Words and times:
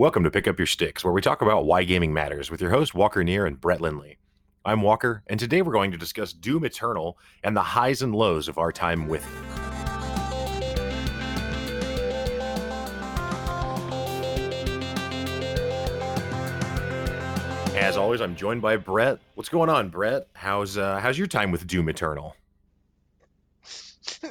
Welcome 0.00 0.24
to 0.24 0.30
Pick 0.30 0.48
Up 0.48 0.58
Your 0.58 0.64
Sticks, 0.64 1.04
where 1.04 1.12
we 1.12 1.20
talk 1.20 1.42
about 1.42 1.66
why 1.66 1.84
gaming 1.84 2.14
matters 2.14 2.50
with 2.50 2.62
your 2.62 2.70
host, 2.70 2.94
Walker 2.94 3.22
Neer 3.22 3.44
and 3.44 3.60
Brett 3.60 3.82
Lindley. 3.82 4.16
I'm 4.64 4.80
Walker, 4.80 5.22
and 5.26 5.38
today 5.38 5.60
we're 5.60 5.74
going 5.74 5.90
to 5.90 5.98
discuss 5.98 6.32
Doom 6.32 6.64
Eternal 6.64 7.18
and 7.44 7.54
the 7.54 7.60
highs 7.60 8.00
and 8.00 8.14
lows 8.14 8.48
of 8.48 8.56
our 8.56 8.72
time 8.72 9.08
with 9.08 9.22
it. 9.22 9.28
As 17.76 17.98
always, 17.98 18.22
I'm 18.22 18.34
joined 18.34 18.62
by 18.62 18.78
Brett. 18.78 19.18
What's 19.34 19.50
going 19.50 19.68
on, 19.68 19.90
Brett? 19.90 20.28
How's 20.32 20.78
uh, 20.78 20.98
how's 21.00 21.18
your 21.18 21.26
time 21.26 21.50
with 21.50 21.66
Doom 21.66 21.90
Eternal? 21.90 22.34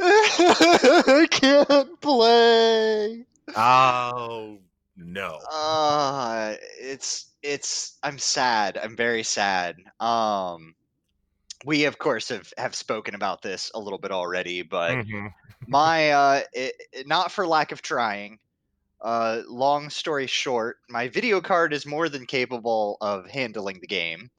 I 0.00 1.28
can't 1.30 2.00
play. 2.00 3.26
Oh 3.56 4.60
no. 4.96 5.40
Uh 5.50 6.54
it's 6.80 7.34
it's 7.42 7.98
I'm 8.02 8.18
sad. 8.18 8.78
I'm 8.78 8.96
very 8.96 9.22
sad. 9.22 9.76
Um 10.00 10.74
we 11.66 11.84
of 11.86 11.98
course 11.98 12.28
have 12.30 12.52
have 12.58 12.74
spoken 12.74 13.14
about 13.14 13.42
this 13.42 13.70
a 13.74 13.80
little 13.80 13.98
bit 13.98 14.12
already, 14.12 14.62
but 14.62 14.98
Mhm. 14.98 15.34
my 15.66 16.10
uh 16.12 16.42
it, 16.54 16.74
it- 16.92 17.08
not 17.08 17.32
for 17.32 17.46
lack 17.46 17.72
of 17.72 17.82
trying. 17.82 18.38
Uh 19.02 19.42
long 19.48 19.90
story 19.90 20.26
short, 20.28 20.78
my 20.90 21.08
video 21.08 21.40
card 21.40 21.72
is 21.74 21.86
more 21.86 22.08
than 22.08 22.26
capable 22.26 22.98
of 23.02 23.30
handling 23.30 23.80
the 23.80 23.86
game, 23.88 24.30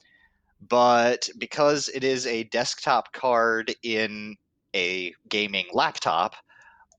but 0.60 1.28
because 1.38 1.88
it 1.90 2.04
is 2.04 2.26
a 2.26 2.44
desktop 2.44 3.12
card 3.12 3.74
in 3.82 4.36
a 4.74 5.14
gaming 5.28 5.66
laptop, 5.72 6.34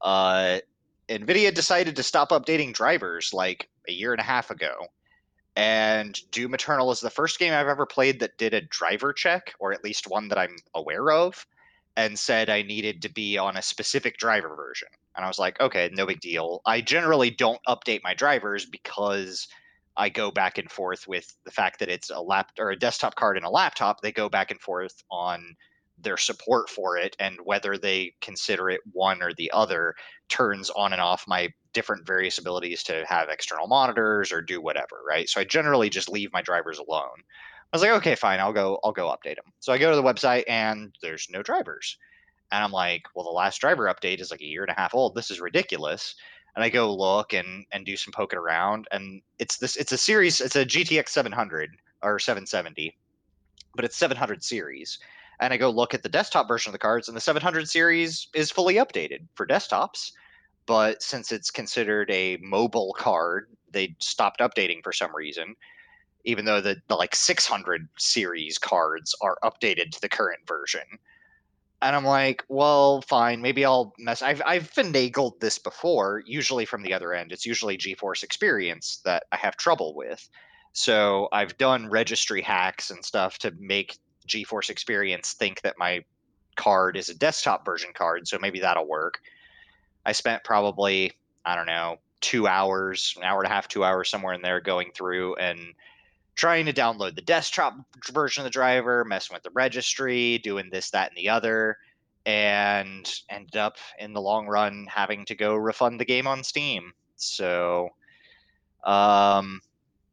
uh 0.02 0.60
Nvidia 1.10 1.54
decided 1.54 1.96
to 1.96 2.04
stop 2.04 2.30
updating 2.30 2.74
drivers 2.74 3.34
like 3.34 3.70
a 3.88 3.92
year 3.92 4.12
and 4.12 4.20
a 4.20 4.26
half 4.26 4.52
ago. 4.52 4.88
And 5.56 6.20
Doom 6.32 6.54
Eternal 6.54 6.92
is 6.92 7.00
the 7.00 7.10
first 7.10 7.40
game 7.40 7.54
I've 7.54 7.68
ever 7.68 7.86
played 7.86 8.20
that 8.20 8.38
did 8.38 8.54
a 8.54 8.62
driver 8.62 9.12
check, 9.14 9.56
or 9.60 9.74
at 9.74 9.84
least 9.84 10.08
one 10.08 10.28
that 10.28 10.38
I'm 10.38 10.56
aware 10.76 11.12
of, 11.12 11.48
and 11.96 12.18
said 12.20 12.50
I 12.50 12.62
needed 12.62 13.02
to 13.02 13.10
be 13.10 13.38
on 13.38 13.58
a 13.58 13.62
specific 13.62 14.18
driver 14.18 14.56
version. 14.56 14.90
And 15.16 15.26
I 15.26 15.28
was 15.28 15.40
like, 15.40 15.60
okay, 15.60 15.90
no 15.94 16.06
big 16.06 16.20
deal. 16.20 16.62
I 16.66 16.82
generally 16.82 17.32
don't 17.32 17.60
update 17.68 18.04
my 18.04 18.14
drivers 18.14 18.66
because 18.66 19.48
I 19.98 20.10
go 20.10 20.30
back 20.30 20.60
and 20.60 20.70
forth 20.70 21.08
with 21.08 21.36
the 21.44 21.52
fact 21.52 21.80
that 21.80 21.90
it's 21.90 22.12
a 22.12 22.22
lap 22.22 22.52
or 22.60 22.70
a 22.70 22.78
desktop 22.78 23.16
card 23.16 23.36
and 23.36 23.46
a 23.46 23.50
laptop. 23.50 24.02
They 24.02 24.12
go 24.12 24.30
back 24.30 24.52
and 24.52 24.62
forth 24.62 25.04
on 25.10 25.56
their 25.98 26.18
support 26.18 26.70
for 26.70 26.98
it 26.98 27.16
and 27.20 27.38
whether 27.44 27.78
they 27.78 28.14
consider 28.22 28.70
it 28.70 28.82
one 28.92 29.22
or 29.24 29.34
the 29.34 29.52
other 29.52 29.96
turns 30.30 30.70
on 30.70 30.94
and 30.94 31.02
off 31.02 31.28
my 31.28 31.52
different 31.74 32.06
various 32.06 32.38
abilities 32.38 32.84
to 32.84 33.06
have 33.08 33.30
external 33.30 33.68
monitors 33.68 34.32
or 34.32 34.42
do 34.42 34.62
whatever, 34.62 35.02
right? 35.08 35.30
So 35.30 35.42
I 35.42 35.44
generally 35.44 35.90
just 35.90 36.10
leave 36.10 36.32
my 36.34 36.42
drivers 36.42 36.80
alone. 36.80 37.18
I 37.22 37.76
was 37.76 37.82
like, 37.82 37.92
okay, 37.92 38.16
fine, 38.16 38.40
I'll 38.40 38.54
go 38.54 38.80
I'll 38.84 38.92
go 38.92 39.08
update 39.08 39.36
them. 39.36 39.52
So 39.60 39.74
I 39.74 39.78
go 39.78 39.90
to 39.90 39.96
the 39.96 40.04
website 40.04 40.44
and 40.48 40.96
there's 41.02 41.28
no 41.30 41.44
drivers. 41.44 41.98
And 42.52 42.64
I'm 42.64 42.72
like, 42.72 43.04
well, 43.14 43.26
the 43.26 43.32
last 43.32 43.60
driver 43.60 43.86
update 43.86 44.22
is 44.22 44.32
like 44.32 44.42
a 44.42 44.46
year 44.46 44.64
and 44.64 44.72
a 44.72 44.80
half 44.80 44.96
old. 44.96 45.16
This 45.16 45.32
is 45.32 45.42
ridiculous. 45.42 46.16
And 46.56 46.64
I 46.64 46.70
go 46.70 46.96
look 46.96 47.34
and 47.34 47.66
and 47.72 47.86
do 47.86 47.98
some 47.98 48.14
poking 48.14 48.40
around 48.40 48.88
and 48.92 49.22
it's 49.38 49.58
this 49.58 49.76
it's 49.76 49.92
a 49.92 49.98
series, 49.98 50.42
it's 50.42 50.56
a 50.56 50.66
GTX 50.66 51.10
700 51.10 51.72
or 52.04 52.20
770, 52.20 52.98
but 53.76 53.86
it's 53.86 53.98
700 53.98 54.44
series. 54.44 55.00
And 55.40 55.54
I 55.54 55.58
go 55.58 55.70
look 55.70 55.94
at 55.94 56.04
the 56.04 56.10
desktop 56.10 56.48
version 56.48 56.70
of 56.70 56.74
the 56.74 56.80
cards 56.80 57.08
and 57.08 57.16
the 57.16 57.22
700 57.22 57.70
series 57.70 58.28
is 58.34 58.52
fully 58.52 58.76
updated 58.76 59.28
for 59.36 59.46
desktops 59.46 60.12
but 60.68 61.02
since 61.02 61.32
it's 61.32 61.50
considered 61.50 62.12
a 62.12 62.38
mobile 62.38 62.94
card, 62.96 63.48
they 63.72 63.96
stopped 64.00 64.42
updating 64.42 64.84
for 64.84 64.92
some 64.94 65.16
reason. 65.16 65.56
Even 66.26 66.46
though 66.46 66.62
the, 66.62 66.76
the 66.90 66.96
like 66.96 67.16
600 67.16 67.88
series 67.98 68.58
cards 68.58 69.16
are 69.22 69.38
updated 69.44 69.92
to 69.92 70.02
the 70.02 70.10
current 70.10 70.46
version, 70.46 70.82
and 71.82 71.96
I'm 71.96 72.04
like, 72.04 72.44
well, 72.50 73.02
fine, 73.04 73.42
maybe 73.42 73.64
I'll 73.64 73.94
mess. 73.98 74.22
I've 74.22 74.42
I've 74.46 74.70
finagled 74.70 75.40
this 75.40 75.58
before, 75.58 76.22
usually 76.26 76.66
from 76.66 76.84
the 76.84 76.94
other 76.94 77.14
end. 77.14 77.32
It's 77.32 77.46
usually 77.46 77.78
GeForce 77.78 78.24
Experience 78.24 79.00
that 79.06 79.24
I 79.32 79.38
have 79.38 79.56
trouble 79.56 79.96
with. 79.96 80.28
So 80.74 81.30
I've 81.32 81.58
done 81.58 81.90
registry 81.90 82.42
hacks 82.42 82.90
and 82.90 83.06
stuff 83.06 83.38
to 83.40 83.54
make 83.58 83.98
GeForce 84.28 84.70
Experience 84.70 85.34
think 85.34 85.62
that 85.62 85.78
my 85.78 86.04
card 86.56 86.98
is 86.98 87.10
a 87.10 87.16
desktop 87.16 87.66
version 87.66 87.92
card. 87.94 88.28
So 88.28 88.38
maybe 88.40 88.60
that'll 88.60 88.88
work. 88.88 89.22
I 90.06 90.12
spent 90.12 90.44
probably, 90.44 91.14
I 91.46 91.56
don't 91.56 91.66
know, 91.66 91.98
two 92.22 92.48
hours, 92.48 93.14
an 93.18 93.24
hour 93.24 93.42
and 93.42 93.50
a 93.50 93.54
half, 93.54 93.68
two 93.68 93.84
hours, 93.84 94.10
somewhere 94.10 94.34
in 94.34 94.42
there 94.42 94.60
going 94.60 94.92
through 94.94 95.36
and 95.36 95.74
trying 96.36 96.66
to 96.66 96.74
download 96.74 97.16
the 97.16 97.22
desktop 97.22 97.76
version 98.12 98.42
of 98.42 98.46
the 98.46 98.50
driver, 98.50 99.04
messing 99.06 99.34
with 99.34 99.44
the 99.44 99.50
registry, 99.52 100.38
doing 100.40 100.70
this, 100.72 100.92
that, 100.92 101.10
and 101.10 101.18
the 101.18 101.30
other, 101.30 101.78
and 102.26 103.22
ended 103.30 103.58
up 103.58 103.78
in 104.00 104.14
the 104.14 104.22
long 104.22 104.48
run 104.48 104.88
having 104.90 105.26
to 105.26 105.36
go 105.36 105.56
refund 105.56 106.00
the 106.00 106.06
game 106.06 106.28
on 106.28 106.44
Steam. 106.44 106.92
So, 107.16 107.90
um, 108.84 109.62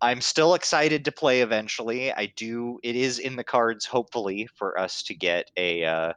I'm 0.04 0.20
still 0.20 0.52
excited 0.52 1.02
to 1.06 1.12
play 1.12 1.40
eventually. 1.40 2.12
I 2.12 2.26
do. 2.36 2.78
It 2.82 2.94
is 2.94 3.18
in 3.18 3.36
the 3.36 3.42
cards, 3.42 3.86
hopefully, 3.86 4.46
for 4.54 4.78
us 4.78 5.02
to 5.04 5.14
get 5.14 5.50
a 5.56 5.82
uh, 5.82 6.12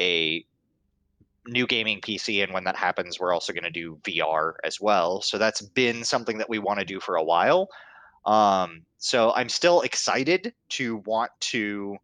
a 0.00 0.46
new 1.48 1.66
gaming 1.66 2.00
PC, 2.00 2.44
and 2.44 2.54
when 2.54 2.62
that 2.62 2.76
happens, 2.76 3.18
we're 3.18 3.34
also 3.34 3.52
going 3.52 3.64
to 3.64 3.70
do 3.70 3.98
VR 4.04 4.52
as 4.62 4.80
well. 4.80 5.22
So 5.22 5.38
that's 5.38 5.60
been 5.60 6.04
something 6.04 6.38
that 6.38 6.48
we 6.48 6.60
want 6.60 6.78
to 6.78 6.84
do 6.84 7.00
for 7.00 7.16
a 7.16 7.24
while. 7.24 7.68
Um, 8.26 8.82
so 8.98 9.32
I'm 9.32 9.48
still 9.48 9.80
excited 9.80 10.54
to 10.78 10.98
want 10.98 11.32
to 11.40 11.96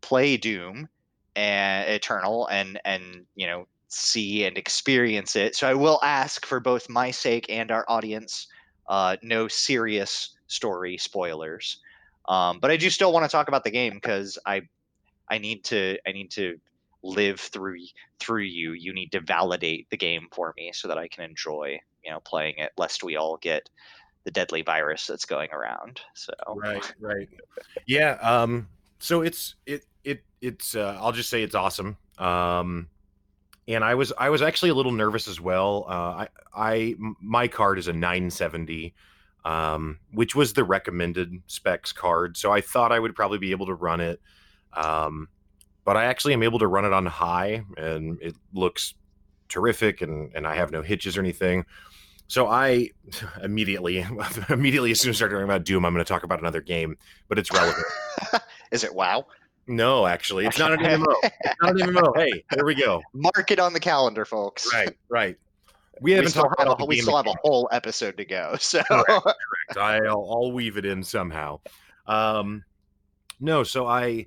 play 0.00 0.36
Doom 0.36 0.88
and 1.36 1.88
Eternal 1.88 2.48
and 2.48 2.80
and 2.84 3.24
you 3.36 3.46
know 3.46 3.68
see 3.86 4.46
and 4.46 4.58
experience 4.58 5.36
it. 5.36 5.54
So 5.54 5.68
I 5.68 5.74
will 5.74 6.00
ask 6.02 6.44
for 6.44 6.58
both 6.58 6.88
my 6.88 7.12
sake 7.12 7.46
and 7.48 7.70
our 7.70 7.84
audience, 7.86 8.48
uh, 8.88 9.16
no 9.22 9.46
serious 9.46 10.34
story 10.50 10.98
spoilers. 10.98 11.78
Um, 12.28 12.60
but 12.60 12.70
I 12.70 12.76
do 12.76 12.90
still 12.90 13.12
want 13.12 13.24
to 13.24 13.32
talk 13.34 13.48
about 13.48 13.64
the 13.64 13.70
game 13.70 13.94
because 13.94 14.38
I 14.44 14.62
I 15.30 15.38
need 15.38 15.64
to 15.64 15.98
I 16.06 16.12
need 16.12 16.30
to 16.32 16.58
live 17.02 17.40
through 17.40 17.78
through 18.18 18.42
you. 18.42 18.72
You 18.72 18.92
need 18.92 19.12
to 19.12 19.20
validate 19.20 19.88
the 19.90 19.96
game 19.96 20.28
for 20.32 20.52
me 20.56 20.70
so 20.74 20.88
that 20.88 20.98
I 20.98 21.08
can 21.08 21.24
enjoy 21.24 21.78
you 22.04 22.10
know 22.10 22.20
playing 22.20 22.54
it, 22.58 22.72
lest 22.76 23.02
we 23.02 23.16
all 23.16 23.38
get 23.38 23.68
the 24.24 24.30
deadly 24.30 24.62
virus 24.62 25.06
that's 25.06 25.24
going 25.24 25.50
around. 25.50 26.00
So 26.14 26.32
Right, 26.54 26.94
right. 27.00 27.28
Yeah, 27.86 28.18
um 28.20 28.68
so 28.98 29.22
it's 29.22 29.54
it 29.66 29.84
it 30.04 30.22
it's 30.40 30.74
uh 30.74 30.98
I'll 31.00 31.12
just 31.12 31.30
say 31.30 31.42
it's 31.42 31.54
awesome. 31.54 31.96
Um 32.18 32.88
and 33.66 33.82
I 33.82 33.94
was 33.94 34.12
I 34.18 34.28
was 34.28 34.42
actually 34.42 34.70
a 34.70 34.74
little 34.74 34.92
nervous 34.92 35.26
as 35.26 35.40
well. 35.40 35.86
Uh 35.88 35.92
I 35.92 36.28
I 36.54 36.94
my 36.98 37.48
card 37.48 37.78
is 37.78 37.88
a 37.88 37.92
970 37.92 38.94
um 39.44 39.98
which 40.12 40.34
was 40.34 40.52
the 40.52 40.64
recommended 40.64 41.32
specs 41.46 41.92
card. 41.92 42.36
So 42.36 42.52
I 42.52 42.60
thought 42.60 42.92
I 42.92 42.98
would 42.98 43.14
probably 43.14 43.38
be 43.38 43.52
able 43.52 43.66
to 43.66 43.74
run 43.74 44.00
it. 44.00 44.20
Um 44.74 45.28
but 45.84 45.96
I 45.96 46.04
actually 46.04 46.34
am 46.34 46.42
able 46.42 46.58
to 46.58 46.66
run 46.66 46.84
it 46.84 46.92
on 46.92 47.06
high 47.06 47.64
and 47.76 48.20
it 48.20 48.34
looks 48.52 48.94
terrific 49.48 50.02
and 50.02 50.30
and 50.34 50.46
I 50.46 50.54
have 50.56 50.70
no 50.70 50.82
hitches 50.82 51.16
or 51.16 51.20
anything. 51.20 51.64
So 52.30 52.46
I 52.46 52.90
immediately, 53.42 54.06
immediately 54.48 54.92
as 54.92 55.00
soon 55.00 55.10
as 55.10 55.16
I 55.16 55.18
start 55.18 55.32
talking 55.32 55.44
about 55.44 55.64
Doom, 55.64 55.84
I'm 55.84 55.92
going 55.92 56.04
to 56.04 56.08
talk 56.08 56.22
about 56.22 56.38
another 56.38 56.60
game, 56.60 56.96
but 57.28 57.38
it's 57.38 57.52
relevant. 57.52 57.86
is 58.70 58.84
it 58.84 58.94
WoW? 58.94 59.26
no, 59.66 60.06
actually, 60.06 60.46
it's 60.46 60.58
not 60.58 60.72
an 60.72 60.80
MMO. 60.80 61.14
It's 61.22 61.56
not 61.62 61.80
an 61.80 61.88
MMO. 61.88 62.16
Hey, 62.16 62.44
there 62.50 62.64
we 62.64 62.74
go. 62.74 63.02
Mark 63.12 63.50
it 63.50 63.60
on 63.60 63.72
the 63.72 63.80
calendar, 63.80 64.24
folks. 64.24 64.72
Right, 64.72 64.96
right. 65.08 65.36
We 66.00 66.12
We 66.12 66.16
haven't 66.16 66.30
still, 66.30 66.44
talked 66.44 66.58
have 66.58 66.68
about 66.68 66.80
a, 66.80 66.84
we 66.86 67.00
still 67.00 67.16
have 67.16 67.26
a 67.26 67.34
whole 67.42 67.68
episode 67.72 68.16
to 68.16 68.24
go. 68.24 68.56
So 68.60 68.82
Correct. 68.82 69.76
I'll, 69.76 70.26
I'll 70.30 70.52
weave 70.52 70.76
it 70.76 70.84
in 70.84 71.02
somehow. 71.02 71.60
Um, 72.06 72.64
no, 73.38 73.62
so 73.62 73.86
I, 73.86 74.26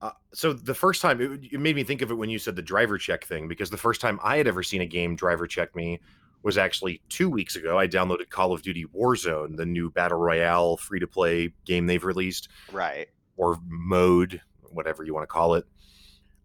uh, 0.00 0.10
so 0.32 0.52
the 0.52 0.74
first 0.74 1.02
time 1.02 1.20
it, 1.20 1.52
it 1.52 1.60
made 1.60 1.76
me 1.76 1.84
think 1.84 2.02
of 2.02 2.10
it 2.10 2.14
when 2.14 2.30
you 2.30 2.38
said 2.38 2.56
the 2.56 2.62
driver 2.62 2.98
check 2.98 3.24
thing 3.24 3.48
because 3.48 3.70
the 3.70 3.76
first 3.76 4.00
time 4.00 4.20
I 4.22 4.36
had 4.36 4.46
ever 4.46 4.62
seen 4.62 4.80
a 4.80 4.86
game 4.86 5.16
driver 5.16 5.46
check 5.46 5.74
me 5.74 6.00
was 6.42 6.58
actually 6.58 7.00
two 7.08 7.30
weeks 7.30 7.56
ago. 7.56 7.78
I 7.78 7.86
downloaded 7.86 8.28
Call 8.28 8.52
of 8.52 8.62
Duty 8.62 8.84
Warzone, 8.86 9.56
the 9.56 9.66
new 9.66 9.90
battle 9.90 10.18
royale 10.18 10.76
free 10.76 11.00
to 11.00 11.06
play 11.06 11.52
game 11.64 11.86
they've 11.86 12.04
released. 12.04 12.48
right. 12.72 13.08
or 13.36 13.58
mode, 13.66 14.40
whatever 14.70 15.04
you 15.04 15.14
want 15.14 15.22
to 15.22 15.28
call 15.28 15.54
it. 15.54 15.64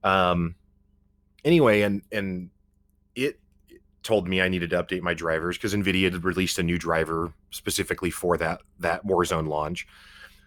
Um, 0.03 0.55
anyway, 1.43 1.81
and 1.81 2.01
and 2.11 2.49
it 3.15 3.39
told 4.07 4.25
me 4.25 4.41
I 4.41 4.47
needed 4.47 4.69
to 4.69 4.81
update 4.81 5.01
my 5.01 5.13
drivers 5.13 5.57
because 5.57 5.75
Nvidia 5.75 6.05
had 6.05 6.23
released 6.23 6.57
a 6.57 6.63
new 6.63 6.77
driver 6.77 7.33
specifically 7.51 8.09
for 8.09 8.37
that 8.37 8.61
that 8.79 9.05
Warzone 9.05 9.49
launch. 9.49 9.85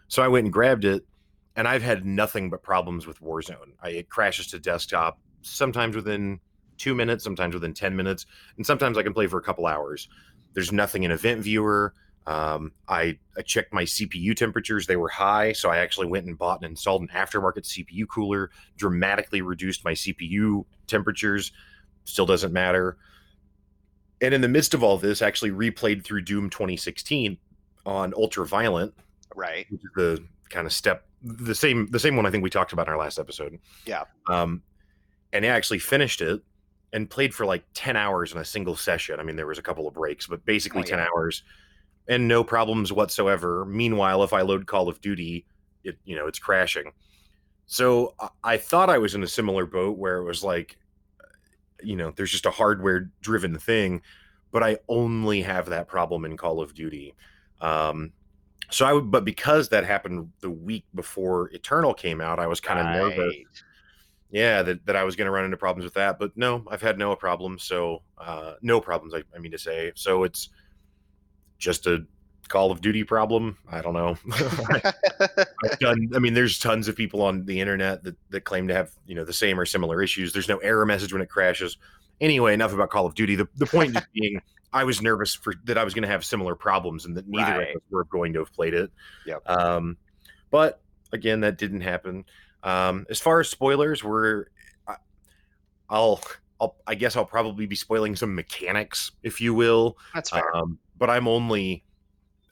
So 0.09 0.23
I 0.23 0.29
went 0.29 0.45
and 0.45 0.53
grabbed 0.53 0.87
it, 0.87 1.05
and 1.57 1.69
I've 1.69 1.83
had 1.83 2.07
nothing 2.07 2.49
but 2.49 2.63
problems 2.63 3.07
with 3.07 3.21
Warzone. 3.21 3.73
I, 3.83 3.91
it 3.91 4.09
crashes 4.09 4.47
to 4.49 4.59
desktop 4.59 5.21
sometimes 5.43 5.95
within 5.95 6.41
two 6.79 6.95
minutes, 6.95 7.23
sometimes 7.23 7.53
within 7.53 7.75
ten 7.75 7.95
minutes, 7.95 8.25
and 8.57 8.65
sometimes 8.65 8.97
I 8.97 9.03
can 9.03 9.13
play 9.13 9.27
for 9.27 9.39
a 9.39 9.43
couple 9.43 9.67
hours. 9.67 10.09
There's 10.55 10.73
nothing 10.73 11.03
in 11.03 11.11
Event 11.11 11.43
Viewer. 11.43 11.93
Um, 12.27 12.73
I, 12.89 13.19
I 13.37 13.43
checked 13.43 13.75
my 13.75 13.83
CPU 13.83 14.35
temperatures; 14.35 14.87
they 14.87 14.97
were 14.97 15.11
high, 15.11 15.53
so 15.53 15.69
I 15.69 15.79
actually 15.79 16.07
went 16.07 16.27
and 16.27 16.39
bought 16.39 16.63
and 16.63 16.71
installed 16.71 17.03
an 17.03 17.09
aftermarket 17.09 17.65
CPU 17.65 18.09
cooler. 18.09 18.51
Dramatically 18.79 19.43
reduced 19.43 19.85
my 19.85 19.93
CPU 19.93 20.65
temperatures. 20.87 21.53
Still 22.05 22.25
doesn't 22.25 22.55
matter. 22.55 22.97
And 24.23 24.35
in 24.35 24.41
the 24.41 24.49
midst 24.49 24.75
of 24.75 24.83
all 24.83 24.99
this, 24.99 25.23
actually 25.23 25.51
replayed 25.51 26.05
through 26.05 26.23
Doom 26.23 26.51
2016 26.51 27.39
on 27.87 28.13
Ultra 28.15 28.47
Violent, 28.47 28.95
Right. 29.35 29.67
which 29.71 29.81
is 29.83 29.91
the 29.97 30.25
kind 30.51 30.67
of 30.67 30.73
step 30.73 31.07
the 31.23 31.55
same 31.55 31.87
the 31.91 31.99
same 31.99 32.17
one 32.17 32.25
I 32.27 32.31
think 32.31 32.43
we 32.43 32.51
talked 32.51 32.73
about 32.73 32.87
in 32.87 32.93
our 32.93 32.99
last 32.99 33.19
episode. 33.19 33.59
Yeah. 33.87 34.05
Um, 34.29 34.63
and 35.33 35.45
I 35.45 35.49
actually 35.49 35.79
finished 35.79 36.21
it 36.23 36.41
and 36.93 37.09
played 37.09 37.33
for 37.35 37.47
like 37.47 37.63
10 37.75 37.95
hours 37.97 38.33
in 38.33 38.39
a 38.39 38.45
single 38.45 38.75
session. 38.75 39.21
I 39.21 39.23
mean, 39.23 39.37
there 39.37 39.47
was 39.47 39.59
a 39.59 39.63
couple 39.63 39.87
of 39.87 39.95
breaks, 39.95 40.27
but 40.27 40.45
basically 40.45 40.81
Oh, 40.81 40.85
10 40.85 40.99
yeah. 40.99 41.07
hours 41.15 41.43
and 42.09 42.27
no 42.27 42.43
problems 42.43 42.93
whatsoever. 42.93 43.65
Meanwhile, 43.67 44.25
if 44.25 44.33
I 44.33 44.41
load 44.41 44.67
Call 44.67 44.89
of 44.89 45.01
Duty, 45.01 45.47
it 45.85 45.99
you 46.05 46.17
know, 46.17 46.27
it's 46.27 46.39
crashing. 46.39 46.91
So 47.67 48.15
I 48.43 48.57
thought 48.57 48.91
I 48.91 48.99
was 48.99 49.15
in 49.15 49.23
a 49.23 49.29
similar 49.29 49.65
boat 49.67 49.97
where 49.97 50.17
it 50.19 50.25
was 50.25 50.43
like, 50.43 50.77
you 51.83 51.97
know, 51.97 52.13
there's 52.15 52.31
just 52.31 52.47
a 52.47 52.51
hardware 52.51 53.11
driven 53.21 53.59
thing, 53.59 54.03
but 54.53 54.63
I 54.63 54.79
only 54.89 55.43
have 55.43 55.67
that 55.67 55.89
problem 55.89 56.25
in 56.25 56.37
Call 56.37 56.61
of 56.61 56.75
Duty. 56.75 57.15
Um, 57.61 58.13
so 58.71 58.87
I 58.87 58.93
would, 58.93 59.11
but 59.11 59.25
because 59.25 59.69
that 59.71 59.85
happened 59.85 60.31
the 60.41 60.51
week 60.51 60.85
before 60.95 61.49
Eternal 61.49 61.95
came 61.95 62.21
out, 62.21 62.39
I 62.39 62.47
was 62.47 62.61
kind 62.61 62.79
of 62.81 62.87
nervous 62.87 63.35
yeah 64.31 64.63
that, 64.63 64.85
that 64.87 64.97
i 64.97 65.05
was 65.05 65.17
going 65.17 65.27
to 65.27 65.33
run 65.33 65.45
into 65.45 65.57
problems 65.57 65.85
with 65.85 65.95
that 65.95 66.19
but 66.19 66.37
no 66.37 66.65
i've 66.71 66.83
had 66.83 66.99
no 66.99 67.15
problems 67.17 67.65
so 67.65 68.03
uh 68.19 68.55
no 68.63 68.81
problems 68.81 69.15
I, 69.15 69.23
I 69.35 69.39
mean 69.39 69.53
to 69.53 69.59
say 69.59 69.93
so 69.95 70.25
it's 70.25 70.51
just 71.59 71.87
a 71.87 72.05
call 72.51 72.71
of 72.71 72.81
duty 72.83 73.03
problem 73.05 73.57
i 73.71 73.81
don't 73.81 73.95
know 73.95 74.17
i've 75.65 75.79
done 75.81 76.11
i 76.15 76.19
mean 76.19 76.35
there's 76.35 76.59
tons 76.59 76.89
of 76.89 76.95
people 76.97 77.23
on 77.23 77.47
the 77.47 77.59
internet 77.61 78.03
that, 78.05 78.17
that 78.29 78.43
claim 78.43 78.69
to 78.69 78.75
have 78.75 78.91
you 79.07 79.15
know 79.15 79.25
the 79.25 79.33
same 79.33 79.59
or 79.59 79.65
similar 79.65 80.03
issues 80.03 80.33
there's 80.33 80.49
no 80.49 80.59
error 80.59 80.85
message 80.85 81.13
when 81.13 81.23
it 81.23 81.29
crashes 81.31 81.79
anyway 82.21 82.53
enough 82.53 82.73
about 82.75 82.91
call 82.91 83.07
of 83.07 83.15
duty 83.15 83.35
the, 83.37 83.49
the 83.57 83.67
point 83.67 83.97
being 84.13 84.41
i 84.73 84.85
was 84.85 85.01
nervous 85.01 85.35
for 85.35 85.55
that 85.65 85.79
i 85.79 85.85
was 85.85 85.95
going 85.95 86.03
to 86.03 86.09
have 86.09 86.25
similar 86.25 86.55
problems 86.55 87.07
and 87.07 87.17
that 87.17 87.27
neither 87.27 87.59
Right. 87.59 87.71
of 87.71 87.77
us 87.77 87.83
were 87.91 88.05
going 88.05 88.33
to 88.35 88.41
have 88.41 88.53
played 88.53 88.75
it 88.75 88.91
Yep. 89.27 89.49
um 89.49 89.97
but 90.51 90.81
again 91.13 91.41
that 91.41 91.57
didn't 91.57 91.81
happen 91.81 92.25
um, 92.63 93.07
as 93.09 93.19
far 93.19 93.41
as 93.41 93.49
spoilers, 93.49 94.05
we're 94.05 94.45
I- 94.87 94.97
I'll 95.89 96.21
I'll 96.61 96.77
I 96.87 96.95
guess 96.95 97.17
I'll 97.17 97.25
probably 97.25 97.65
be 97.65 97.75
spoiling 97.75 98.15
some 98.17 98.35
mechanics, 98.35 99.13
if 99.23 99.41
you 99.41 99.55
will. 99.55 99.97
That's 100.13 100.29
fair. 100.29 100.55
Um, 100.55 100.79
but 100.99 101.09
I'm 101.09 101.27
only 101.27 101.83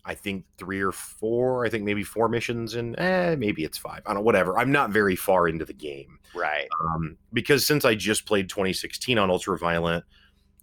I 0.09 0.15
think 0.15 0.47
three 0.57 0.81
or 0.81 0.91
four, 0.91 1.67
I 1.67 1.69
think 1.69 1.85
maybe 1.85 2.03
four 2.03 2.31
missions 2.31 2.75
and 2.75 2.99
eh, 2.99 3.37
maybe 3.37 3.63
it's 3.63 3.77
five. 3.77 4.01
I 4.07 4.09
don't 4.09 4.15
know, 4.17 4.21
whatever. 4.23 4.59
I'm 4.59 4.73
not 4.73 4.89
very 4.91 5.15
far 5.17 5.47
into 5.49 5.67
the 5.67 5.75
game. 5.75 6.19
right. 6.35 6.67
Um, 6.83 7.19
because 7.33 7.67
since 7.67 7.85
I 7.85 7.95
just 7.95 8.25
played 8.25 8.49
2016 8.49 9.19
on 9.19 9.29
Ultra 9.29 9.59
Violent, 9.59 10.05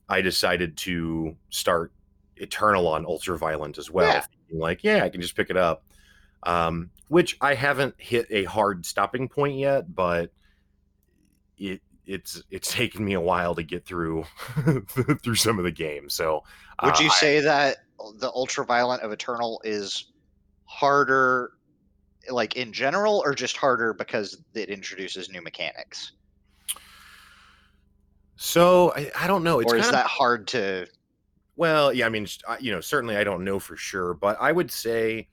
I 0.09 0.21
decided 0.21 0.77
to 0.77 1.35
start 1.51 1.91
Eternal 2.37 2.87
on 2.87 3.05
Ultra 3.05 3.37
Violent 3.37 3.77
as 3.77 3.91
well. 3.91 4.07
Yeah. 4.07 4.25
Like, 4.51 4.83
yeah, 4.83 5.03
I 5.03 5.09
can 5.09 5.21
just 5.21 5.35
pick 5.35 5.51
it 5.51 5.57
up. 5.57 5.83
Um, 6.41 6.89
which 7.07 7.37
I 7.39 7.53
haven't 7.53 7.93
hit 7.99 8.25
a 8.31 8.45
hard 8.45 8.83
stopping 8.83 9.29
point 9.29 9.59
yet, 9.59 9.93
but 9.93 10.31
it 11.57 11.81
it's 12.07 12.41
it's 12.49 12.71
taken 12.73 13.05
me 13.05 13.13
a 13.13 13.21
while 13.21 13.53
to 13.55 13.63
get 13.63 13.85
through 13.85 14.25
through 15.23 15.35
some 15.35 15.59
of 15.59 15.65
the 15.65 15.71
game. 15.71 16.09
So 16.09 16.43
Would 16.83 16.95
uh, 16.95 16.97
you 16.99 17.07
I- 17.09 17.13
say 17.13 17.39
that 17.41 17.77
the 18.17 18.31
ultra 18.33 18.65
violent 18.65 19.01
of 19.03 19.11
Eternal 19.11 19.61
is 19.63 20.11
harder, 20.65 21.51
like 22.29 22.55
in 22.55 22.73
general, 22.73 23.21
or 23.25 23.33
just 23.33 23.57
harder 23.57 23.93
because 23.93 24.37
it 24.53 24.69
introduces 24.69 25.29
new 25.29 25.41
mechanics? 25.41 26.13
so? 28.37 28.93
I, 28.95 29.11
I 29.17 29.27
don't 29.27 29.43
know. 29.43 29.59
It's 29.59 29.71
or 29.71 29.77
is 29.77 29.83
kinda- 29.83 29.97
that 29.97 30.07
hard 30.07 30.47
to? 30.49 30.87
Well, 31.57 31.93
yeah, 31.93 32.05
I 32.05 32.09
mean, 32.09 32.27
you 32.59 32.71
know, 32.71 32.81
certainly 32.81 33.15
I 33.15 33.23
don't 33.23 33.45
know 33.45 33.59
for 33.59 33.77
sure, 33.77 34.13
but 34.13 34.37
I 34.41 34.51
would 34.51 34.69
say, 34.69 35.29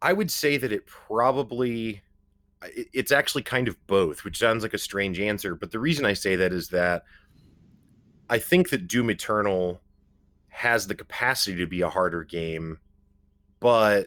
I 0.00 0.12
would 0.12 0.30
say 0.30 0.56
that 0.58 0.70
it 0.70 0.86
probably, 0.86 2.02
it's 2.62 3.10
actually 3.10 3.42
kind 3.42 3.66
of 3.66 3.84
both, 3.88 4.22
which 4.22 4.38
sounds 4.38 4.62
like 4.62 4.74
a 4.74 4.78
strange 4.78 5.18
answer. 5.18 5.56
But 5.56 5.72
the 5.72 5.80
reason 5.80 6.04
I 6.04 6.12
say 6.12 6.36
that 6.36 6.52
is 6.52 6.68
that 6.68 7.02
I 8.30 8.38
think 8.38 8.70
that 8.70 8.86
Doom 8.86 9.10
Eternal 9.10 9.80
has 10.54 10.86
the 10.86 10.94
capacity 10.94 11.56
to 11.56 11.66
be 11.66 11.80
a 11.80 11.88
harder 11.88 12.22
game, 12.22 12.78
but 13.58 14.06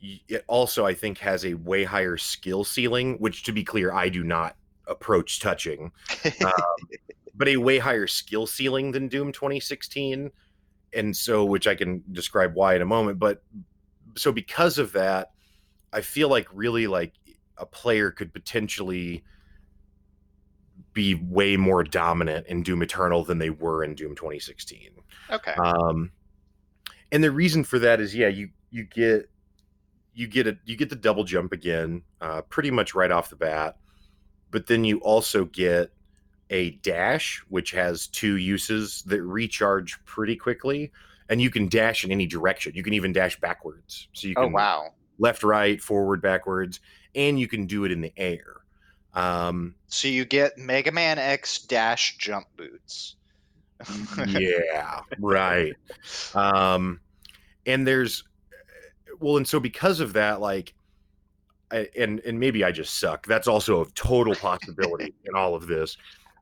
it 0.00 0.44
also, 0.48 0.86
I 0.86 0.94
think, 0.94 1.18
has 1.18 1.44
a 1.44 1.52
way 1.52 1.84
higher 1.84 2.16
skill 2.16 2.64
ceiling, 2.64 3.16
which, 3.18 3.42
to 3.44 3.52
be 3.52 3.62
clear, 3.62 3.92
I 3.92 4.08
do 4.08 4.24
not 4.24 4.56
approach 4.88 5.40
touching 5.40 5.92
um, 6.44 6.52
but 7.34 7.48
a 7.48 7.56
way 7.56 7.78
higher 7.78 8.06
skill 8.06 8.46
ceiling 8.46 8.92
than 8.92 9.08
Doom 9.08 9.30
2016. 9.30 10.30
And 10.94 11.16
so, 11.16 11.44
which 11.44 11.66
I 11.66 11.74
can 11.74 12.02
describe 12.12 12.54
why 12.54 12.74
in 12.74 12.82
a 12.82 12.86
moment. 12.86 13.18
But 13.18 13.42
so, 14.16 14.32
because 14.32 14.78
of 14.78 14.92
that, 14.92 15.32
I 15.92 16.00
feel 16.00 16.30
like 16.30 16.48
really 16.52 16.86
like 16.86 17.12
a 17.58 17.66
player 17.66 18.10
could 18.10 18.32
potentially 18.32 19.22
be 20.92 21.14
way 21.14 21.56
more 21.56 21.82
dominant 21.82 22.46
in 22.46 22.62
Doom 22.62 22.82
Eternal 22.82 23.24
than 23.24 23.38
they 23.38 23.50
were 23.50 23.82
in 23.84 23.94
Doom 23.94 24.14
2016. 24.14 24.90
okay. 25.30 25.52
Um, 25.52 26.10
and 27.10 27.22
the 27.22 27.30
reason 27.30 27.64
for 27.64 27.78
that 27.78 28.00
is, 28.00 28.14
yeah, 28.14 28.28
you 28.28 28.48
you 28.70 28.84
get 28.84 29.28
you 30.14 30.26
get 30.26 30.46
a 30.46 30.56
you 30.64 30.76
get 30.76 30.90
the 30.90 30.96
double 30.96 31.24
jump 31.24 31.52
again, 31.52 32.02
uh, 32.20 32.42
pretty 32.42 32.70
much 32.70 32.94
right 32.94 33.10
off 33.10 33.30
the 33.30 33.36
bat, 33.36 33.76
but 34.50 34.66
then 34.66 34.84
you 34.84 34.98
also 34.98 35.44
get 35.46 35.92
a 36.50 36.70
dash, 36.82 37.42
which 37.48 37.70
has 37.70 38.06
two 38.06 38.36
uses 38.36 39.02
that 39.06 39.22
recharge 39.22 40.02
pretty 40.04 40.36
quickly, 40.36 40.92
and 41.28 41.40
you 41.40 41.50
can 41.50 41.68
dash 41.68 42.04
in 42.04 42.12
any 42.12 42.26
direction. 42.26 42.72
You 42.74 42.82
can 42.82 42.92
even 42.94 43.12
dash 43.12 43.38
backwards, 43.40 44.08
so 44.12 44.28
you 44.28 44.34
oh 44.36 44.44
can 44.44 44.52
wow. 44.52 44.90
left, 45.18 45.42
right, 45.42 45.80
forward, 45.80 46.20
backwards, 46.20 46.80
and 47.14 47.38
you 47.40 47.48
can 47.48 47.66
do 47.66 47.84
it 47.84 47.92
in 47.92 48.00
the 48.00 48.12
air. 48.16 48.56
Um, 49.14 49.74
So 49.88 50.08
you 50.08 50.24
get 50.24 50.56
Mega 50.58 50.92
Man 50.92 51.18
X 51.18 51.62
dash 51.62 52.16
jump 52.18 52.46
boots. 52.56 53.16
yeah, 54.28 55.00
right. 55.18 55.74
Um, 56.34 57.00
and 57.66 57.86
there's 57.86 58.24
well, 59.20 59.36
and 59.36 59.46
so 59.46 59.60
because 59.60 60.00
of 60.00 60.12
that, 60.14 60.40
like, 60.40 60.74
I, 61.70 61.88
and 61.96 62.20
and 62.20 62.38
maybe 62.38 62.64
I 62.64 62.72
just 62.72 62.98
suck. 62.98 63.26
That's 63.26 63.48
also 63.48 63.82
a 63.82 63.86
total 63.90 64.34
possibility 64.34 65.14
in 65.24 65.34
all 65.34 65.54
of 65.54 65.66
this. 65.66 65.96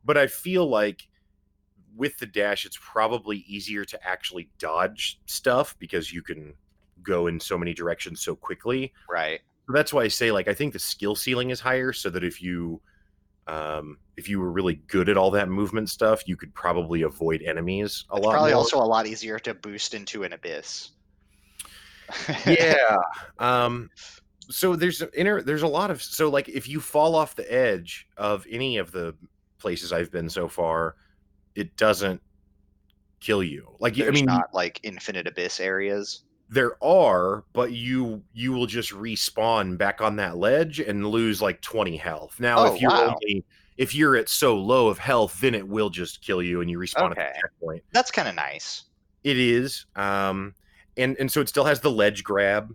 But 0.04 0.16
I 0.16 0.26
feel 0.26 0.66
like 0.66 1.06
with 1.96 2.18
the 2.18 2.26
dash, 2.26 2.64
it's 2.64 2.78
probably 2.80 3.38
easier 3.46 3.84
to 3.84 4.06
actually 4.06 4.48
dodge 4.58 5.20
stuff 5.26 5.76
because 5.78 6.12
you 6.12 6.22
can 6.22 6.54
go 7.02 7.26
in 7.26 7.40
so 7.40 7.58
many 7.58 7.74
directions 7.74 8.20
so 8.22 8.34
quickly. 8.34 8.92
Right. 9.08 9.40
So 9.70 9.76
that's 9.76 9.92
why 9.92 10.02
I 10.02 10.08
say 10.08 10.32
like 10.32 10.48
I 10.48 10.54
think 10.54 10.72
the 10.72 10.78
skill 10.80 11.14
ceiling 11.14 11.50
is 11.50 11.60
higher, 11.60 11.92
so 11.92 12.10
that 12.10 12.24
if 12.24 12.42
you 12.42 12.80
um 13.46 13.98
if 14.16 14.28
you 14.28 14.40
were 14.40 14.50
really 14.50 14.74
good 14.88 15.08
at 15.08 15.16
all 15.16 15.30
that 15.32 15.48
movement 15.48 15.88
stuff, 15.88 16.26
you 16.26 16.36
could 16.36 16.52
probably 16.54 17.02
avoid 17.02 17.42
enemies 17.42 18.04
a 18.10 18.16
It's 18.16 18.26
lot. 18.26 18.32
probably 18.32 18.50
more. 18.50 18.58
also 18.58 18.78
a 18.78 18.84
lot 18.84 19.06
easier 19.06 19.38
to 19.40 19.54
boost 19.54 19.94
into 19.94 20.24
an 20.24 20.32
abyss. 20.32 20.90
yeah. 22.46 22.96
Um 23.38 23.90
so 24.50 24.74
there's 24.74 25.00
inner 25.14 25.42
there's 25.42 25.62
a 25.62 25.68
lot 25.68 25.90
of 25.92 26.02
so 26.02 26.28
like 26.28 26.48
if 26.48 26.68
you 26.68 26.80
fall 26.80 27.14
off 27.14 27.36
the 27.36 27.50
edge 27.52 28.08
of 28.16 28.44
any 28.50 28.78
of 28.78 28.90
the 28.90 29.14
places 29.58 29.92
I've 29.92 30.10
been 30.10 30.28
so 30.28 30.48
far, 30.48 30.96
it 31.54 31.76
doesn't 31.76 32.20
kill 33.20 33.42
you. 33.44 33.76
Like 33.78 33.94
There's 33.94 34.08
I 34.08 34.10
mean 34.10 34.24
not 34.24 34.52
like 34.52 34.80
infinite 34.82 35.26
abyss 35.28 35.60
areas. 35.60 36.24
There 36.50 36.82
are, 36.84 37.44
but 37.54 37.72
you 37.72 38.24
you 38.34 38.52
will 38.52 38.66
just 38.66 38.90
respawn 38.92 39.78
back 39.78 40.00
on 40.02 40.16
that 40.16 40.36
ledge 40.38 40.80
and 40.80 41.06
lose 41.08 41.40
like 41.42 41.60
20 41.62 41.96
health. 41.96 42.40
Now, 42.40 42.64
Oh, 42.64 42.64
if 42.64 42.80
you're 42.80 42.92
wow. 42.94 43.14
only 43.22 43.46
if 43.78 43.94
you're 43.94 44.16
at 44.16 44.28
so 44.28 44.56
low 44.58 44.88
of 44.88 44.98
health, 44.98 45.40
then 45.40 45.54
it 45.54 45.68
will 45.68 45.90
just 45.90 46.22
kill 46.22 46.42
you 46.42 46.60
and 46.60 46.70
you 46.70 46.78
respawn 46.78 47.12
at 47.12 47.18
Okay. 47.18 47.32
the 47.32 47.48
checkpoint. 47.48 47.84
That's 47.92 48.10
kind 48.10 48.28
of 48.28 48.34
nice. 48.34 48.84
It 49.22 49.38
is, 49.38 49.86
um, 49.96 50.54
and 50.96 51.16
and 51.18 51.30
so 51.30 51.40
it 51.40 51.48
still 51.48 51.64
has 51.64 51.80
the 51.80 51.90
ledge 51.90 52.24
grab. 52.24 52.74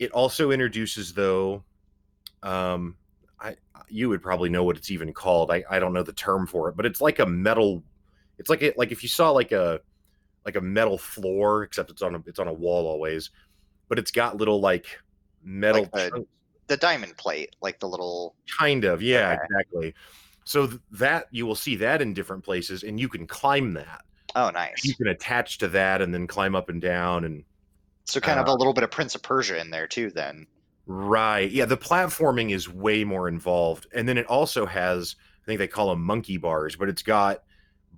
It 0.00 0.10
also 0.10 0.50
introduces 0.50 1.14
though, 1.14 1.64
um, 2.42 2.98
I 3.40 3.56
you 3.88 4.08
would 4.10 4.22
probably 4.22 4.50
know 4.50 4.64
what 4.64 4.76
it's 4.76 4.90
even 4.90 5.12
called. 5.14 5.50
I 5.52 5.64
I 5.70 5.78
don't 5.80 5.92
know 5.92 6.02
the 6.02 6.12
term 6.14 6.46
for 6.46 6.68
it, 6.70 6.76
but 6.76 6.86
it's 6.86 7.00
like 7.00 7.18
a 7.20 7.26
metal. 7.26 7.84
It's 8.38 8.50
like 8.50 8.62
it 8.62 8.78
like 8.78 8.92
if 8.92 9.02
you 9.02 9.08
saw 9.10 9.30
like 9.32 9.52
a 9.52 9.80
like 10.44 10.56
a 10.56 10.60
metal 10.60 10.98
floor, 10.98 11.62
except 11.62 11.90
it's 11.90 12.02
on 12.02 12.14
a 12.14 12.22
it's 12.26 12.38
on 12.38 12.48
a 12.48 12.52
wall 12.52 12.86
always, 12.86 13.30
but 13.88 13.98
it's 13.98 14.10
got 14.10 14.36
little 14.36 14.60
like 14.60 14.98
metal 15.42 15.82
Like 15.92 16.12
the- 16.12 16.26
The 16.66 16.76
diamond 16.78 17.16
plate, 17.18 17.56
like 17.60 17.78
the 17.80 17.88
little. 17.88 18.34
kind 18.58 18.84
of 18.84 19.02
yeah 19.02 19.32
Okay. 19.34 19.42
exactly 19.44 19.94
so 20.46 20.66
th- 20.66 20.80
that 20.92 21.26
you 21.30 21.46
will 21.46 21.54
see 21.54 21.76
that 21.76 22.00
in 22.02 22.12
different 22.14 22.42
places 22.44 22.82
and 22.82 22.98
you 23.00 23.08
can 23.08 23.26
climb 23.26 23.72
that 23.74 24.02
Oh, 24.36 24.50
nice. 24.50 24.84
You 24.84 24.94
can 24.96 25.06
attach 25.08 25.58
to 25.58 25.68
that 25.68 26.02
and 26.02 26.12
then 26.12 26.26
climb 26.26 26.56
up 26.56 26.68
and 26.68 26.80
down 26.82 27.24
and 27.24 27.44
So 28.04 28.18
kind 28.20 28.40
of 28.40 28.48
uh, 28.48 28.52
a 28.52 28.56
little 28.56 28.72
bit 28.74 28.82
of 28.82 28.90
Prince 28.90 29.14
of 29.14 29.22
Persia 29.22 29.60
in 29.60 29.70
there 29.70 29.86
too. 29.86 30.10
Then. 30.10 30.46
Right. 30.86 31.48
Yeah, 31.50 31.66
the 31.66 31.76
platforming 31.76 32.50
is 32.52 32.68
way 32.68 33.04
more 33.04 33.28
involved. 33.28 33.86
And 33.94 34.08
then 34.08 34.18
it 34.18 34.26
also 34.26 34.66
has, 34.66 35.14
I 35.42 35.46
think 35.46 35.58
they 35.58 35.68
call 35.68 35.90
them 35.90 36.02
monkey 36.02 36.36
bars, 36.36 36.74
but 36.74 36.88
it's 36.88 37.02
got 37.02 37.44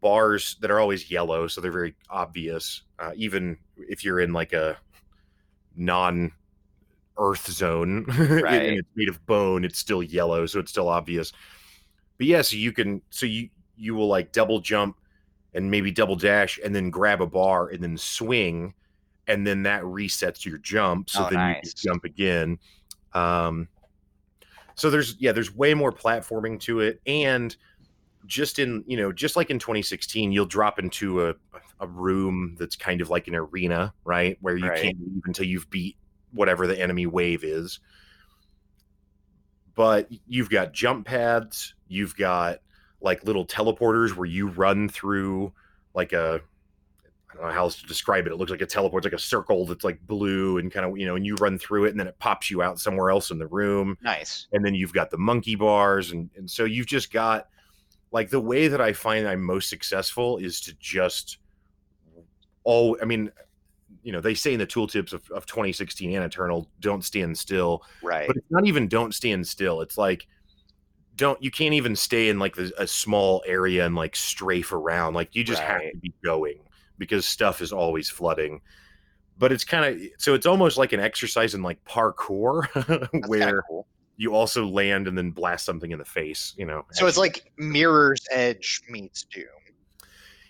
bars 0.00 0.57
that 0.61 0.71
are 0.71 0.81
always 0.81 1.11
yellow, 1.11 1.47
so 1.47 1.61
they're 1.61 1.71
very 1.73 1.95
obvious. 2.11 2.83
Uh, 2.99 3.12
even 3.17 3.59
if 3.76 4.05
you're 4.05 4.21
in 4.21 4.33
like 4.33 4.53
a 4.53 4.76
non 5.76 6.33
earth 7.19 7.50
zone 7.50 8.05
Right. 8.19 8.62
it's 8.62 8.88
made 8.95 9.09
of 9.09 9.25
bone, 9.26 9.65
it's 9.65 9.79
still 9.79 10.03
yellow, 10.03 10.47
so 10.47 10.61
it's 10.61 10.71
still 10.71 10.88
obvious. 10.88 11.33
But 12.19 12.26
yeah, 12.26 12.43
so 12.43 12.57
you 12.57 12.73
can 12.73 13.03
so 13.11 13.26
you 13.26 13.49
you 13.76 13.95
will 13.95 14.09
like 14.09 14.33
double 14.33 14.61
jump 14.61 14.97
and 15.55 15.71
maybe 15.71 15.91
double 15.91 16.17
dash 16.17 16.59
and 16.65 16.75
then 16.75 16.91
grab 16.91 17.21
a 17.21 17.26
bar 17.26 17.69
and 17.69 17.83
then 17.83 17.97
swing 17.97 18.75
and 19.26 19.47
then 19.47 19.62
that 19.65 19.83
resets 19.83 20.45
your 20.45 20.59
jump 20.59 21.11
so 21.11 21.25
Oh, 21.25 21.29
then 21.31 21.49
you 21.49 21.55
can 21.55 21.71
jump 21.76 22.05
again 22.05 22.59
um 23.15 23.69
so 24.75 24.91
there's 24.91 25.17
yeah 25.19 25.33
there's 25.33 25.55
way 25.55 25.75
more 25.75 25.93
platforming 25.93 26.61
to 26.61 26.81
it 26.81 27.00
and 27.07 27.57
just 28.26 28.59
in 28.59 28.85
you 28.87 28.97
know 28.97 29.12
just 29.12 29.37
like 29.37 29.50
in 29.50 29.59
2016 29.59 30.33
you'll 30.33 30.47
drop 30.47 30.78
into 30.78 31.26
a 31.28 31.35
a 31.80 31.87
room 31.87 32.56
that's 32.59 32.75
kind 32.76 33.00
of 33.00 33.11
like 33.11 33.28
an 33.28 33.35
arena 33.35 33.92
right 34.04 34.37
where 34.40 34.56
you 34.56 34.68
Right. 34.68 34.80
can't 34.83 34.99
leave 35.00 35.23
until 35.26 35.47
you've 35.47 35.68
beat 35.71 35.97
whatever 36.33 36.66
the 36.66 36.80
enemy 36.80 37.06
wave 37.06 37.45
is 37.45 37.80
but 39.75 40.09
you've 40.26 40.50
got 40.50 40.73
jump 40.73 41.06
pads 41.06 41.75
you've 41.88 42.16
got 42.16 42.59
like 43.00 43.25
little 43.25 43.47
teleporters 43.47 44.14
where 44.16 44.26
you 44.26 44.49
run 44.49 44.88
through 44.88 45.52
like 45.95 46.12
a 46.12 46.40
I 47.30 47.35
don't 47.35 47.49
know 47.49 47.52
how 47.52 47.64
else 47.64 47.80
to 47.83 47.87
describe 47.87 48.26
it. 48.26 48.33
It 48.33 48.37
looks 48.37 48.50
like 48.50 48.62
a 48.62 48.66
teleport, 48.66 49.04
it's 49.04 49.12
like 49.12 49.18
a 49.21 49.23
circle 49.23 49.66
that's 49.66 49.85
like 49.85 50.00
blue 50.06 50.56
and 50.56 50.73
kind 50.73 50.87
of, 50.87 50.97
you 50.97 51.04
know, 51.04 51.16
and 51.16 51.26
you 51.26 51.35
run 51.35 51.59
through 51.59 51.85
it 51.85 51.90
and 51.90 52.00
then 52.00 52.06
it 52.06 52.18
pops 52.18 52.50
you 52.50 52.62
out 52.62 52.80
somewhere 52.80 53.11
else 53.11 53.30
in 53.30 53.38
the 53.38 53.47
room. 53.47 53.99
Nice. 54.00 54.47
And 54.52 54.64
then 54.64 54.75
you've 54.75 54.95
got 54.95 55.11
the 55.11 55.18
monkey 55.18 55.54
bars. 55.54 56.12
And, 56.12 56.30
and 56.35 56.50
so 56.50 56.64
you've 56.64 56.87
just 56.87 57.12
got 57.12 57.49
like 58.16 58.30
the 58.30 58.40
way 58.40 58.66
that 58.66 58.80
I 58.80 58.94
find 58.94 59.28
I'm 59.28 59.42
most 59.42 59.68
successful 59.68 60.38
is 60.38 60.58
to 60.62 60.75
just, 60.80 61.37
oh, 62.64 62.96
I 63.02 63.04
mean, 63.04 63.30
you 64.02 64.11
know, 64.11 64.23
they 64.23 64.32
say 64.32 64.54
in 64.54 64.58
the 64.58 64.66
tooltips 64.66 65.12
of, 65.12 65.30
of 65.30 65.44
2016 65.44 66.16
and 66.16 66.25
Eternal, 66.25 66.66
don't 66.80 67.04
stand 67.04 67.37
still. 67.37 67.82
Right. 68.02 68.26
but 68.26 68.37
it's 68.37 68.50
not 68.50 68.64
even 68.64 68.88
don't 68.88 69.14
stand 69.14 69.46
still. 69.46 69.82
It's 69.82 69.99
like 69.99 70.26
don't 71.14 71.42
you 71.42 71.50
can't 71.50 71.75
even 71.75 71.94
stay 71.94 72.30
in 72.30 72.38
like 72.38 72.56
the, 72.56 72.73
a 72.78 72.87
small 72.87 73.44
area 73.46 73.85
and 73.85 73.94
like 73.94 74.16
strafe 74.16 74.73
around. 74.73 75.12
Like 75.12 75.37
you 75.37 75.44
just 75.44 75.61
have 75.61 75.82
to 75.82 75.99
be 75.99 76.14
going 76.25 76.61
because 76.96 77.26
stuff 77.26 77.61
is 77.61 77.70
always 77.70 78.08
flooding. 78.08 78.62
But 79.37 79.52
it's 79.52 79.64
kind 79.64 79.85
of 79.85 80.08
so 80.16 80.32
it's 80.32 80.46
almost 80.46 80.78
like 80.78 80.94
an 80.94 81.00
exercise 81.00 81.52
in 81.52 81.62
like 81.62 81.85
parkour 81.85 82.66
where 83.28 83.62
cool. 83.68 83.87
You 84.16 84.35
also 84.35 84.66
land 84.66 85.06
and 85.08 85.16
then 85.16 85.30
blast 85.30 85.64
something 85.64 85.90
in 85.90 85.99
the 85.99 86.04
face 86.04 86.54
you 86.56 86.64
know 86.66 86.85
So 86.92 87.06
it's 87.06 87.16
you- 87.16 87.23
like 87.23 87.52
Mirror's 87.58 88.25
Edge 88.30 88.80
meets 88.88 89.25
Doom. 89.25 89.44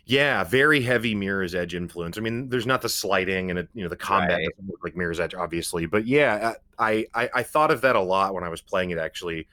yeah 0.04 0.44
very 0.44 0.80
heavy 0.80 1.14
mirror's 1.14 1.54
edge 1.54 1.74
influence. 1.74 2.16
I 2.16 2.20
mean 2.20 2.48
there's 2.48 2.66
not 2.66 2.80
the 2.82 2.88
sliding 2.88 3.50
and 3.50 3.58
it, 3.58 3.68
you 3.74 3.82
know 3.82 3.88
the 3.88 3.96
combat 3.96 4.38
Right. 4.38 4.48
doesn't 4.56 4.70
look 4.70 4.84
like 4.84 4.96
mirror's 4.96 5.18
edge 5.20 5.34
obviously. 5.34 5.86
But 5.86 6.06
yeah 6.06 6.54
I, 6.78 7.06
I 7.14 7.28
i 7.34 7.42
thought 7.42 7.70
of 7.70 7.80
that 7.80 7.96
a 7.96 8.00
lot 8.00 8.34
when 8.34 8.44
i 8.44 8.48
was 8.48 8.60
playing 8.60 8.90
it 8.90 8.98
actually 8.98 9.48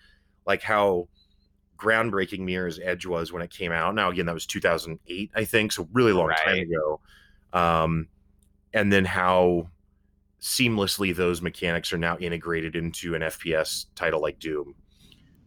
like 0.46 0.62
how 0.62 1.08
groundbreaking 1.77 2.39
mirror's 2.39 2.79
edge 2.79 3.05
was 3.05 3.32
when 3.34 3.41
it 3.41 3.50
came 3.50 3.72
out. 3.72 3.96
Now 3.96 4.10
again 4.10 4.25
that 4.27 4.34
was 4.34 4.46
2008 4.46 5.32
i 5.36 5.43
think 5.46 5.72
so 5.72 5.88
really 5.91 6.13
long 6.13 6.32
time 6.46 6.60
ago. 6.60 7.00
Um 7.51 8.08
and 8.74 8.91
then 8.93 9.05
how 9.05 9.70
seamlessly 10.44 11.16
those 11.16 11.42
mechanics 11.42 11.94
are 11.94 11.98
now 11.98 12.18
integrated 12.18 12.76
into 12.76 13.16
an 13.16 13.22
fps 13.22 13.86
title 13.96 14.22
like 14.22 14.38
doom 14.40 14.76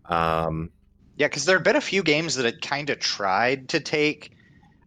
um 0.07 0.71
Yeah, 1.17 1.26
because 1.29 1.45
there 1.45 1.57
have 1.57 1.65
been 1.65 1.76
a 1.76 1.81
few 1.83 2.03
games 2.03 2.35
that 2.37 2.45
had 2.47 2.61
kind 2.62 2.88
of 2.91 2.99
tried 2.99 3.69
to 3.71 3.81
take. 3.81 4.33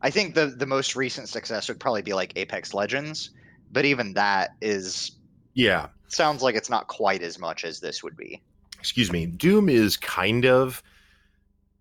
I 0.02 0.10
think 0.10 0.34
the 0.34 0.48
the 0.48 0.66
most 0.66 0.96
recent 0.96 1.28
success 1.30 1.68
would 1.68 1.80
probably 1.80 2.02
be 2.02 2.14
like 2.14 2.34
Apex 2.38 2.74
Legends, 2.74 3.32
but 3.72 3.86
even 3.86 4.14
that 4.14 4.52
is 4.62 5.12
yeah 5.54 5.90
sounds 6.08 6.42
like 6.42 6.56
it's 6.56 6.70
not 6.70 6.88
quite 6.88 7.22
as 7.22 7.38
much 7.38 7.64
as 7.64 7.80
this 7.80 8.02
would 8.04 8.16
be. 8.18 8.42
excuse 8.80 9.12
me 9.12 9.26
doom 9.26 9.70
is 9.70 9.98
kind 9.98 10.46
of 10.46 10.82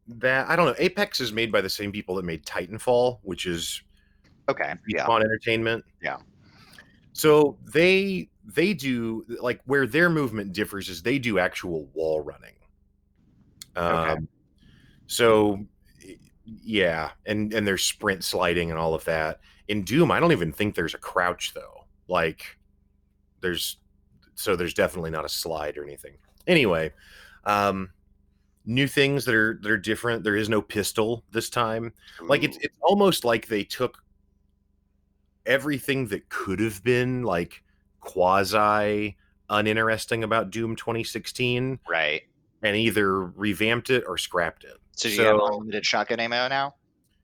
that 0.06 0.48
i 0.50 0.56
don't 0.56 0.66
know 0.66 0.74
apex 0.78 1.20
is 1.20 1.32
made 1.32 1.50
by 1.52 1.60
the 1.60 1.68
same 1.70 1.92
people 1.92 2.14
that 2.16 2.24
made 2.24 2.44
titanfall 2.44 3.18
which 3.22 3.46
is 3.46 3.82
Okay. 4.48 4.72
Yeah. 4.88 5.04
Respawn 5.06 5.20
entertainment 5.22 5.84
Yeah. 6.02 6.16
So 7.18 7.58
they 7.72 8.30
they 8.44 8.72
do 8.72 9.24
like 9.40 9.60
where 9.64 9.88
their 9.88 10.08
movement 10.08 10.52
differs 10.52 10.88
is 10.88 11.02
they 11.02 11.18
do 11.18 11.40
actual 11.40 11.86
wall 11.92 12.20
running. 12.20 12.54
Um 13.74 13.96
Okay. 13.96 14.16
so 15.08 15.66
yeah 16.44 17.10
and 17.26 17.52
and 17.52 17.66
there's 17.66 17.84
sprint 17.84 18.22
sliding 18.22 18.70
and 18.70 18.78
all 18.78 18.94
of 18.94 19.04
that. 19.06 19.40
In 19.66 19.82
doom 19.82 20.12
i 20.12 20.20
don't 20.20 20.30
even 20.30 20.52
think 20.52 20.76
there's 20.76 20.94
a 20.94 20.98
crouch 20.98 21.54
though. 21.54 21.86
Like 22.06 22.56
there's 23.40 23.78
so 24.36 24.54
there's 24.54 24.74
definitely 24.74 25.10
not 25.10 25.24
a 25.24 25.28
slide 25.28 25.76
or 25.76 25.82
anything. 25.82 26.14
Anyway 26.46 26.92
um 27.46 27.90
new 28.64 28.86
things 28.86 29.24
that 29.24 29.34
are 29.34 29.58
that 29.62 29.70
are 29.72 29.76
different. 29.76 30.22
There 30.22 30.36
is 30.36 30.48
no 30.48 30.62
pistol 30.62 31.24
this 31.32 31.50
time. 31.50 31.92
Like 32.22 32.44
it's 32.44 32.58
it's 32.58 32.78
almost 32.80 33.24
like 33.24 33.48
they 33.48 33.64
took 33.64 34.04
everything 35.48 36.06
that 36.08 36.28
could 36.28 36.60
have 36.60 36.84
been 36.84 37.22
like 37.24 37.64
quasi 38.00 39.16
uninteresting 39.50 40.22
about 40.22 40.50
doom 40.50 40.76
2016 40.76 41.78
right. 41.88 42.22
and 42.62 42.76
either 42.76 43.24
revamped 43.24 43.90
it 43.90 44.04
or 44.06 44.16
scrapped 44.18 44.62
it 44.64 44.76
So 44.92 45.08
do 45.08 45.14
you 45.16 45.22
have 45.22 45.36
So- 45.38 45.46
unlimited 45.48 45.84
shotgun 45.84 46.20
ammo 46.20 46.46
now? 46.48 46.74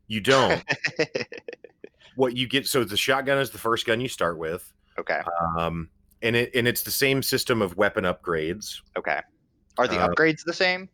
you 0.07 0.21
don't 0.21 0.63
what 2.17 2.37
you 2.37 2.47
get 2.47 2.67
so 2.67 2.85
the 2.85 2.97
shotgun 2.97 3.39
is 3.39 3.51
the 3.51 3.59
first 3.59 3.87
gun 3.87 4.01
you 4.01 4.09
start 4.09 4.39
with 4.39 4.73
okay. 4.99 5.21
um 5.59 5.89
and 6.23 6.37
it 6.37 6.51
and 6.55 6.69
it's 6.69 6.83
the 6.83 6.91
same 6.91 7.23
system 7.23 7.61
of 7.63 7.77
weapon 7.77 8.05
upgrades 8.05 8.81
Okay. 8.99 9.21
Are 9.79 9.89
the 9.89 9.99
Uh, 9.99 10.09
upgrades 10.09 10.45
the 10.45 10.53
same? 10.53 10.89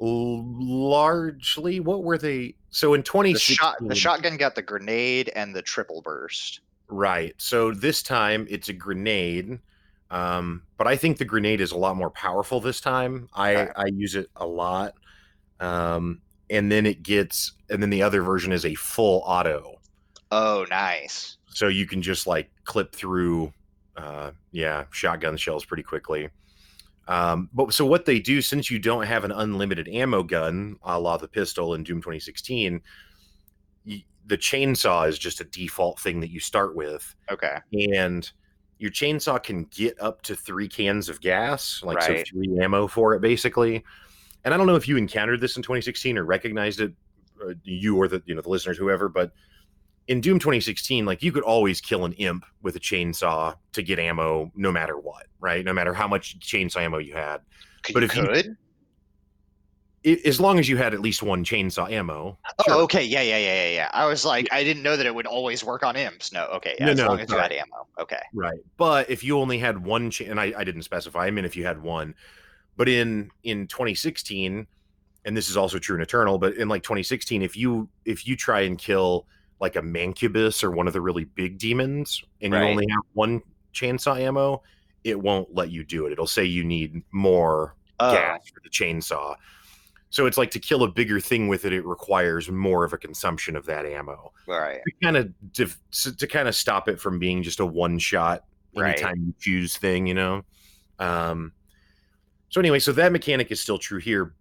Largely 0.00 1.80
what 1.80 2.02
were 2.02 2.18
they 2.18 2.54
so 2.70 2.94
in 2.94 3.00
The 3.00 3.04
2016 3.04 3.54
shot 3.56 3.76
the 3.80 3.94
shotgun 3.94 4.36
got 4.36 4.54
the 4.54 4.62
grenade 4.62 5.30
and 5.36 5.54
the 5.54 5.62
triple 5.62 6.02
burst. 6.02 6.60
right 6.88 7.34
so 7.38 7.72
this 7.72 8.02
time 8.02 8.46
it's 8.50 8.68
a 8.68 8.72
grenade 8.72 9.58
um 10.10 10.62
but 10.76 10.86
i 10.86 10.96
think 10.96 11.16
the 11.18 11.24
grenade 11.24 11.60
is 11.60 11.72
a 11.72 11.76
lot 11.78 11.96
more 11.96 12.10
powerful 12.10 12.60
this 12.60 12.80
time 12.80 13.28
i 13.34 13.54
Okay. 13.56 13.72
i 13.76 13.86
use 13.86 14.14
it 14.16 14.28
a 14.36 14.46
lot 14.46 14.94
um 15.60 16.20
and 16.50 16.70
then 16.70 16.84
it 16.86 17.02
gets 17.02 17.52
and 17.70 17.82
then 17.82 17.90
the 17.90 18.02
other 18.02 18.20
version 18.22 18.52
is 18.52 18.64
a 18.66 18.74
full 18.74 19.22
auto 19.24 19.76
Oh, 20.30 20.66
nice. 20.68 21.38
so 21.46 21.68
you 21.68 21.86
can 21.86 22.02
just 22.02 22.26
like 22.26 22.50
clip 22.64 22.92
through 22.94 23.52
uh 23.96 24.32
yeah 24.52 24.84
shotgun 24.90 25.36
shells 25.36 25.64
pretty 25.64 25.82
quickly 25.84 26.28
um 27.08 27.48
but 27.52 27.72
so 27.72 27.84
what 27.84 28.04
they 28.04 28.18
do 28.18 28.40
since 28.40 28.70
you 28.70 28.78
don't 28.78 29.04
have 29.06 29.24
an 29.24 29.32
unlimited 29.32 29.88
ammo 29.88 30.22
gun 30.22 30.76
a 30.84 30.98
la 30.98 31.16
the 31.16 31.28
pistol 31.28 31.74
in 31.74 31.82
doom 31.82 31.98
2016 32.00 32.80
y- 33.86 34.04
the 34.26 34.38
chainsaw 34.38 35.06
is 35.08 35.18
just 35.18 35.40
a 35.40 35.44
default 35.44 35.98
thing 36.00 36.20
that 36.20 36.30
you 36.30 36.40
start 36.40 36.74
with 36.74 37.14
Okay. 37.30 37.58
and 37.94 38.30
your 38.78 38.90
chainsaw 38.90 39.42
can 39.42 39.64
get 39.64 40.00
up 40.00 40.22
to 40.22 40.34
three 40.34 40.68
cans 40.68 41.08
of 41.08 41.20
gas 41.20 41.82
like 41.84 42.02
so 42.02 42.22
three 42.26 42.58
ammo 42.60 42.86
for 42.86 43.14
it 43.14 43.20
basically 43.20 43.84
and 44.44 44.52
i 44.54 44.56
don't 44.56 44.66
know 44.66 44.74
if 44.76 44.88
you 44.88 44.96
encountered 44.96 45.40
this 45.40 45.56
in 45.56 45.62
2016 45.62 46.18
or 46.18 46.24
recognized 46.24 46.80
it 46.80 46.92
uh, 47.46 47.52
you 47.64 47.96
or 47.96 48.08
the 48.08 48.22
you 48.26 48.34
know 48.34 48.40
the 48.40 48.48
listeners 48.48 48.78
whoever 48.78 49.08
but 49.08 49.32
in 50.08 50.20
doom 50.20 50.38
2016 50.38 51.04
like 51.06 51.22
you 51.22 51.32
could 51.32 51.42
always 51.42 51.80
kill 51.80 52.04
an 52.04 52.12
imp 52.14 52.44
with 52.62 52.76
a 52.76 52.80
chainsaw 52.80 53.54
to 53.72 53.82
get 53.82 53.98
ammo 53.98 54.50
no 54.54 54.70
matter 54.70 54.98
what 54.98 55.26
right 55.40 55.64
no 55.64 55.72
matter 55.72 55.94
how 55.94 56.06
much 56.06 56.38
chainsaw 56.40 56.78
ammo 56.82 56.98
you 56.98 57.14
had 57.14 57.38
Could 57.82 57.94
But 57.94 58.00
you 58.00 58.06
if 58.06 58.16
you- 58.16 58.22
could? 58.26 58.56
As 60.26 60.38
long 60.38 60.58
as 60.58 60.68
you 60.68 60.76
had 60.76 60.92
at 60.92 61.00
least 61.00 61.22
one 61.22 61.42
chainsaw 61.44 61.90
ammo 61.90 62.38
Oh, 62.58 62.64
sure. 62.66 62.74
okay. 62.82 63.02
Yeah, 63.02 63.22
yeah, 63.22 63.38
yeah, 63.38 63.54
yeah, 63.64 63.70
yeah. 63.70 63.90
I 63.94 64.04
was 64.04 64.22
like, 64.22 64.46
I 64.52 64.62
didn't 64.62 64.82
know 64.82 64.96
that 64.98 65.06
it 65.06 65.14
would 65.14 65.24
always 65.26 65.64
work 65.64 65.82
on 65.82 65.96
imps. 65.96 66.30
No, 66.30 66.44
okay. 66.56 66.74
Yeah, 66.78 66.86
No, 66.86 66.92
as 66.92 66.98
no, 66.98 67.06
long 67.08 67.20
as 67.20 67.30
you 67.30 67.38
had 67.38 67.52
ammo. 67.52 67.86
Okay. 67.98 68.20
Right. 68.34 68.58
But 68.76 69.08
if 69.08 69.24
you 69.24 69.38
only 69.38 69.58
had 69.58 69.82
one 69.82 70.10
cha- 70.10 70.26
and 70.26 70.38
I, 70.38 70.52
I 70.58 70.62
didn't 70.62 70.82
specify, 70.82 71.24
I 71.26 71.30
mean 71.30 71.46
if 71.46 71.56
you 71.56 71.64
had 71.64 71.82
one. 71.82 72.14
But 72.76 72.90
in 72.90 73.30
in 73.44 73.66
2016, 73.66 74.66
and 75.24 75.34
this 75.36 75.48
is 75.48 75.56
also 75.56 75.78
true 75.78 75.96
in 75.96 76.02
Eternal, 76.02 76.36
but 76.36 76.52
in 76.56 76.68
like 76.68 76.82
2016, 76.82 77.40
if 77.40 77.56
you 77.56 77.88
if 78.04 78.26
you 78.26 78.36
try 78.36 78.60
and 78.60 78.76
kill 78.76 79.26
like 79.64 79.76
a 79.76 79.80
mancubus 79.82 80.62
or 80.62 80.70
one 80.70 80.86
of 80.86 80.92
the 80.92 81.00
really 81.00 81.24
big 81.24 81.56
demons 81.58 82.22
and 82.42 82.52
Right. 82.52 82.62
you 82.64 82.68
only 82.68 82.86
have 82.90 83.02
one 83.14 83.40
chainsaw 83.72 84.20
ammo, 84.20 84.62
it 85.04 85.18
won't 85.18 85.54
let 85.54 85.70
you 85.70 85.84
do 85.84 86.04
it. 86.04 86.12
It'll 86.12 86.26
say 86.26 86.44
you 86.44 86.64
need 86.64 87.02
more 87.12 87.74
Oh, 87.98 88.12
gas 88.12 88.46
for 88.52 88.60
the 88.62 88.68
chainsaw. 88.68 89.34
So 90.10 90.26
it's 90.26 90.36
like 90.36 90.50
to 90.50 90.58
kill 90.60 90.82
a 90.82 90.88
bigger 90.90 91.18
thing 91.18 91.48
with 91.48 91.64
it, 91.64 91.72
it 91.72 91.84
requires 91.86 92.50
more 92.50 92.84
of 92.84 92.92
a 92.92 92.98
consumption 92.98 93.56
of 93.56 93.64
that 93.66 93.86
ammo. 93.86 94.32
Right. 94.46 94.80
To 94.86 94.92
kind 95.02 95.16
of 95.16 95.32
to, 95.54 96.16
to 96.16 96.26
kind 96.26 96.46
of 96.46 96.54
stop 96.54 96.88
it 96.88 97.00
from 97.00 97.18
being 97.18 97.42
just 97.42 97.60
a 97.60 97.66
one 97.66 97.98
shot 97.98 98.44
Right. 98.76 98.90
anytime 98.98 99.16
you 99.24 99.34
choose 99.40 99.76
thing, 99.78 100.06
you 100.06 100.14
know. 100.14 100.42
Um, 100.98 101.52
so 102.50 102.60
anyway, 102.60 102.80
so 102.80 102.92
that 102.92 103.12
mechanic 103.12 103.50
is 103.50 103.60
still 103.60 103.78
true 103.78 103.98
here. 104.00 104.34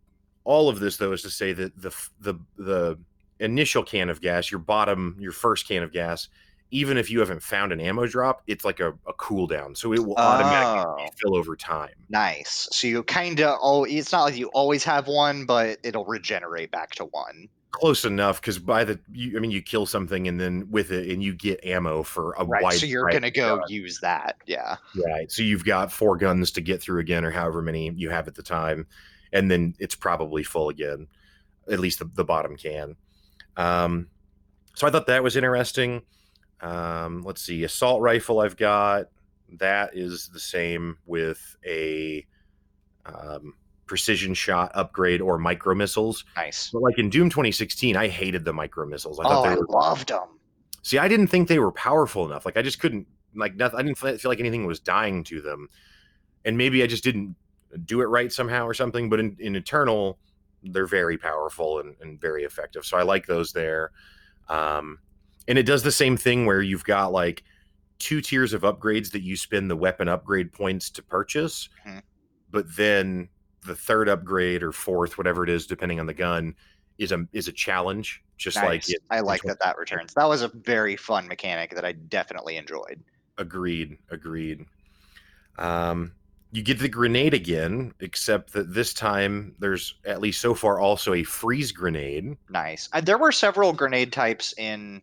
All 0.44 0.68
of 0.68 0.80
this 0.80 0.98
though 0.98 1.14
is 1.14 1.22
to 1.22 1.30
say 1.30 1.54
that 1.54 1.80
the 1.82 1.92
the 2.20 2.36
the 2.58 3.00
initial 3.44 3.84
can 3.84 4.10
of 4.10 4.22
gas, 4.22 4.50
your 4.52 4.60
bottom, 4.60 5.16
your 5.20 5.32
first 5.32 5.68
can 5.68 5.84
of 5.84 5.92
gas, 5.92 6.30
even 6.72 6.98
if 6.98 7.12
you 7.12 7.20
haven't 7.20 7.44
found 7.44 7.72
an 7.72 7.80
ammo 7.80 8.08
drop, 8.08 8.42
it's 8.48 8.66
like 8.66 8.80
a, 8.80 8.90
a 9.08 9.14
cooldown, 9.20 9.78
so 9.78 9.94
it 9.94 10.00
will 10.04 10.16
automatically 10.16 11.06
Oh. 11.06 11.08
fill 11.22 11.36
over 11.38 11.56
time. 11.56 11.94
Nice. 12.10 12.68
So 12.72 12.88
you 12.88 13.04
kind 13.04 13.40
of 13.42 13.60
oh, 13.62 13.84
it's 13.84 14.12
not 14.12 14.24
like 14.24 14.38
you 14.38 14.48
always 14.54 14.84
have 14.84 15.08
one, 15.08 15.46
but 15.46 15.78
it'll 15.84 16.06
regenerate 16.06 16.72
back 16.72 16.92
to 16.96 17.06
one. 17.06 17.48
Close 17.72 18.06
enough 18.06 18.40
because 18.42 18.60
by 18.60 18.84
the 18.84 19.00
you, 19.12 19.36
I 19.38 19.40
mean 19.40 19.52
you 19.52 19.62
kill 19.62 19.86
something 19.86 20.28
and 20.28 20.40
then 20.40 20.68
with 20.72 20.92
it 20.92 21.10
and 21.12 21.22
you 21.24 21.34
get 21.36 21.64
ammo 21.66 22.02
for 22.04 22.34
a 22.40 22.46
Right. 22.46 22.64
wide. 22.64 22.74
So 22.76 22.86
you're 22.86 23.10
gonna 23.10 23.30
go 23.32 23.58
guns. 23.58 23.70
use 23.72 24.00
that. 24.02 24.38
Yeah. 24.48 24.78
Right. 25.08 25.32
So 25.32 25.42
you've 25.44 25.66
got 25.66 25.92
four 25.92 26.18
guns 26.18 26.50
to 26.52 26.62
get 26.62 26.82
through 26.82 27.00
again, 27.02 27.24
or 27.26 27.32
however 27.32 27.62
many 27.62 27.92
you 27.96 28.10
have 28.10 28.28
at 28.28 28.36
the 28.36 28.44
time, 28.44 28.88
and 29.32 29.50
then 29.52 29.76
it's 29.80 29.96
probably 29.96 30.44
full 30.44 30.70
again, 30.70 31.08
at 31.72 31.80
least 31.80 32.00
the, 32.00 32.06
the 32.14 32.24
bottom 32.26 32.56
can. 32.58 32.96
Um, 33.58 34.08
so 34.76 34.88
I 34.88 34.92
thought 34.92 35.08
that 35.08 35.24
was 35.24 35.36
interesting. 35.36 36.02
Um, 36.62 37.24
let's 37.24 37.42
see, 37.42 37.64
assault 37.64 38.02
rifle 38.02 38.40
I've 38.40 38.58
got 38.58 39.08
that 39.60 39.92
is 39.96 40.30
the 40.30 40.40
same 40.40 40.98
with 41.06 41.56
a 41.66 42.26
um, 43.06 43.54
precision 43.86 44.34
shot 44.34 44.72
upgrade 44.74 45.22
or 45.22 45.38
micro 45.38 45.76
missiles. 45.76 46.26
Nice. 46.36 46.70
But 46.72 46.82
like 46.82 46.98
in 46.98 47.10
Doom 47.10 47.30
2016, 47.30 47.96
I 47.96 48.08
hated 48.08 48.46
the 48.46 48.54
micro 48.54 48.86
missiles. 48.86 49.20
I 49.20 49.24
oh, 49.26 49.30
thought 49.30 49.48
I 49.48 49.50
they 49.52 49.56
were 49.58 49.68
loved 49.70 50.10
them. 50.10 50.40
See, 50.82 50.98
I 50.98 51.08
didn't 51.08 51.28
think 51.28 51.48
they 51.48 51.60
were 51.60 51.72
powerful 51.72 52.26
enough. 52.26 52.46
Like 52.46 52.58
I 52.58 52.62
just 52.62 52.80
couldn't 52.80 53.08
like 53.36 53.56
nothing. 53.56 53.80
I 53.80 53.84
didn't 53.84 53.98
feel 53.98 54.18
like 54.26 54.40
anything 54.40 54.66
was 54.66 54.80
dying 54.80 55.24
to 55.26 55.42
them, 55.42 55.70
and 56.46 56.58
maybe 56.58 56.84
I 56.84 56.88
just 56.88 57.04
didn't 57.04 57.36
do 57.86 58.02
it 58.02 58.06
right 58.06 58.32
somehow 58.32 58.66
or 58.66 58.74
something. 58.74 59.10
But 59.10 59.20
in, 59.20 59.36
in 59.40 59.56
Eternal, 59.56 60.18
they're 60.66 60.88
very 60.88 61.18
powerful 61.18 61.80
and, 61.80 61.96
and 62.02 62.20
very 62.20 62.44
effective. 62.44 62.86
So 62.86 62.98
I 62.98 63.04
like 63.04 63.26
those 63.26 63.52
there. 63.52 63.92
Um, 64.50 65.00
and 65.48 65.58
it 65.58 65.64
does 65.64 65.84
the 65.84 65.92
same 65.92 66.18
thing 66.18 66.46
where 66.46 66.62
you've 66.62 66.86
got 66.86 67.12
like 67.12 67.44
two 68.00 68.22
tiers 68.22 68.54
of 68.54 68.62
upgrades 68.62 69.12
that 69.12 69.22
you 69.22 69.36
spend 69.36 69.70
the 69.70 69.76
weapon 69.76 70.08
upgrade 70.08 70.52
points 70.52 70.90
to 70.92 71.04
purchase, 71.04 71.70
Mhm. 71.86 72.02
but 72.52 72.76
then 72.76 73.30
the 73.66 73.76
third 73.76 74.10
upgrade 74.10 74.62
or 74.64 74.72
fourth, 74.72 75.18
whatever 75.18 75.44
it 75.44 75.50
is, 75.50 75.66
depending 75.68 76.00
on 76.00 76.06
the 76.06 76.14
gun, 76.14 76.56
is 76.98 77.12
a 77.12 77.28
is 77.32 77.48
a 77.48 77.52
challenge. 77.52 78.22
Just 78.38 78.58
like 78.58 78.90
it, 78.90 79.02
I 79.10 79.22
like 79.22 79.42
that 79.44 79.60
that 79.62 79.78
returns. 79.78 80.14
That 80.16 80.28
was 80.28 80.42
a 80.42 80.50
very 80.50 80.96
fun 80.98 81.28
mechanic 81.28 81.74
that 81.76 81.86
I 81.86 81.94
definitely 81.94 82.58
enjoyed. 82.58 83.02
Agreed. 83.38 83.98
Agreed. 84.10 84.66
Um, 85.58 86.12
you 86.54 86.62
get 86.62 86.78
the 86.78 86.88
grenade 86.88 87.34
again, 87.34 87.94
except 88.00 88.54
that 88.54 88.74
this 88.74 88.94
time 88.94 89.56
there's 89.58 89.96
at 90.06 90.22
least 90.22 90.40
so 90.40 90.54
far 90.54 90.80
also 90.80 91.14
a 91.14 91.24
freeze 91.24 91.72
grenade. 91.72 92.38
Nice. 92.50 92.88
There 93.02 93.18
were 93.18 93.32
several 93.32 93.74
grenade 93.74 94.14
types 94.14 94.54
in 94.58 95.02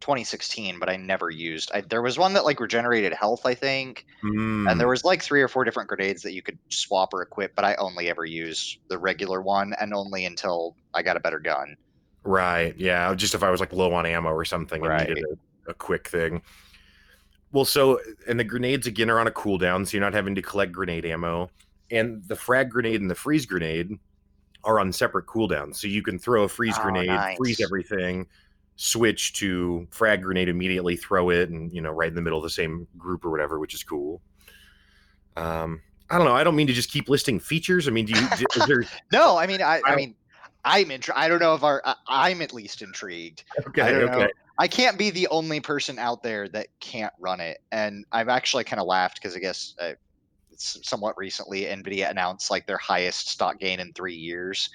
2016, 0.00 0.78
but 0.78 0.90
I 0.90 0.96
never 0.96 1.30
used. 1.30 1.70
I, 1.72 1.80
there 1.80 2.02
was 2.02 2.18
one 2.18 2.34
that 2.34 2.44
like 2.44 2.60
regenerated 2.60 3.14
health, 3.14 3.46
I 3.46 3.54
think, 3.54 4.04
Mm, 4.22 4.70
and 4.70 4.78
there 4.78 4.88
was 4.88 5.02
like 5.02 5.22
three 5.22 5.40
or 5.40 5.48
four 5.48 5.64
different 5.64 5.88
grenades 5.88 6.20
that 6.22 6.34
you 6.34 6.42
could 6.42 6.58
swap 6.68 7.14
or 7.14 7.22
equip. 7.22 7.54
But 7.54 7.64
I 7.64 7.74
only 7.76 8.10
ever 8.10 8.26
used 8.26 8.78
the 8.88 8.98
regular 8.98 9.40
one, 9.40 9.74
and 9.80 9.94
only 9.94 10.26
until 10.26 10.76
I 10.92 11.00
got 11.02 11.16
a 11.16 11.20
better 11.20 11.38
gun. 11.40 11.76
right. 12.24 12.74
Yeah. 12.76 13.14
Just 13.14 13.34
if 13.34 13.42
I 13.42 13.48
was 13.50 13.60
like 13.60 13.72
low 13.72 13.94
on 13.94 14.04
ammo 14.04 14.28
or 14.28 14.44
something 14.44 14.84
and 14.84 15.08
needed 15.08 15.24
a, 15.66 15.70
a 15.70 15.74
quick 15.74 16.08
thing. 16.08 16.42
Well, 17.52 17.64
so 17.64 18.00
and 18.28 18.38
the 18.38 18.44
grenades 18.44 18.86
again 18.86 19.10
are 19.10 19.18
on 19.18 19.26
a 19.26 19.30
cooldown, 19.32 19.86
so 19.86 19.96
you're 19.96 20.04
not 20.04 20.14
having 20.14 20.34
to 20.36 20.42
collect 20.42 20.72
grenade 20.72 21.04
ammo. 21.04 21.50
And 21.90 22.22
the 22.28 22.36
frag 22.36 22.70
grenade 22.70 23.00
and 23.00 23.10
the 23.10 23.14
freeze 23.16 23.46
grenade 23.46 23.90
are 24.62 24.78
on 24.78 24.92
separate 24.92 25.26
cooldowns. 25.26 25.76
So 25.76 25.88
you 25.88 26.02
can 26.02 26.18
throw 26.18 26.44
a 26.44 26.48
freeze 26.48 26.76
Oh, 26.78 26.82
grenade, 26.82 27.36
freeze 27.36 27.60
everything, 27.60 28.26
switch 28.76 29.32
to 29.34 29.88
frag 29.90 30.22
grenade 30.22 30.48
immediately, 30.48 30.94
throw 30.96 31.30
it, 31.30 31.50
and 31.50 31.72
you 31.72 31.80
know, 31.80 31.90
right 31.90 32.08
in 32.08 32.14
the 32.14 32.22
middle 32.22 32.38
of 32.38 32.44
the 32.44 32.50
same 32.50 32.86
group 32.96 33.24
or 33.24 33.30
whatever, 33.30 33.58
which 33.58 33.74
is 33.74 33.82
cool. 33.82 34.20
Um, 35.36 35.80
I 36.10 36.16
don't 36.18 36.26
know. 36.26 36.34
I 36.34 36.44
don't 36.44 36.56
mean 36.56 36.66
to 36.66 36.72
just 36.72 36.90
keep 36.90 37.08
listing 37.08 37.38
features. 37.40 37.88
I 37.88 37.90
mean, 37.90 38.04
do 38.06 38.12
you? 38.20 38.46
there, 38.66 38.84
No, 39.12 39.36
I 39.36 39.46
mean, 39.46 39.62
I, 39.62 39.76
I 39.86 39.92
I- 39.92 39.96
mean, 39.96 40.14
I'm 40.64 40.86
intri- 40.86 41.16
I 41.16 41.28
don't 41.28 41.40
know 41.40 41.54
if 41.54 41.62
our 41.62 41.82
I, 41.84 41.94
I'm 42.08 42.42
at 42.42 42.52
least 42.52 42.82
intrigued. 42.82 43.44
okay, 43.68 43.82
I 43.82 43.92
don't 43.92 44.06
know. 44.06 44.22
okay. 44.22 44.32
I 44.58 44.68
can't 44.68 44.98
be 44.98 45.10
the 45.10 45.28
only 45.28 45.60
person 45.60 45.98
out 45.98 46.22
there 46.22 46.46
that 46.50 46.68
can't 46.80 47.12
run 47.18 47.40
it, 47.40 47.58
and 47.72 48.04
I've 48.12 48.28
actually 48.28 48.64
kind 48.64 48.80
of 48.80 48.86
laughed 48.86 49.18
because 49.20 49.34
I 49.34 49.38
guess 49.38 49.74
uh, 49.80 49.92
it's 50.52 50.78
somewhat 50.82 51.16
recently 51.16 51.62
Nvidia 51.62 52.10
announced 52.10 52.50
like 52.50 52.66
their 52.66 52.78
highest 52.78 53.28
stock 53.30 53.58
gain 53.58 53.80
in 53.80 53.92
three 53.94 54.14
years, 54.14 54.68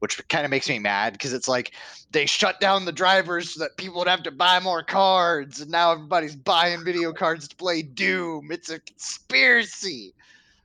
which 0.00 0.20
kind 0.28 0.44
of 0.44 0.50
makes 0.50 0.68
me 0.68 0.80
mad 0.80 1.12
because 1.12 1.32
it's 1.32 1.46
like 1.46 1.72
they 2.10 2.26
shut 2.26 2.60
down 2.60 2.84
the 2.84 2.92
drivers 2.92 3.54
so 3.54 3.60
that 3.60 3.76
people 3.76 3.98
would 3.98 4.08
have 4.08 4.24
to 4.24 4.32
buy 4.32 4.58
more 4.58 4.82
cards, 4.82 5.60
and 5.60 5.70
now 5.70 5.92
everybody's 5.92 6.34
buying 6.34 6.84
video 6.84 7.12
cards 7.12 7.46
to 7.46 7.56
play 7.56 7.82
Doom. 7.82 8.48
It's 8.50 8.70
a 8.70 8.80
conspiracy. 8.80 10.14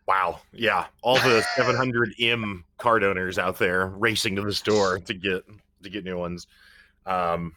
Wow. 0.08 0.42
Yeah. 0.52 0.86
All 1.02 1.16
the 1.16 1.46
700M 1.56 2.63
card 2.78 3.04
owners 3.04 3.39
out 3.39 3.58
there 3.58 3.88
racing 3.88 4.36
to 4.36 4.42
the 4.42 4.54
store 4.54 5.00
to 5.00 5.13
get 5.13 5.44
to 5.84 5.89
get 5.89 6.04
new 6.04 6.18
ones. 6.18 6.48
Um, 7.06 7.54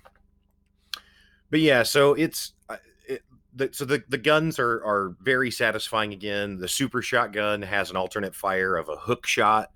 but 1.50 1.60
yeah, 1.60 1.82
so 1.82 2.14
it's 2.14 2.52
uh, 2.68 2.76
it, 3.08 3.22
the, 3.54 3.70
so 3.72 3.84
the 3.84 4.02
the 4.08 4.18
guns 4.18 4.58
are 4.58 4.84
are 4.84 5.16
very 5.22 5.50
satisfying. 5.50 6.12
Again, 6.12 6.58
the 6.58 6.68
super 6.68 7.02
shotgun 7.02 7.62
has 7.62 7.90
an 7.90 7.96
alternate 7.96 8.34
fire 8.34 8.76
of 8.76 8.88
a 8.88 8.96
hook 8.96 9.26
shot 9.26 9.70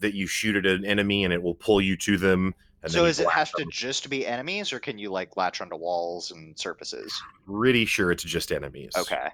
that 0.00 0.14
you 0.14 0.26
shoot 0.26 0.56
at 0.56 0.66
an 0.66 0.84
enemy 0.84 1.24
and 1.24 1.32
it 1.32 1.42
will 1.42 1.54
pull 1.54 1.80
you 1.80 1.96
to 1.98 2.16
them. 2.16 2.54
And 2.82 2.90
so 2.90 3.04
does 3.04 3.20
it 3.20 3.24
blast 3.24 3.36
have 3.36 3.52
to 3.64 3.70
just 3.70 4.08
be 4.08 4.26
enemies, 4.26 4.72
or 4.72 4.78
can 4.78 4.98
you 4.98 5.10
like 5.10 5.36
latch 5.36 5.60
onto 5.60 5.76
walls 5.76 6.30
and 6.30 6.58
surfaces? 6.58 7.12
Pretty 7.46 7.84
sure 7.84 8.10
it's 8.10 8.22
just 8.22 8.52
enemies. 8.52 8.92
Okay. 8.96 9.28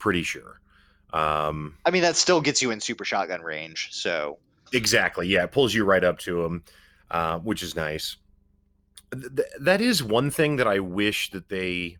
Pretty 0.00 0.24
sure. 0.24 0.60
Um, 1.12 1.74
I 1.86 1.90
mean, 1.90 2.02
that 2.02 2.16
still 2.16 2.40
gets 2.40 2.60
you 2.60 2.70
in 2.70 2.80
super 2.80 3.04
shotgun 3.04 3.40
range. 3.42 3.88
So 3.92 4.38
Exactly. 4.72 5.26
Yeah, 5.28 5.44
it 5.44 5.52
pulls 5.52 5.72
you 5.72 5.84
right 5.84 6.04
up 6.04 6.18
to 6.20 6.42
them, 6.42 6.62
uh, 7.10 7.38
which 7.38 7.62
is 7.62 7.74
nice. 7.74 8.16
Th- 9.12 9.34
th- 9.34 9.48
that 9.60 9.80
is 9.80 10.02
one 10.02 10.30
thing 10.30 10.56
that 10.56 10.66
I 10.68 10.78
wish 10.80 11.30
that 11.30 11.48
they 11.48 11.96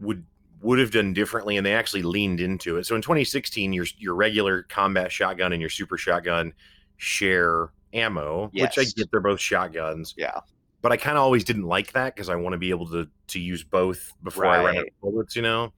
would 0.00 0.24
would 0.60 0.78
have 0.78 0.92
done 0.92 1.12
differently, 1.12 1.56
and 1.56 1.66
they 1.66 1.74
actually 1.74 2.02
leaned 2.02 2.38
into 2.40 2.76
it. 2.76 2.86
So 2.86 2.94
in 2.94 3.02
2016, 3.02 3.72
your 3.72 3.86
your 3.98 4.14
regular 4.14 4.62
combat 4.64 5.10
shotgun 5.10 5.52
and 5.52 5.60
your 5.60 5.70
super 5.70 5.98
shotgun 5.98 6.52
share 6.98 7.70
ammo, 7.92 8.48
which 8.52 8.78
I 8.78 8.82
Yes. 8.82 8.92
get 8.92 9.10
they're 9.10 9.20
both 9.20 9.40
shotguns, 9.40 10.14
yeah. 10.16 10.38
but 10.80 10.92
I 10.92 10.96
kind 10.96 11.16
of 11.16 11.24
always 11.24 11.42
didn't 11.42 11.64
like 11.64 11.92
that 11.94 12.14
because 12.14 12.28
I 12.28 12.36
want 12.36 12.52
to 12.54 12.58
be 12.58 12.70
able 12.70 12.86
to 12.90 13.08
to 13.28 13.40
use 13.40 13.64
both 13.64 14.12
before 14.22 14.46
I 14.46 14.62
run 14.64 14.76
out 14.78 14.82
of 14.86 14.88
bullets, 15.00 15.34
you 15.34 15.42
know. 15.42 15.72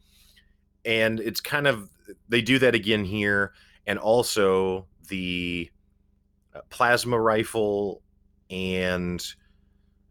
And 0.85 1.21
it's 1.21 1.41
kind 1.41 1.67
of 1.67 1.91
they 2.29 2.43
do 2.43 2.59
that 2.59 2.75
again 2.75 3.05
here, 3.05 3.53
and 3.87 3.99
also 3.99 4.87
the 5.09 5.71
uh, 6.55 6.61
plasma 6.71 7.19
rifle, 7.19 8.03
and 8.51 9.25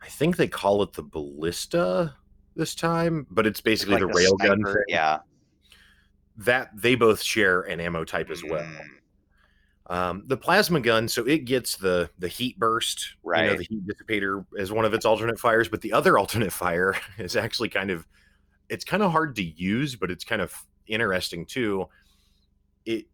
I 0.01 0.07
think 0.07 0.35
they 0.37 0.47
call 0.47 0.81
it 0.83 0.93
the 0.93 1.03
ballista 1.03 2.15
this 2.55 2.75
time, 2.75 3.25
but 3.31 3.47
it's 3.47 3.61
basically 3.61 3.95
Like 3.97 4.13
the 4.13 4.19
railgun. 4.19 4.75
Yeah. 4.87 5.19
That 6.37 6.69
they 6.75 6.95
both 6.95 7.21
share 7.21 7.61
an 7.61 7.79
ammo 7.79 8.03
type 8.03 8.31
as 8.31 8.43
well. 8.43 8.63
Mm, 8.65 8.89
Um, 9.95 10.23
the 10.27 10.37
plasma 10.37 10.79
gun, 10.79 11.07
so 11.07 11.23
it 11.27 11.45
gets 11.45 11.77
the 11.77 12.09
the 12.17 12.27
heat 12.27 12.57
burst, 12.57 13.15
You 13.23 13.29
know, 13.31 13.31
Right. 13.49 13.57
the 13.57 13.63
heat 13.63 13.85
dissipator 13.85 14.45
as 14.57 14.71
one 14.71 14.85
of 14.85 14.93
its 14.93 15.05
alternate 15.05 15.39
fires, 15.39 15.69
but 15.69 15.81
the 15.81 15.93
other 15.93 16.17
alternate 16.19 16.51
fire 16.53 16.95
is 17.19 17.35
actually 17.35 17.69
kind 17.69 17.91
of 17.91 18.07
it's 18.69 18.85
kind 18.85 19.03
of 19.03 19.11
hard 19.11 19.35
to 19.35 19.43
use, 19.43 19.95
but 19.95 20.11
it's 20.11 20.23
kind 20.23 20.41
of 20.41 20.53
interesting 20.87 21.45
too. 21.45 21.87
It 22.85 23.05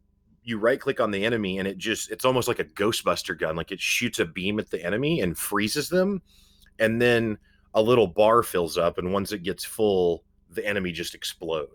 you 0.44 0.58
right 0.58 0.80
click 0.80 1.00
on 1.00 1.12
the 1.12 1.26
enemy 1.26 1.60
and 1.60 1.68
it 1.68 1.78
just 1.78 2.12
it's 2.12 2.26
almost 2.26 2.48
like 2.48 2.60
a 2.60 2.66
Ghostbuster 2.66 3.38
gun, 3.38 3.56
like 3.56 3.72
it 3.72 3.80
shoots 3.80 4.20
a 4.20 4.26
beam 4.26 4.60
at 4.60 4.70
the 4.70 4.84
enemy 4.84 5.22
and 5.22 5.38
freezes 5.38 5.90
them, 5.90 6.22
and 6.80 7.02
then 7.02 7.38
a 7.74 7.82
little 7.82 8.08
bar 8.08 8.44
fills 8.44 8.78
up, 8.78 8.98
and 8.98 9.14
once 9.14 9.32
it 9.32 9.44
gets 9.44 9.64
full, 9.64 10.24
the 10.52 10.66
enemy 10.66 10.92
just 10.92 11.14
explodes 11.14 11.72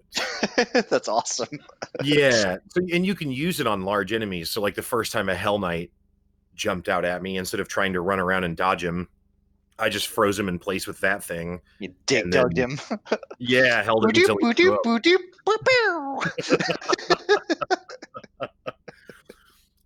That's 0.89 1.09
awesome. 1.09 1.61
yeah. 2.03 2.57
So, 2.71 2.81
and 2.93 3.07
you 3.07 3.15
can 3.15 3.31
use 3.31 3.61
it 3.61 3.67
on 3.67 3.83
large 3.83 4.13
enemies. 4.13 4.51
So, 4.51 4.61
like 4.61 4.75
the 4.75 4.83
first 4.83 5.13
time 5.13 5.29
a 5.29 5.35
Hell 5.35 5.59
Knight 5.59 5.93
jumped 6.55 6.89
out 6.89 7.05
at 7.05 7.23
me, 7.23 7.37
instead 7.37 7.61
of 7.61 7.69
trying 7.69 7.93
to 7.93 8.01
run 8.01 8.19
around 8.21 8.45
and 8.45 8.57
dodge 8.57 8.83
him, 8.83 9.09
I 9.79 9.89
just 9.89 10.07
froze 10.09 10.39
him 10.39 10.49
in 10.49 10.59
place 10.59 10.87
with 10.87 11.01
that 11.01 11.25
thing. 11.25 11.61
You 11.81 11.93
dugged 12.07 12.55
then- 12.55 12.71
him. 12.71 12.81
Yeah, 13.39 13.83
held 13.83 14.05
him 14.05 14.11
until 14.11 14.37
he 14.41 14.55
boo-doo, 14.83 15.19
up. 15.47 15.61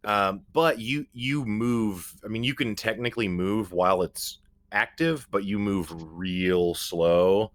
Um, 0.08 0.40
but 0.54 0.78
you 0.78 1.04
you 1.12 1.44
move. 1.44 2.14
I 2.24 2.28
mean, 2.28 2.42
you 2.42 2.54
can 2.54 2.74
technically 2.74 3.28
move 3.28 3.72
while 3.72 4.00
it's 4.00 4.38
active, 4.72 5.28
but 5.30 5.44
you 5.44 5.58
move 5.58 5.92
real 6.18 6.74
slow. 6.74 7.52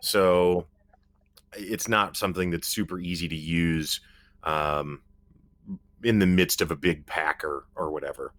So 0.00 0.68
it's 1.56 1.88
not 1.88 2.16
something 2.16 2.50
that's 2.50 2.68
super 2.68 3.00
easy 3.00 3.26
to 3.26 3.34
use 3.34 4.00
um, 4.44 5.00
in 6.04 6.20
the 6.20 6.26
midst 6.26 6.60
of 6.60 6.70
a 6.70 6.76
big 6.76 7.06
packer 7.06 7.66
or 7.74 7.90
whatever. 7.90 8.32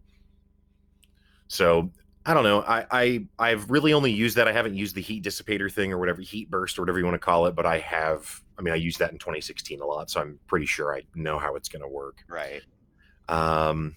So 1.49 1.91
I 2.27 2.33
don't 2.33 2.43
know. 2.43 2.61
I, 2.61 2.85
I 2.91 3.27
I've 3.37 3.69
really 3.69 3.93
only 3.93 4.11
used 4.11 4.35
that. 4.37 4.47
I 4.47 4.51
haven't 4.51 4.75
used 4.75 4.95
the 4.95 5.01
heat 5.01 5.23
dissipator 5.23 5.71
thing 5.71 5.93
or 5.93 5.99
whatever 5.99 6.21
heat 6.21 6.49
burst 6.49 6.77
or 6.79 6.81
whatever 6.81 6.97
you 6.97 7.05
want 7.05 7.15
to 7.15 7.19
call 7.19 7.45
it, 7.45 7.55
but 7.55 7.65
I 7.65 7.77
have. 7.79 8.41
I 8.57 8.61
mean, 8.61 8.73
I 8.73 8.77
used 8.77 8.99
that 8.99 9.11
in 9.11 9.19
2016 9.19 9.79
a 9.81 9.85
lot, 9.85 10.09
so 10.09 10.21
I'm 10.21 10.39
pretty 10.47 10.65
sure 10.65 10.95
I 10.95 11.01
know 11.13 11.37
how 11.37 11.55
it's 11.55 11.69
going 11.69 11.81
to 11.83 11.87
work. 11.87 12.23
Right. 12.27 12.61
Um, 13.29 13.95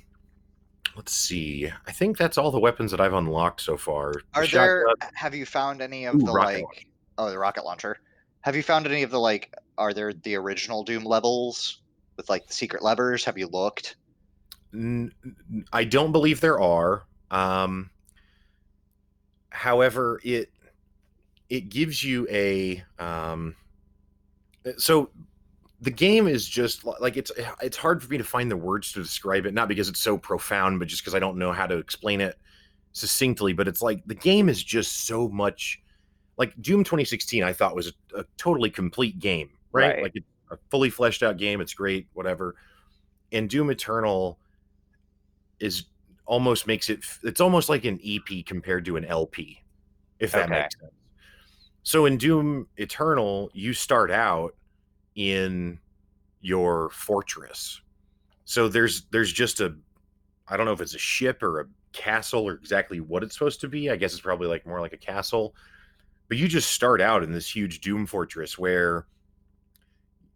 let's 0.97 1.13
see. 1.13 1.71
I 1.87 1.93
think 1.93 2.19
that's 2.19 2.37
all 2.37 2.51
the 2.51 2.59
weapons 2.59 2.91
that 2.91 3.01
I've 3.01 3.15
unlocked 3.15 3.61
so 3.61 3.77
far. 3.77 4.13
The 4.13 4.21
Are 4.35 4.47
there? 4.47 4.85
shotgun- 4.89 5.11
Have 5.15 5.35
you 5.35 5.47
found 5.47 5.81
any 5.81 6.05
of 6.07 6.17
Ooh, 6.17 6.19
the 6.19 6.33
like? 6.33 6.87
Oh, 7.17 7.31
the 7.31 7.39
rocket 7.39 7.65
launcher. 7.65 7.99
Have 8.43 8.57
you 8.57 8.63
found 8.63 8.87
any 8.87 9.03
of 9.03 9.11
the 9.11 9.21
like? 9.21 9.55
Are 9.79 9.95
there 9.95 10.13
the 10.13 10.35
original 10.35 10.83
Doom 10.85 11.05
levels 11.05 11.81
with 12.17 12.29
like 12.29 12.47
the 12.47 12.53
secret 12.53 12.83
levers? 12.83 13.25
Have 13.25 13.39
you 13.39 13.47
looked? 13.47 13.97
N- 14.75 15.13
I 15.73 15.85
don't 15.85 16.13
believe 16.13 16.41
there 16.41 16.61
are. 16.61 17.07
Um, 17.31 17.91
however, 19.59 20.21
it 20.23 20.51
it 21.51 21.69
gives 21.69 22.05
you 22.05 22.27
a 22.31 22.83
um, 22.99 23.57
so 24.77 25.11
the 25.81 25.91
game 25.91 26.29
is 26.29 26.49
just 26.49 26.85
like 26.85 27.17
it's 27.17 27.33
it's 27.61 27.77
hard 27.77 28.03
for 28.03 28.09
me 28.09 28.19
to 28.19 28.25
find 28.25 28.51
the 28.51 28.57
words 28.57 28.93
to 28.93 29.03
describe 29.03 29.47
it. 29.47 29.55
Not 29.55 29.69
because 29.69 29.89
it's 29.89 30.01
so 30.01 30.17
profound, 30.17 30.79
but 30.79 30.87
just 30.87 31.03
because 31.03 31.15
I 31.15 31.19
don't 31.19 31.39
know 31.39 31.53
how 31.53 31.67
to 31.67 31.77
explain 31.77 32.21
it 32.21 32.39
succinctly. 32.93 33.53
But 33.53 33.67
it's 33.67 33.83
like 33.83 34.03
the 34.07 34.15
game 34.15 34.49
is 34.49 34.63
just 34.63 35.07
so 35.07 35.29
much 35.29 35.83
like 36.37 36.55
Doom 36.63 36.85
2016. 36.85 37.43
I 37.43 37.53
thought 37.53 37.75
was 37.75 37.89
a, 38.15 38.21
a 38.21 38.25
totally 38.37 38.71
complete 38.71 39.19
game, 39.19 39.51
right? 39.73 39.95
Right. 39.95 40.03
Like 40.05 40.13
it's 40.15 40.27
a 40.51 40.59
fully 40.71 40.91
fleshed 40.91 41.25
out 41.25 41.37
game. 41.37 41.61
It's 41.61 41.75
great, 41.75 42.07
whatever. 42.15 42.55
And 43.33 43.51
Doom 43.51 43.71
Eternal 43.71 44.39
is 45.59 45.85
almost 46.29 46.69
makes 46.69 46.91
it 46.91 47.01
it's 47.25 47.41
almost 47.41 47.71
like 47.71 47.87
an 47.87 47.99
EP 48.05 48.45
compared 48.47 48.85
to 48.87 48.97
an 48.97 49.07
LP, 49.07 49.65
if 50.21 50.35
that 50.35 50.51
Okay. 50.51 50.53
makes 50.53 50.79
sense. 50.79 50.93
So 51.83 52.07
in 52.07 52.19
Doom 52.19 52.69
Eternal, 52.77 53.51
you 53.55 53.73
start 53.73 54.11
out 54.11 54.55
in 55.17 55.81
your 56.41 56.91
fortress. 56.91 57.81
So 58.45 58.69
there's 58.69 59.07
there's 59.13 59.33
just 59.33 59.61
a 59.61 59.77
I 60.49 60.57
don't 60.57 60.67
know 60.67 60.73
if 60.73 60.81
it's 60.81 60.95
a 60.95 60.99
ship 60.99 61.43
or 61.43 61.61
a 61.61 61.67
castle 61.93 62.49
or 62.49 62.55
exactly 62.55 63.01
what 63.01 63.23
it's 63.23 63.35
supposed 63.35 63.61
to 63.63 63.69
be. 63.69 63.91
I 63.91 63.97
guess 63.97 64.13
it's 64.13 64.23
probably 64.23 64.49
like 64.49 64.67
more 64.67 64.81
like 64.81 64.95
a 64.95 64.99
castle. 64.99 65.55
But 66.29 66.39
you 66.39 66.49
just 66.49 66.73
start 66.73 67.01
out 67.01 67.23
in 67.25 67.33
this 67.33 67.55
huge 67.55 67.81
Doom 67.81 68.07
fortress 68.07 68.59
where 68.59 69.07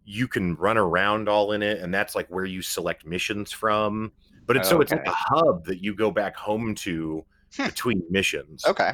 you 0.05 0.27
can 0.27 0.55
run 0.57 0.77
around 0.79 1.29
all 1.29 1.53
in 1.53 1.63
it 1.63 1.81
and 1.81 1.95
that's 1.95 2.15
like 2.15 2.27
where 2.29 2.45
you 2.45 2.63
select 2.63 3.07
missions 3.07 3.53
from. 3.53 4.13
But 4.47 4.57
it's 4.57 4.69
so 4.69 4.81
it's 4.81 4.93
like 4.93 5.07
a 5.07 5.15
hub 5.15 5.65
that 5.67 5.83
you 5.83 5.95
go 5.95 6.11
back 6.11 6.37
home 6.37 6.75
to 6.77 7.25
Hmm. 7.57 7.67
between 7.67 8.03
missions. 8.11 8.65
Okay. 8.67 8.93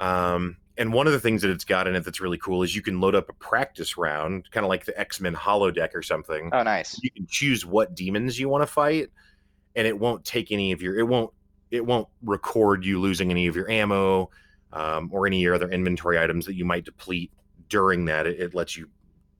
Um, 0.00 0.56
and 0.78 0.92
one 0.92 1.06
of 1.06 1.12
the 1.12 1.20
things 1.20 1.42
that 1.42 1.50
it's 1.50 1.64
got 1.64 1.86
in 1.86 1.94
it 1.94 2.04
that's 2.04 2.20
really 2.20 2.38
cool 2.38 2.62
is 2.62 2.74
you 2.74 2.80
can 2.82 3.00
load 3.00 3.14
up 3.14 3.28
a 3.28 3.34
practice 3.34 3.98
round, 3.98 4.50
kind 4.50 4.64
of 4.64 4.70
like 4.70 4.86
the 4.86 4.98
X 4.98 5.20
Men 5.20 5.34
holodeck 5.34 5.90
or 5.94 6.02
something. 6.02 6.48
Oh, 6.52 6.62
nice. 6.62 6.98
You 7.02 7.10
can 7.10 7.26
choose 7.26 7.66
what 7.66 7.94
demons 7.94 8.40
you 8.40 8.48
want 8.48 8.62
to 8.62 8.66
fight, 8.66 9.10
and 9.76 9.86
it 9.86 9.98
won't 9.98 10.24
take 10.24 10.50
any 10.50 10.72
of 10.72 10.80
your. 10.80 10.98
It 10.98 11.02
won't. 11.06 11.30
It 11.70 11.84
won't 11.84 12.08
record 12.22 12.84
you 12.84 13.00
losing 13.00 13.30
any 13.30 13.46
of 13.46 13.56
your 13.56 13.70
ammo 13.70 14.30
um, 14.72 15.08
or 15.12 15.26
any 15.26 15.38
of 15.38 15.42
your 15.42 15.54
other 15.54 15.70
inventory 15.70 16.18
items 16.18 16.44
that 16.46 16.54
you 16.54 16.64
might 16.64 16.84
deplete 16.84 17.30
during 17.68 18.06
that. 18.06 18.26
It, 18.26 18.40
it 18.40 18.54
lets 18.54 18.76
you 18.76 18.88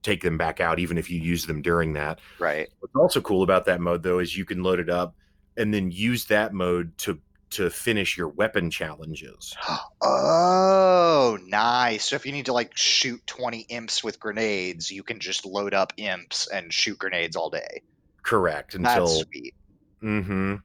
take 0.03 0.23
them 0.23 0.37
back 0.39 0.61
out 0.61 0.79
even 0.79 0.99
if 0.99 1.11
you 1.11 1.19
use 1.21 1.47
them 1.47 1.61
during 1.63 1.93
that. 1.95 2.21
Right. 2.39 2.69
What's 2.81 2.95
also 2.97 3.21
cool 3.21 3.43
about 3.43 3.67
that 3.67 3.81
mode 3.81 4.03
though 4.03 4.19
is 4.19 4.37
you 4.37 4.45
can 4.47 4.63
load 4.63 4.81
it 4.81 4.89
up 4.89 5.15
and 5.57 5.73
then 5.73 5.91
use 5.91 6.27
that 6.27 6.53
mode 6.53 6.97
to 6.99 7.19
to 7.51 7.69
finish 7.69 8.17
your 8.17 8.29
weapon 8.29 8.71
challenges. 8.71 9.55
Oh, 10.05 11.39
nice. 11.47 12.07
So 12.07 12.17
if 12.17 12.27
you 12.27 12.33
need 12.33 12.47
to 12.47 12.53
like 12.53 12.77
shoot 12.77 13.25
20 13.27 13.61
imps 13.69 14.03
with 14.03 14.19
grenades, 14.19 14.91
you 14.91 15.05
can 15.05 15.21
just 15.21 15.47
load 15.47 15.75
up 15.75 15.93
imps 15.97 16.49
and 16.49 16.73
shoot 16.73 16.99
grenades 16.99 17.37
all 17.37 17.51
day. 17.51 17.83
Correct. 18.25 18.75
Until 18.75 19.07
That's 19.07 19.25
sweet. 19.31 19.55
hmm 20.01 20.57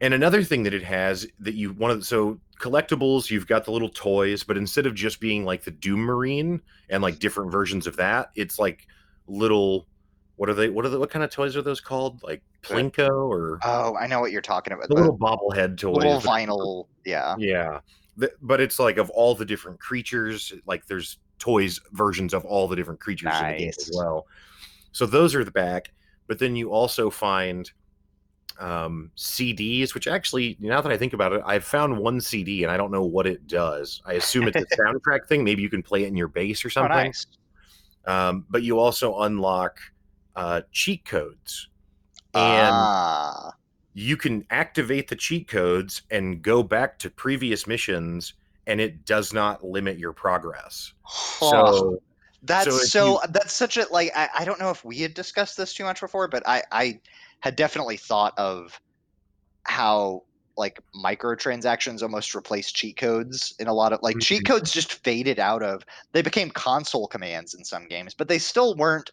And 0.00 0.14
another 0.14 0.42
thing 0.42 0.64
that 0.64 0.74
it 0.74 0.82
has 0.82 1.26
that 1.40 1.54
you 1.54 1.72
one 1.72 1.90
of 1.90 1.98
the, 2.00 2.04
so 2.04 2.38
collectibles, 2.60 3.30
you've 3.30 3.46
got 3.46 3.64
the 3.64 3.70
little 3.70 3.88
toys, 3.88 4.44
but 4.44 4.58
instead 4.58 4.86
of 4.86 4.94
just 4.94 5.20
being 5.20 5.44
like 5.44 5.64
the 5.64 5.70
Doom 5.70 6.00
Marine 6.00 6.60
and 6.90 7.02
like 7.02 7.18
different 7.18 7.50
versions 7.50 7.86
of 7.86 7.96
that, 7.96 8.30
it's 8.34 8.58
like 8.58 8.86
little 9.26 9.86
what 10.36 10.48
are 10.48 10.54
they? 10.54 10.68
What 10.68 10.84
are 10.84 10.90
the 10.90 10.98
what 10.98 11.10
kind 11.10 11.24
of 11.24 11.30
toys 11.30 11.56
are 11.56 11.62
those 11.62 11.80
called? 11.80 12.22
Like 12.22 12.42
Plinko 12.64 13.08
or 13.28 13.58
Oh, 13.64 13.96
I 13.96 14.06
know 14.06 14.20
what 14.20 14.32
you're 14.32 14.40
talking 14.42 14.72
about. 14.72 14.88
the 14.88 14.94
The 14.94 15.00
little 15.02 15.18
bobblehead 15.18 15.78
toy, 15.78 15.92
little 15.92 16.20
vinyl. 16.20 16.86
Yeah. 17.04 17.34
Yeah, 17.38 17.80
The- 18.16 18.32
but 18.40 18.60
it's 18.60 18.78
like 18.78 18.96
of 18.96 19.10
all 19.10 19.34
the 19.34 19.44
different 19.44 19.78
creatures. 19.80 20.52
Like 20.66 20.86
there's 20.86 21.18
toys 21.38 21.80
versions 21.92 22.32
of 22.32 22.44
all 22.46 22.66
the 22.68 22.76
different 22.76 23.00
creatures 23.00 23.34
in 23.40 23.46
the 23.52 23.58
game 23.58 23.68
as 23.78 23.90
well. 23.94 24.26
So 24.92 25.04
those 25.06 25.34
are 25.34 25.44
the 25.44 25.50
back. 25.50 25.92
But 26.26 26.38
then 26.38 26.56
you 26.56 26.72
also 26.72 27.10
find 27.10 27.70
um, 28.58 29.10
CDs, 29.16 29.92
which 29.94 30.06
actually, 30.06 30.56
now 30.60 30.80
that 30.80 30.90
I 30.92 30.96
think 30.96 31.12
about 31.12 31.32
it, 31.32 31.42
I've 31.44 31.64
found 31.64 31.98
one 31.98 32.20
CD 32.20 32.62
and 32.62 32.70
I 32.72 32.76
don't 32.76 32.90
know 32.92 33.02
what 33.04 33.26
it 33.26 33.46
does. 33.46 34.00
I 34.06 34.14
assume 34.14 34.46
it's 34.48 34.56
a 34.56 34.64
soundtrack 34.80 35.26
thing. 35.26 35.44
Maybe 35.44 35.60
you 35.60 35.68
can 35.68 35.82
play 35.82 36.04
it 36.04 36.08
in 36.08 36.16
your 36.16 36.28
bass 36.28 36.64
or 36.64 36.68
Oh, 36.68 36.70
something. 36.70 36.90
nice. 36.96 37.26
Um, 38.06 38.46
but 38.48 38.62
you 38.62 38.78
also 38.78 39.20
unlock 39.22 39.78
uh, 40.36 40.62
cheat 40.72 41.04
codes. 41.04 41.68
And 42.34 42.92
ah, 43.04 43.54
you 43.94 44.16
can 44.16 44.46
activate 44.50 45.08
the 45.08 45.16
cheat 45.16 45.48
codes 45.48 46.02
and 46.10 46.42
go 46.42 46.62
back 46.62 46.98
to 47.00 47.10
previous 47.10 47.66
missions 47.66 48.34
and 48.66 48.80
it 48.80 49.04
does 49.04 49.32
not 49.32 49.62
limit 49.62 49.98
your 49.98 50.12
progress. 50.12 50.92
huh. 51.02 51.72
So 51.74 51.98
that's 52.42 52.76
so 52.76 52.76
so, 52.76 53.20
if 53.20 53.22
that's 53.32 53.54
such 53.54 53.76
a 53.78 53.86
like 53.92 54.10
I, 54.16 54.28
I 54.40 54.44
don't 54.44 54.60
know 54.60 54.70
if 54.70 54.84
we 54.84 54.98
had 55.00 55.14
discussed 55.14 55.56
this 55.56 55.74
too 55.74 55.84
much 55.84 56.00
before, 56.00 56.28
but 56.28 56.42
I 56.46 56.62
I 56.72 57.00
had 57.42 57.56
definitely 57.56 57.96
thought 57.96 58.34
of 58.38 58.80
how 59.66 60.22
like 60.56 60.80
microtransactions 60.96 62.02
almost 62.02 62.34
replace 62.34 62.72
cheat 62.72 62.96
codes 62.98 63.54
in 63.60 63.68
a 63.68 63.74
lot 63.74 63.92
of 63.92 64.00
like 64.02 64.18
cheat 64.20 64.44
Mhm. 64.44 64.46
codes 64.46 64.72
just 64.72 64.94
faded 65.04 65.38
out 65.40 65.62
of 65.62 65.84
they 66.12 66.22
became 66.22 66.50
console 66.50 67.08
commands 67.08 67.54
in 67.54 67.64
some 67.64 67.88
games, 67.88 68.14
but 68.14 68.28
they 68.28 68.38
still 68.38 68.76
weren't 68.76 69.10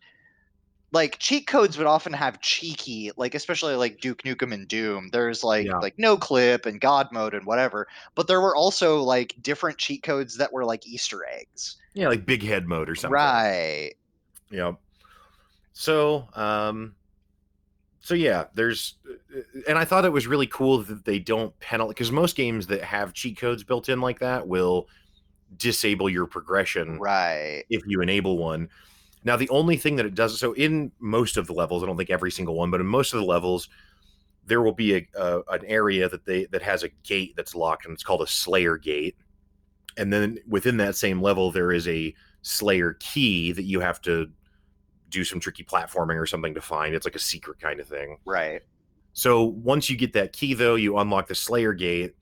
like 0.93 1.17
cheat 1.19 1.47
codes 1.47 1.77
would 1.77 1.87
often 1.87 2.11
have 2.13 2.41
cheeky 2.41 3.11
like 3.15 3.33
especially 3.33 3.75
like 3.75 4.01
Duke 4.01 4.23
Nukem 4.23 4.53
and 4.53 4.67
Doom. 4.67 5.09
There's 5.11 5.43
like 5.43 5.65
Yeah. 5.65 5.77
like 5.77 5.97
no 5.97 6.17
clip 6.17 6.65
and 6.65 6.81
God 6.81 7.07
mode 7.11 7.33
and 7.33 7.45
whatever, 7.45 7.87
but 8.15 8.27
there 8.27 8.41
were 8.41 8.55
also 8.55 9.01
like 9.01 9.35
different 9.41 9.77
cheat 9.77 10.03
codes 10.03 10.37
that 10.37 10.51
were 10.51 10.65
like 10.65 10.85
Easter 10.85 11.25
eggs. 11.25 11.77
yeah, 11.93 12.07
like 12.07 12.25
big 12.25 12.43
head 12.43 12.67
mode 12.67 12.89
or 12.89 12.95
something. 12.95 13.13
Right. 13.13 13.93
Yep. 14.49 14.75
So, 15.73 16.27
um, 16.35 16.95
so 18.01 18.13
yeah, 18.13 18.45
there's, 18.53 18.95
and 19.67 19.77
I 19.77 19.85
thought 19.85 20.03
it 20.05 20.11
was 20.11 20.27
really 20.27 20.47
cool 20.47 20.79
that 20.83 21.05
they 21.05 21.19
don't 21.19 21.57
penalize 21.59 21.89
because 21.93 22.11
most 22.11 22.35
games 22.35 22.67
that 22.67 22.81
have 22.83 23.13
cheat 23.13 23.37
codes 23.37 23.63
built 23.63 23.87
in 23.89 24.01
like 24.01 24.19
that 24.19 24.47
will 24.47 24.87
disable 25.57 26.09
your 26.09 26.25
progression 26.25 26.99
Right. 26.99 27.63
if 27.69 27.81
you 27.85 28.01
enable 28.01 28.37
one. 28.37 28.69
Now, 29.23 29.35
the 29.35 29.49
only 29.49 29.77
thing 29.77 29.95
that 29.97 30.05
it 30.05 30.15
does, 30.15 30.39
so 30.39 30.53
in 30.53 30.91
most 30.99 31.37
of 31.37 31.47
the 31.47 31.53
levels, 31.53 31.83
I 31.83 31.85
don't 31.85 31.97
think 31.97 32.09
every 32.09 32.31
single 32.31 32.55
one, 32.55 32.71
but 32.71 32.81
in 32.81 32.87
most 32.87 33.13
of 33.13 33.19
the 33.19 33.25
levels, 33.25 33.69
there 34.45 34.61
will 34.61 34.73
be 34.73 34.95
a, 34.95 35.07
a 35.15 35.41
an 35.49 35.63
area 35.65 36.09
that 36.09 36.25
they 36.25 36.45
that 36.45 36.63
has 36.63 36.83
a 36.83 36.89
gate 37.03 37.35
that's 37.35 37.53
locked, 37.53 37.85
and 37.85 37.93
it's 37.93 38.03
called 38.03 38.21
a 38.21 38.27
Slayer 38.27 38.77
gate. 38.77 39.15
And 39.97 40.11
then 40.11 40.39
within 40.47 40.77
that 40.77 40.95
same 40.95 41.21
level, 41.21 41.51
there 41.51 41.71
is 41.71 41.87
a 41.87 42.13
Slayer 42.41 42.93
key 42.99 43.51
that 43.51 43.63
you 43.63 43.79
have 43.79 44.01
to 44.01 44.27
do 45.09 45.23
some 45.23 45.39
tricky 45.39 45.63
platforming 45.63 46.19
or 46.19 46.25
something 46.25 46.55
to 46.55 46.61
find. 46.61 46.95
It's 46.95 47.05
like 47.05 47.15
a 47.15 47.19
secret 47.19 47.59
kind 47.59 47.79
of 47.79 47.87
thing. 47.87 48.17
Right. 48.25 48.61
So 49.13 49.43
once 49.43 49.89
you 49.89 49.97
get 49.97 50.13
that 50.13 50.33
key, 50.33 50.53
though, 50.53 50.75
you 50.75 50.97
unlock 50.97 51.27
the 51.27 51.35
Slayer 51.35 51.73
Gate, 51.73 52.15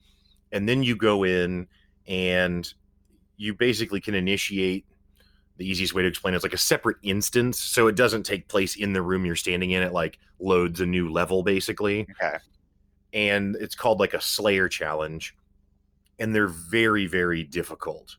and 0.52 0.68
then 0.68 0.82
you 0.82 0.96
go 0.96 1.24
in 1.24 1.68
and 2.06 2.72
you 3.36 3.54
basically 3.54 4.00
can 4.00 4.14
initiate. 4.14 4.84
The 5.60 5.68
easiest 5.70 5.92
way 5.92 6.00
to 6.00 6.08
explain 6.08 6.32
it 6.32 6.38
is 6.38 6.42
like 6.42 6.54
a 6.54 6.58
separate 6.58 6.96
instance, 7.02 7.60
so 7.60 7.86
it 7.86 7.94
doesn't 7.94 8.22
take 8.22 8.48
place 8.48 8.76
in 8.76 8.94
the 8.94 9.02
room 9.02 9.26
you're 9.26 9.36
standing 9.36 9.72
in. 9.72 9.82
It 9.82 9.92
like 9.92 10.18
loads 10.38 10.80
a 10.80 10.86
new 10.86 11.12
level 11.12 11.42
basically, 11.42 12.06
Okay. 12.12 12.38
and 13.12 13.54
it's 13.60 13.74
called 13.74 14.00
like 14.00 14.14
a 14.14 14.22
Slayer 14.22 14.70
challenge, 14.70 15.36
and 16.18 16.34
they're 16.34 16.46
very 16.48 17.06
very 17.06 17.44
difficult. 17.44 18.16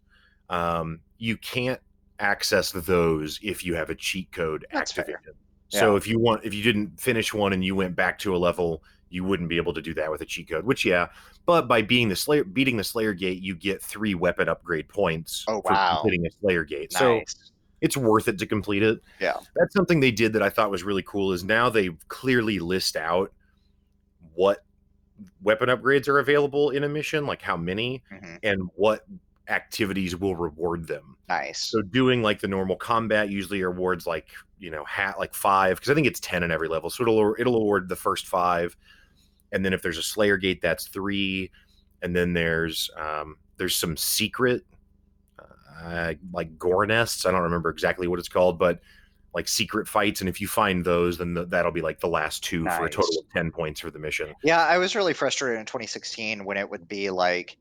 Um, 0.52 1.00
you 1.18 1.36
can't 1.36 1.80
access 2.20 2.74
those 2.74 3.40
if 3.42 3.66
you 3.66 3.74
have 3.74 3.90
a 3.90 3.96
cheat 3.96 4.32
code 4.32 4.68
That's 4.72 4.92
fair. 4.92 5.06
activated. 5.06 5.36
So 5.70 5.94
Yeah. 5.94 5.98
if 5.98 6.06
you 6.08 6.20
want, 6.20 6.46
if 6.46 6.54
you 6.54 6.62
didn't 6.62 7.00
finish 7.00 7.34
one 7.34 7.54
and 7.54 7.66
you 7.66 7.74
went 7.74 7.96
back 7.96 8.20
to 8.20 8.36
a 8.36 8.38
level, 8.38 8.84
you 9.12 9.24
wouldn't 9.24 9.50
be 9.50 9.58
able 9.58 9.74
to 9.74 9.82
do 9.82 9.94
that 9.96 10.10
with 10.10 10.22
a 10.22 10.26
cheat 10.26 10.50
code. 10.50 10.66
Which 10.66 10.86
yeah, 10.86 11.08
but 11.46 11.68
by 11.68 11.82
being 11.82 12.10
the 12.10 12.16
Slayer, 12.16 12.44
beating 12.44 12.78
the 12.78 12.84
Slayer 12.84 13.14
Gate, 13.14 13.42
you 13.42 13.56
get 13.56 13.82
three 13.82 14.16
weapon 14.16 14.50
upgrade 14.50 14.88
points 14.90 15.46
Oh, 15.48 15.62
for 15.62 15.72
wow. 15.74 15.94
completing 16.02 16.26
a 16.26 16.30
Slayer 16.42 16.64
Gate. 16.64 16.94
So 16.94 17.22
it's 17.82 17.98
worth 17.98 18.28
it 18.28 18.38
to 18.40 18.46
complete 18.46 18.84
it. 18.84 19.00
Yeah. 19.20 19.38
That's 19.56 19.74
something 19.74 20.00
they 20.00 20.12
did 20.12 20.34
that 20.34 20.42
I 20.44 20.50
thought 20.50 20.72
was 20.72 20.84
really 20.84 21.04
cool. 21.04 21.32
Is 21.34 21.44
now 21.44 21.70
they 21.70 21.90
clearly 22.08 22.60
list 22.60 22.96
out 22.96 23.32
what 24.34 24.64
weapon 25.42 25.70
upgrades 25.70 26.08
are 26.08 26.20
available 26.20 26.70
in 26.72 26.84
a 26.84 26.90
mission, 26.90 27.26
like 27.26 27.42
how 27.42 27.58
many, 27.58 28.04
Mhm. 28.12 28.40
and 28.44 28.70
what 28.76 29.06
activities 29.50 30.16
will 30.16 30.36
reward 30.36 30.88
them. 30.88 31.18
Nice. 31.28 31.70
So 31.70 31.82
doing 31.82 32.22
like 32.22 32.40
the 32.40 32.48
normal 32.48 32.76
combat 32.76 33.30
usually 33.30 33.62
awards 33.62 34.08
like 34.08 34.28
you 34.60 34.70
know 34.70 34.86
hat 34.86 35.18
like 35.20 35.34
five 35.34 35.78
because 35.78 35.90
I 35.90 35.96
think 35.96 36.08
it's 36.08 36.20
ten 36.20 36.44
in 36.44 36.52
every 36.52 36.68
level. 36.68 36.90
So 36.90 37.04
it'll 37.04 37.36
it'll 37.40 37.56
award 37.58 37.90
the 37.90 37.96
first 37.96 38.28
five, 38.28 38.78
and 39.52 39.64
then 39.64 39.74
if 39.74 39.82
there's 39.82 39.98
a 39.98 40.04
Slayer 40.04 40.38
Gate, 40.38 40.62
that's 40.62 40.88
three, 40.88 41.52
and 42.02 42.16
then 42.16 42.34
there's 42.34 42.90
um, 42.98 43.38
there's 43.58 43.76
some 43.76 43.98
secret 43.98 44.64
uh, 45.84 46.14
like 46.32 46.58
gore 46.58 46.86
nests. 46.86 47.26
I 47.26 47.32
don't 47.32 47.42
remember 47.42 47.70
exactly 47.70 48.08
what 48.08 48.20
it's 48.20 48.30
called, 48.30 48.60
but 48.60 48.80
like 49.34 49.48
secret 49.48 49.88
fights. 49.88 50.20
And 50.20 50.30
if 50.30 50.42
you 50.42 50.48
find 50.48 50.84
those, 50.84 51.18
then 51.18 51.34
the, 51.34 51.46
that'll 51.46 51.72
be 51.72 51.82
like 51.82 52.00
the 52.00 52.08
last 52.08 52.44
two 52.44 52.66
for 52.66 52.86
a 52.86 52.90
total 52.90 53.20
of 53.20 53.30
ten 53.34 53.52
points 53.52 53.80
for 53.80 53.92
the 53.92 54.00
mission. 54.00 54.34
Yeah, 54.44 54.66
I 54.66 54.78
was 54.78 54.96
really 54.96 55.14
frustrated 55.14 55.60
in 55.60 55.66
2016 55.66 56.44
when 56.44 56.58
it 56.58 56.70
would 56.70 56.88
be 56.88 57.10
like 57.10 57.58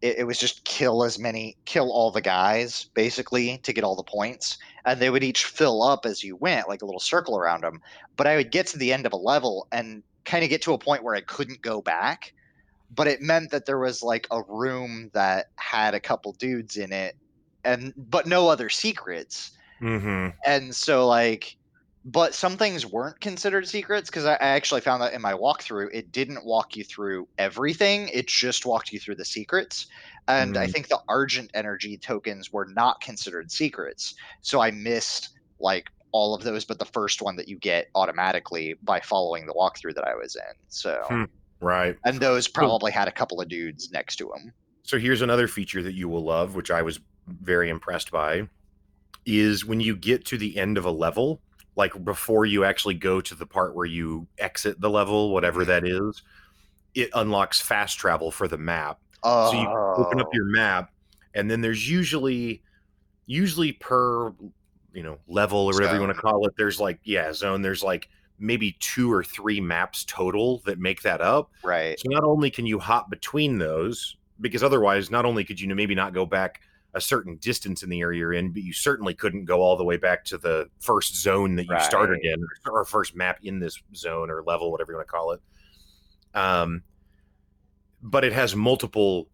it, 0.00 0.18
it 0.18 0.24
was 0.24 0.38
just 0.38 0.64
kill 0.64 1.02
as 1.04 1.18
many 1.18 1.56
kill 1.64 1.90
all 1.90 2.10
the 2.10 2.20
guys 2.20 2.84
basically 2.94 3.58
to 3.58 3.72
get 3.72 3.84
all 3.84 3.96
the 3.96 4.02
points 4.02 4.58
and 4.84 5.00
they 5.00 5.10
would 5.10 5.24
each 5.24 5.44
fill 5.44 5.82
up 5.82 6.06
as 6.06 6.22
you 6.22 6.36
went 6.36 6.68
like 6.68 6.82
a 6.82 6.84
little 6.84 7.00
circle 7.00 7.36
around 7.36 7.62
them 7.62 7.80
but 8.16 8.26
i 8.26 8.36
would 8.36 8.50
get 8.52 8.66
to 8.66 8.78
the 8.78 8.92
end 8.92 9.06
of 9.06 9.12
a 9.12 9.16
level 9.16 9.66
and 9.72 10.02
kind 10.28 10.44
of 10.44 10.50
get 10.50 10.62
to 10.62 10.74
a 10.74 10.78
point 10.78 11.04
where 11.04 11.16
i 11.16 11.22
couldn't 11.22 11.62
go 11.62 11.82
back 11.82 12.32
but 12.90 13.08
it 13.08 13.20
meant 13.22 13.50
that 13.50 13.66
there 13.66 13.80
was 13.80 14.02
like 14.02 14.26
a 14.30 14.42
room 14.48 15.10
that 15.14 15.46
had 15.58 15.94
a 15.94 16.00
couple 16.00 16.32
dudes 16.34 16.76
in 16.76 16.92
it 16.92 17.16
and 17.64 17.92
but 17.96 18.26
no 18.26 18.48
other 18.48 18.68
secrets 18.70 19.52
Mm-hmm. 19.80 20.28
and 20.46 20.74
so 20.74 21.06
like 21.06 21.56
but 22.04 22.34
some 22.34 22.56
things 22.56 22.86
weren't 22.86 23.20
considered 23.20 23.68
secrets 23.68 24.08
because 24.08 24.24
I, 24.24 24.34
I 24.34 24.48
actually 24.48 24.80
found 24.80 25.02
that 25.02 25.12
in 25.12 25.20
my 25.20 25.34
walkthrough 25.34 25.88
it 25.92 26.12
didn't 26.12 26.44
walk 26.44 26.76
you 26.76 26.84
through 26.84 27.28
everything 27.38 28.08
it 28.12 28.28
just 28.28 28.66
walked 28.66 28.92
you 28.92 29.00
through 29.00 29.16
the 29.16 29.24
secrets 29.24 29.86
and 30.28 30.56
i 30.56 30.66
Mm. 30.66 30.68
think 30.68 30.88
the 30.88 31.00
argent 31.08 31.50
energy 31.54 31.98
tokens 31.98 32.52
were 32.52 32.66
not 32.66 33.00
considered 33.00 33.50
secrets 33.50 34.14
so 34.42 34.60
i 34.60 34.70
missed 34.70 35.30
like 35.60 35.86
all 36.12 36.34
of 36.34 36.42
those 36.42 36.64
but 36.64 36.78
the 36.78 36.84
first 36.86 37.20
one 37.22 37.36
that 37.36 37.48
you 37.48 37.56
get 37.58 37.88
automatically 37.94 38.74
by 38.82 38.98
following 39.00 39.46
the 39.46 39.52
walkthrough 39.54 39.94
that 39.94 40.06
i 40.06 40.14
was 40.14 40.36
in 40.36 40.54
so 40.68 41.00
Hmm. 41.08 41.24
Right. 41.60 41.96
and 42.04 42.20
those 42.20 42.46
probably 42.48 42.92
had 42.92 43.08
a 43.08 43.12
couple 43.12 43.40
of 43.40 43.48
dudes 43.48 43.90
next 43.92 44.16
to 44.16 44.30
them 44.34 44.52
So 44.84 44.98
here's 44.98 45.22
another 45.22 45.48
feature 45.48 45.82
that 45.82 45.94
you 45.94 46.08
will 46.08 46.24
love, 46.24 46.54
which 46.54 46.70
I 46.70 46.80
was 46.82 46.98
very 47.26 47.68
impressed 47.68 48.10
by, 48.10 48.48
is 49.26 49.66
when 49.66 49.80
you 49.80 49.94
get 49.96 50.24
to 50.26 50.38
the 50.38 50.56
end 50.56 50.78
of 50.78 50.86
a 50.86 50.90
level, 50.90 51.40
like 51.76 51.92
before 52.04 52.46
you 52.46 52.64
actually 52.64 52.94
go 52.94 53.20
to 53.20 53.34
the 53.34 53.44
part 53.44 53.74
where 53.74 53.84
you 53.86 54.26
exit 54.38 54.80
the 54.80 54.88
level, 54.88 55.30
whatever 55.34 55.64
that 55.66 55.84
is, 55.86 56.22
it 56.94 57.10
unlocks 57.14 57.60
fast 57.60 57.98
travel 57.98 58.30
for 58.30 58.48
the 58.48 58.56
map. 58.56 58.98
oh 59.24 59.50
So 59.50 59.60
you 59.60 59.68
open 59.68 60.20
up 60.20 60.28
your 60.32 60.46
map, 60.46 60.90
and 61.34 61.50
then 61.50 61.60
there's 61.60 61.90
usually, 61.90 62.62
usually 63.26 63.72
per, 63.72 64.32
you 64.98 65.04
know, 65.04 65.16
level 65.28 65.60
or 65.60 65.72
whatever 65.72 65.94
you 65.94 66.00
want 66.00 66.12
to 66.12 66.20
call 66.20 66.44
it. 66.44 66.54
There's 66.56 66.80
like 66.80 66.98
yeah, 67.04 67.32
zone. 67.32 67.62
There's 67.62 67.84
like 67.84 68.08
maybe 68.40 68.76
two 68.80 69.12
or 69.12 69.22
three 69.22 69.60
maps 69.60 70.04
total 70.08 70.60
that 70.64 70.80
make 70.80 71.02
that 71.02 71.20
up. 71.20 71.52
right 71.62 71.98
So 72.00 72.08
not 72.10 72.24
only 72.24 72.50
can 72.50 72.66
you 72.66 72.80
hop 72.80 73.08
between 73.08 73.58
those, 73.58 74.16
because 74.40 74.64
otherwise, 74.64 75.08
not 75.08 75.24
only 75.24 75.44
could 75.44 75.60
you 75.60 75.72
maybe 75.72 75.94
not 75.94 76.12
go 76.12 76.26
back 76.26 76.62
a 76.94 77.00
certain 77.00 77.36
distance 77.36 77.84
in 77.84 77.90
the 77.90 78.00
area 78.00 78.18
you're 78.18 78.32
in, 78.32 78.50
but 78.50 78.62
you 78.62 78.72
certainly 78.72 79.14
couldn't 79.14 79.44
go 79.44 79.60
all 79.60 79.76
the 79.76 79.84
way 79.84 79.96
back 79.96 80.24
to 80.24 80.38
the 80.38 80.68
first 80.80 81.14
zone 81.14 81.54
that 81.54 81.66
you 81.68 81.80
started 81.80 82.18
in, 82.24 82.44
or 82.68 82.84
first 82.84 83.14
map 83.14 83.38
in 83.44 83.60
this 83.60 83.80
zone 83.94 84.30
or 84.30 84.42
level, 84.42 84.72
whatever 84.72 84.90
you 84.90 84.96
want 84.96 85.06
to 85.06 85.12
call 85.12 85.30
it. 85.30 85.40
Um, 86.34 86.82
but 88.02 88.24
it 88.24 88.32
has 88.32 88.56
multiple 88.56 89.28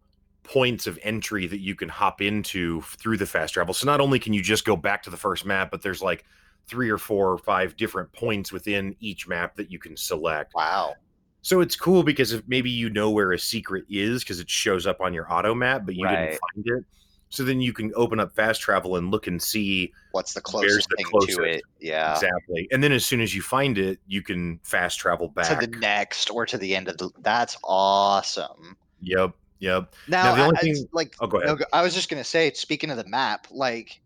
points 0.44 0.86
of 0.86 0.98
entry 1.02 1.46
that 1.46 1.60
you 1.60 1.74
can 1.74 1.88
hop 1.88 2.20
into 2.20 2.82
through 2.82 3.16
the 3.16 3.26
fast 3.26 3.54
travel. 3.54 3.74
So 3.74 3.86
not 3.86 4.00
only 4.00 4.18
can 4.18 4.32
you 4.32 4.42
just 4.42 4.64
go 4.64 4.76
back 4.76 5.02
to 5.04 5.10
the 5.10 5.16
first 5.16 5.44
map, 5.44 5.70
but 5.70 5.82
there's 5.82 6.02
like 6.02 6.24
three 6.68 6.90
or 6.90 6.98
four 6.98 7.32
or 7.32 7.38
five 7.38 7.76
different 7.76 8.12
points 8.12 8.52
within 8.52 8.94
each 9.00 9.26
map 9.26 9.56
that 9.56 9.70
you 9.70 9.78
can 9.78 9.96
select. 9.96 10.54
wow 10.54 10.94
So 11.42 11.60
it's 11.60 11.76
cool 11.76 12.02
because 12.02 12.32
if 12.32 12.42
maybe 12.46 12.70
you 12.70 12.88
know 12.90 13.10
where 13.10 13.32
a 13.32 13.38
secret 13.38 13.84
is 13.90 14.22
because 14.22 14.40
it 14.40 14.48
shows 14.48 14.86
up 14.86 15.00
on 15.00 15.12
your 15.12 15.30
auto 15.32 15.54
map, 15.54 15.82
but 15.84 15.94
you 15.94 16.04
Right. 16.04 16.16
didn't 16.16 16.38
find 16.54 16.66
it. 16.78 16.84
So 17.30 17.42
then 17.42 17.60
you 17.60 17.72
can 17.72 17.92
open 17.96 18.20
up 18.20 18.34
fast 18.36 18.60
travel 18.60 18.96
and 18.96 19.10
look 19.10 19.26
and 19.26 19.42
see 19.42 19.92
what's 20.12 20.34
the 20.34 20.40
closest 20.40 20.88
the 20.88 20.96
thing 20.96 21.06
closest? 21.06 21.36
to 21.38 21.44
it 21.44 21.62
yeah 21.80 22.12
exactly. 22.12 22.68
And 22.70 22.82
then 22.82 22.92
as 22.92 23.04
soon 23.04 23.20
as 23.20 23.34
you 23.34 23.42
find 23.42 23.76
it, 23.76 23.98
you 24.06 24.22
can 24.22 24.60
fast 24.62 24.98
travel 25.00 25.28
back. 25.28 25.60
to 25.60 25.66
the 25.66 25.78
next 25.78 26.30
or 26.30 26.46
to 26.46 26.56
the 26.56 26.76
end 26.76 26.88
of 26.88 26.96
the 26.98 27.10
that's 27.20 27.56
awesome 27.64 28.76
Yep. 29.00 29.34
Yep. 29.60 29.94
now, 30.08 30.22
Now, 30.24 30.34
the 30.36 30.42
only 30.42 30.56
I, 30.56 30.60
thing- 30.60 30.88
like 30.92 31.14
Oh, 31.20 31.26
go 31.26 31.38
ahead. 31.40 31.58
no, 31.58 31.64
i 31.72 31.82
was 31.82 31.94
just 31.94 32.10
going 32.10 32.22
to 32.22 32.28
say 32.28 32.52
speaking 32.52 32.90
of 32.90 32.96
the 32.96 33.06
map 33.06 33.46
like 33.50 34.00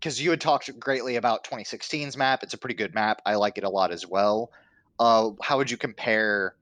because 0.00 0.20
you 0.20 0.30
had 0.30 0.40
talked 0.40 0.76
greatly 0.80 1.16
about 1.16 1.44
2016's 1.44 2.16
map 2.16 2.42
it's 2.42 2.54
a 2.54 2.58
pretty 2.58 2.74
good 2.74 2.94
map 2.94 3.20
i 3.26 3.34
like 3.34 3.58
it 3.58 3.64
a 3.64 3.68
lot 3.70 3.92
as 3.92 4.06
well 4.06 4.50
uh 4.98 5.30
how 5.42 5.56
would 5.56 5.70
you 5.70 5.76
compare 5.76 6.54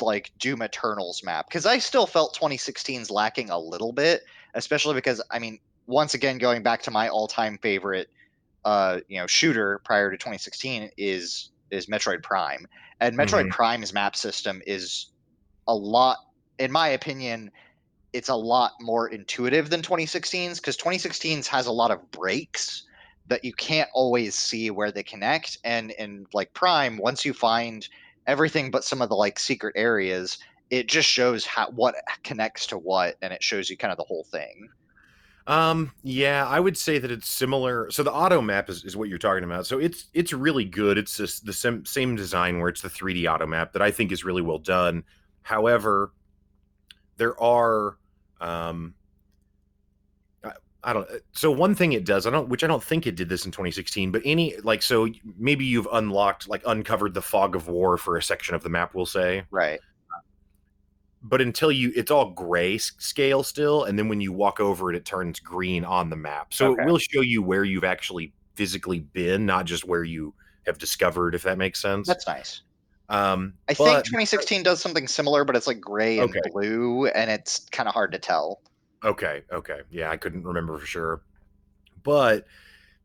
like 0.00 0.30
doom 0.38 0.62
eternal's 0.62 1.22
map 1.24 1.46
because 1.48 1.66
i 1.66 1.78
still 1.78 2.06
felt 2.06 2.34
2016's 2.34 3.10
lacking 3.10 3.50
a 3.50 3.58
little 3.58 3.92
bit 3.92 4.22
especially 4.54 4.94
because 4.94 5.22
i 5.30 5.38
mean 5.38 5.58
once 5.86 6.14
again 6.14 6.38
going 6.38 6.62
back 6.62 6.82
to 6.82 6.90
my 6.90 7.08
all-time 7.08 7.58
favorite 7.62 8.08
uh 8.64 9.00
you 9.08 9.18
know 9.18 9.26
shooter 9.26 9.80
prior 9.84 10.10
to 10.10 10.16
2016 10.16 10.90
is 10.96 11.50
is 11.70 11.86
metroid 11.86 12.22
prime 12.22 12.66
and 13.00 13.16
metroid 13.18 13.46
Mhm. 13.46 13.50
prime's 13.50 13.92
map 13.92 14.16
system 14.16 14.62
is 14.66 15.12
a 15.66 15.74
lot 15.74 16.16
in 16.58 16.72
my 16.72 16.88
opinion 16.88 17.50
it's 18.12 18.30
a 18.30 18.34
lot 18.34 18.72
more 18.80 19.08
intuitive 19.08 19.70
than 19.70 19.82
2016's 19.82 20.60
because 20.60 20.76
2016's 20.76 21.46
has 21.46 21.66
a 21.66 21.72
lot 21.72 21.90
of 21.90 22.10
breaks 22.10 22.84
that 23.26 23.44
you 23.44 23.52
can't 23.52 23.90
always 23.92 24.34
see 24.34 24.70
where 24.70 24.90
they 24.90 25.02
connect 25.02 25.58
and 25.64 25.90
in 25.92 26.26
like 26.32 26.52
prime 26.54 26.96
once 26.98 27.24
you 27.24 27.32
find 27.34 27.88
everything 28.26 28.70
but 28.70 28.84
some 28.84 29.02
of 29.02 29.08
the 29.08 29.16
like 29.16 29.38
secret 29.38 29.74
areas 29.76 30.38
it 30.70 30.88
just 30.88 31.08
shows 31.08 31.46
how 31.46 31.70
what 31.70 31.94
connects 32.24 32.66
to 32.66 32.78
what 32.78 33.16
and 33.22 33.32
it 33.32 33.42
shows 33.42 33.70
you 33.70 33.76
kind 33.76 33.92
of 33.92 33.98
the 33.98 34.04
whole 34.04 34.24
thing 34.24 34.68
Um, 35.46 35.92
yeah, 36.02 36.46
I 36.46 36.60
would 36.60 36.76
say 36.76 36.98
that 36.98 37.10
it's 37.10 37.28
similar. 37.28 37.90
So 37.90 38.02
the 38.02 38.12
auto 38.12 38.42
map 38.42 38.68
is, 38.68 38.84
is 38.84 38.96
what 38.96 39.08
you're 39.08 39.18
talking 39.18 39.44
about. 39.44 39.66
So 39.66 39.78
it's 39.78 40.08
it's 40.12 40.32
really 40.34 40.66
good. 40.66 40.98
It's 40.98 41.16
just 41.16 41.46
the 41.46 41.54
same 41.54 41.86
same 41.86 42.16
design 42.16 42.58
where 42.58 42.68
it's 42.68 42.82
the 42.82 42.90
3D 42.90 43.32
auto 43.32 43.46
map 43.46 43.72
that 43.72 43.80
I 43.82 43.90
think 43.90 44.12
is 44.12 44.24
really 44.24 44.42
well 44.42 44.58
done. 44.58 45.04
However, 45.42 46.12
there 47.18 47.40
are 47.40 47.98
um 48.40 48.94
I, 50.42 50.52
I 50.82 50.92
don't 50.94 51.08
so 51.32 51.50
one 51.50 51.74
thing 51.74 51.92
it 51.92 52.06
does, 52.06 52.26
I 52.26 52.30
don't 52.30 52.48
which 52.48 52.64
I 52.64 52.66
don't 52.66 52.82
think 52.82 53.06
it 53.06 53.16
did 53.16 53.28
this 53.28 53.44
in 53.44 53.50
2016, 53.50 54.10
but 54.10 54.22
any 54.24 54.56
like 54.58 54.82
so 54.82 55.08
maybe 55.36 55.66
you've 55.66 55.88
unlocked 55.92 56.48
like 56.48 56.62
uncovered 56.66 57.12
the 57.12 57.20
fog 57.22 57.54
of 57.54 57.68
war 57.68 57.98
for 57.98 58.16
a 58.16 58.22
section 58.22 58.54
of 58.54 58.62
the 58.62 58.70
map, 58.70 58.94
we'll 58.94 59.06
say. 59.06 59.44
Right. 59.50 59.80
But 61.20 61.40
until 61.40 61.72
you 61.72 61.92
it's 61.94 62.10
all 62.10 62.30
gray 62.30 62.78
scale 62.78 63.42
still 63.42 63.84
and 63.84 63.98
then 63.98 64.08
when 64.08 64.20
you 64.20 64.32
walk 64.32 64.60
over 64.60 64.90
it 64.90 64.96
it 64.96 65.04
turns 65.04 65.40
green 65.40 65.84
on 65.84 66.08
the 66.08 66.16
map. 66.16 66.54
So 66.54 66.72
Okay. 66.72 66.82
it 66.82 66.86
will 66.86 66.98
show 66.98 67.20
you 67.20 67.42
where 67.42 67.64
you've 67.64 67.84
actually 67.84 68.32
physically 68.54 69.00
been 69.00 69.44
not 69.44 69.66
just 69.66 69.84
where 69.84 70.04
you 70.04 70.32
have 70.66 70.78
discovered 70.78 71.34
if 71.34 71.42
that 71.42 71.58
makes 71.58 71.82
sense. 71.82 72.06
That's 72.06 72.26
nice 72.26 72.62
um 73.10 73.54
i 73.68 73.74
think 73.74 74.04
2016 74.04 74.62
does 74.62 74.80
something 74.80 75.08
similar 75.08 75.44
but 75.44 75.56
it's 75.56 75.66
like 75.66 75.80
gray 75.80 76.18
and 76.18 76.28
Okay. 76.30 76.40
blue 76.52 77.06
and 77.06 77.30
it's 77.30 77.66
kind 77.70 77.88
of 77.88 77.94
hard 77.94 78.12
to 78.12 78.18
tell. 78.18 78.60
Okay 79.04 79.42
okay. 79.52 79.80
Yeah 79.90 80.10
i 80.10 80.16
couldn't 80.16 80.44
remember 80.44 80.76
for 80.78 80.86
sure. 80.86 81.22
But 82.02 82.46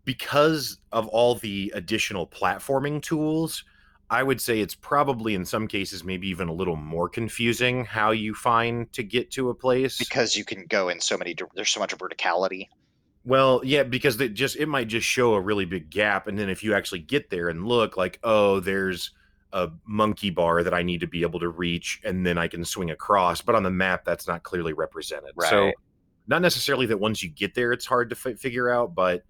because 0.06 0.80
of 0.92 1.08
all 1.08 1.36
the 1.36 1.72
additional 1.76 2.28
platforming 2.28 3.02
tools 3.02 3.64
i 4.10 4.22
would 4.22 4.42
say 4.42 4.60
it's 4.60 4.76
probably 4.76 5.34
in 5.36 5.46
some 5.46 5.68
cases 5.68 6.04
maybe 6.04 6.28
even 6.28 6.50
a 6.50 6.54
little 6.54 6.76
more 6.76 7.08
confusing 7.08 7.86
how 7.86 8.12
you 8.12 8.34
find 8.34 8.92
to 8.94 9.04
get 9.04 9.32
to 9.32 9.50
a 9.50 9.56
place. 9.56 9.98
Because 9.98 10.36
you 10.36 10.44
can 10.44 10.66
go 10.66 10.90
in 10.90 11.00
so 11.00 11.18
many 11.18 11.34
there's 11.56 11.70
so 11.70 11.80
much 11.80 11.96
verticality. 11.98 12.68
Well, 13.26 13.62
yeah, 13.64 13.84
because 13.84 14.20
it 14.20 14.34
just 14.34 14.58
it 14.58 14.68
might 14.68 14.90
just 14.90 15.08
show 15.08 15.34
a 15.36 15.40
really 15.40 15.64
big 15.64 15.90
gap, 15.90 16.28
and 16.28 16.38
then 16.38 16.50
if 16.50 16.62
you 16.62 16.74
actually 16.76 17.00
get 17.00 17.30
there 17.30 17.48
and 17.48 17.66
look, 17.66 17.96
like, 17.96 18.20
oh, 18.22 18.60
there's 18.60 19.12
a 19.54 19.72
monkey 19.86 20.30
bar 20.30 20.64
that 20.64 20.74
I 20.74 20.84
need 20.84 21.00
to 21.00 21.08
be 21.08 21.22
able 21.22 21.40
to 21.40 21.50
reach, 21.50 22.02
and 22.04 22.26
then 22.26 22.38
I 22.38 22.48
can 22.48 22.66
swing 22.66 22.92
across. 22.92 23.42
But 23.42 23.56
on 23.56 23.64
the 23.64 23.72
map, 23.72 24.04
that's 24.04 24.28
not 24.28 24.44
clearly 24.44 24.74
represented. 24.74 25.32
Right. 25.36 25.50
So, 25.50 25.72
not 26.28 26.42
necessarily 26.42 26.86
that 26.88 27.00
once 27.00 27.24
you 27.24 27.30
get 27.30 27.54
there, 27.54 27.72
it's 27.72 27.86
hard 27.86 28.10
to 28.10 28.16
fi- 28.16 28.36
figure 28.36 28.70
out, 28.70 28.96
but 28.96 29.24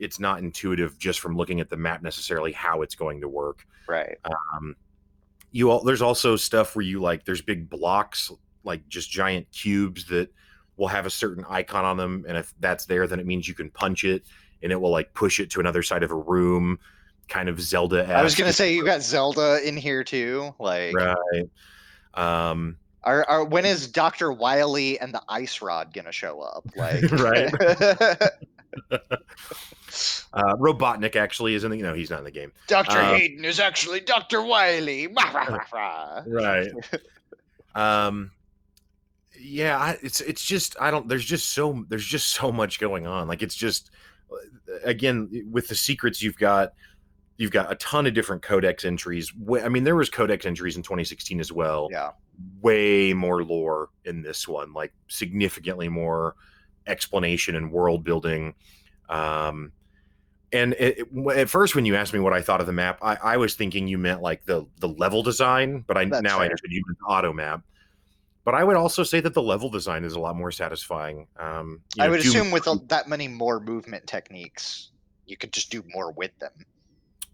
it's 0.00 0.18
not 0.18 0.40
intuitive 0.40 0.98
just 0.98 1.20
from 1.20 1.36
looking 1.36 1.60
at 1.60 1.68
the 1.68 1.76
map 1.76 2.02
necessarily 2.02 2.52
how 2.52 2.82
it's 2.82 2.94
going 2.94 3.20
to 3.20 3.28
work. 3.28 3.66
right 3.86 4.16
um, 4.24 4.74
you 5.52 5.70
all 5.70 5.82
there's 5.82 6.02
also 6.02 6.36
stuff 6.36 6.74
where 6.74 6.84
you 6.84 7.00
like 7.00 7.24
there's 7.24 7.42
big 7.42 7.68
blocks 7.68 8.32
like 8.64 8.86
just 8.88 9.10
giant 9.10 9.50
cubes 9.52 10.06
that 10.06 10.32
will 10.76 10.88
have 10.88 11.06
a 11.06 11.10
certain 11.10 11.44
icon 11.48 11.84
on 11.84 11.96
them 11.96 12.24
and 12.26 12.36
if 12.36 12.54
that's 12.60 12.86
there 12.86 13.06
then 13.06 13.20
it 13.20 13.26
means 13.26 13.46
you 13.46 13.54
can 13.54 13.70
punch 13.70 14.04
it 14.04 14.24
and 14.62 14.72
it 14.72 14.76
will 14.76 14.90
like 14.90 15.12
push 15.14 15.38
it 15.38 15.50
to 15.50 15.60
another 15.60 15.82
side 15.82 16.02
of 16.02 16.10
a 16.10 16.16
room 16.16 16.78
kind 17.30 17.48
of 17.48 17.60
zelda 17.60 18.04
I 18.12 18.22
was 18.22 18.34
gonna 18.34 18.52
say 18.52 18.74
you 18.74 18.84
got 18.84 19.02
Zelda 19.02 19.66
in 19.66 19.76
here 19.76 20.04
too. 20.04 20.54
Like, 20.58 20.94
right 20.94 21.48
um 22.14 22.76
are, 23.02 23.24
are 23.30 23.44
when 23.44 23.64
is 23.64 23.88
Doctor 23.88 24.30
Wily 24.30 25.00
and 25.00 25.14
the 25.14 25.22
Ice 25.28 25.62
Rod 25.62 25.94
gonna 25.94 26.12
show 26.12 26.40
up? 26.40 26.66
Like, 26.76 27.10
Right. 27.12 27.50
uh 30.32 30.54
robotnik 30.56 31.16
actually 31.16 31.54
is 31.54 31.64
in 31.64 31.70
the 31.70 31.76
you 31.76 31.82
know 31.82 31.94
he's 31.94 32.10
not 32.10 32.18
in 32.18 32.24
the 32.24 32.30
game 32.30 32.52
Doctor 32.68 32.98
Um, 32.98 33.16
Hayden 33.16 33.44
is 33.44 33.58
actually 33.58 34.00
Doctor 34.00 34.42
Wily. 34.42 35.08
right 36.26 36.68
um 37.74 38.30
yeah 39.40 39.78
I, 39.78 39.98
it's 40.02 40.20
it's 40.20 40.42
just 40.44 40.76
i 40.80 40.90
don't 40.90 41.08
there's 41.08 41.24
just 41.24 41.50
so 41.50 41.84
there's 41.88 42.04
just 42.04 42.28
so 42.28 42.52
much 42.52 42.78
going 42.78 43.06
on 43.06 43.26
like 43.26 43.42
it's 43.42 43.54
just 43.54 43.90
uh, 44.30 44.36
again 44.84 45.48
with 45.50 45.68
the 45.68 45.74
secrets 45.74 46.22
you've 46.22 46.36
got 46.36 46.72
you've 47.40 47.50
got 47.50 47.72
a 47.72 47.74
ton 47.76 48.06
of 48.06 48.12
different 48.12 48.42
codex 48.42 48.84
entries 48.84 49.32
i 49.62 49.68
mean 49.68 49.82
there 49.82 49.96
was 49.96 50.10
codex 50.10 50.44
entries 50.44 50.76
in 50.76 50.82
2016 50.82 51.40
as 51.40 51.50
well 51.50 51.88
Yeah. 51.90 52.10
way 52.60 53.14
more 53.14 53.42
lore 53.42 53.88
in 54.04 54.20
this 54.22 54.46
one 54.46 54.74
like 54.74 54.92
significantly 55.08 55.88
more 55.88 56.36
explanation 56.86 57.56
and 57.56 57.72
world 57.72 58.04
building 58.04 58.54
um 59.08 59.72
and 60.52 60.74
it, 60.74 60.98
it- 60.98 61.36
at 61.38 61.48
first 61.48 61.74
when 61.74 61.86
you 61.86 61.96
asked 61.96 62.12
me 62.12 62.20
what 62.20 62.34
i 62.34 62.42
thought 62.42 62.60
of 62.60 62.66
the 62.66 62.72
map 62.74 62.98
i, 63.02 63.16
I 63.16 63.36
was 63.38 63.54
thinking 63.54 63.88
you 63.88 63.96
meant 63.96 64.20
like 64.20 64.44
the 64.44 64.66
the 64.78 64.88
level 64.88 65.22
design 65.22 65.82
but 65.86 65.96
i 65.96 66.04
That's 66.04 66.22
now 66.22 66.38
i 66.40 66.44
understood 66.44 66.70
you 66.72 66.82
meant 66.86 66.98
the 67.00 67.06
auto 67.06 67.32
map 67.32 67.62
but 68.44 68.54
i 68.54 68.62
would 68.62 68.76
also 68.76 69.02
say 69.02 69.20
that 69.20 69.32
the 69.32 69.42
level 69.42 69.70
design 69.70 70.04
is 70.04 70.12
a 70.12 70.20
lot 70.20 70.36
more 70.36 70.50
satisfying 70.50 71.26
um 71.38 71.80
I 71.98 72.04
know, 72.04 72.10
would 72.10 72.20
assume 72.20 72.50
with 72.50 72.66
a- 72.66 72.80
that 72.88 73.08
many 73.08 73.28
more 73.28 73.60
movement 73.60 74.06
techniques, 74.06 74.90
you 75.24 75.38
could 75.38 75.52
just 75.54 75.70
do 75.70 75.82
more 75.94 76.12
with 76.12 76.32
them. 76.38 76.50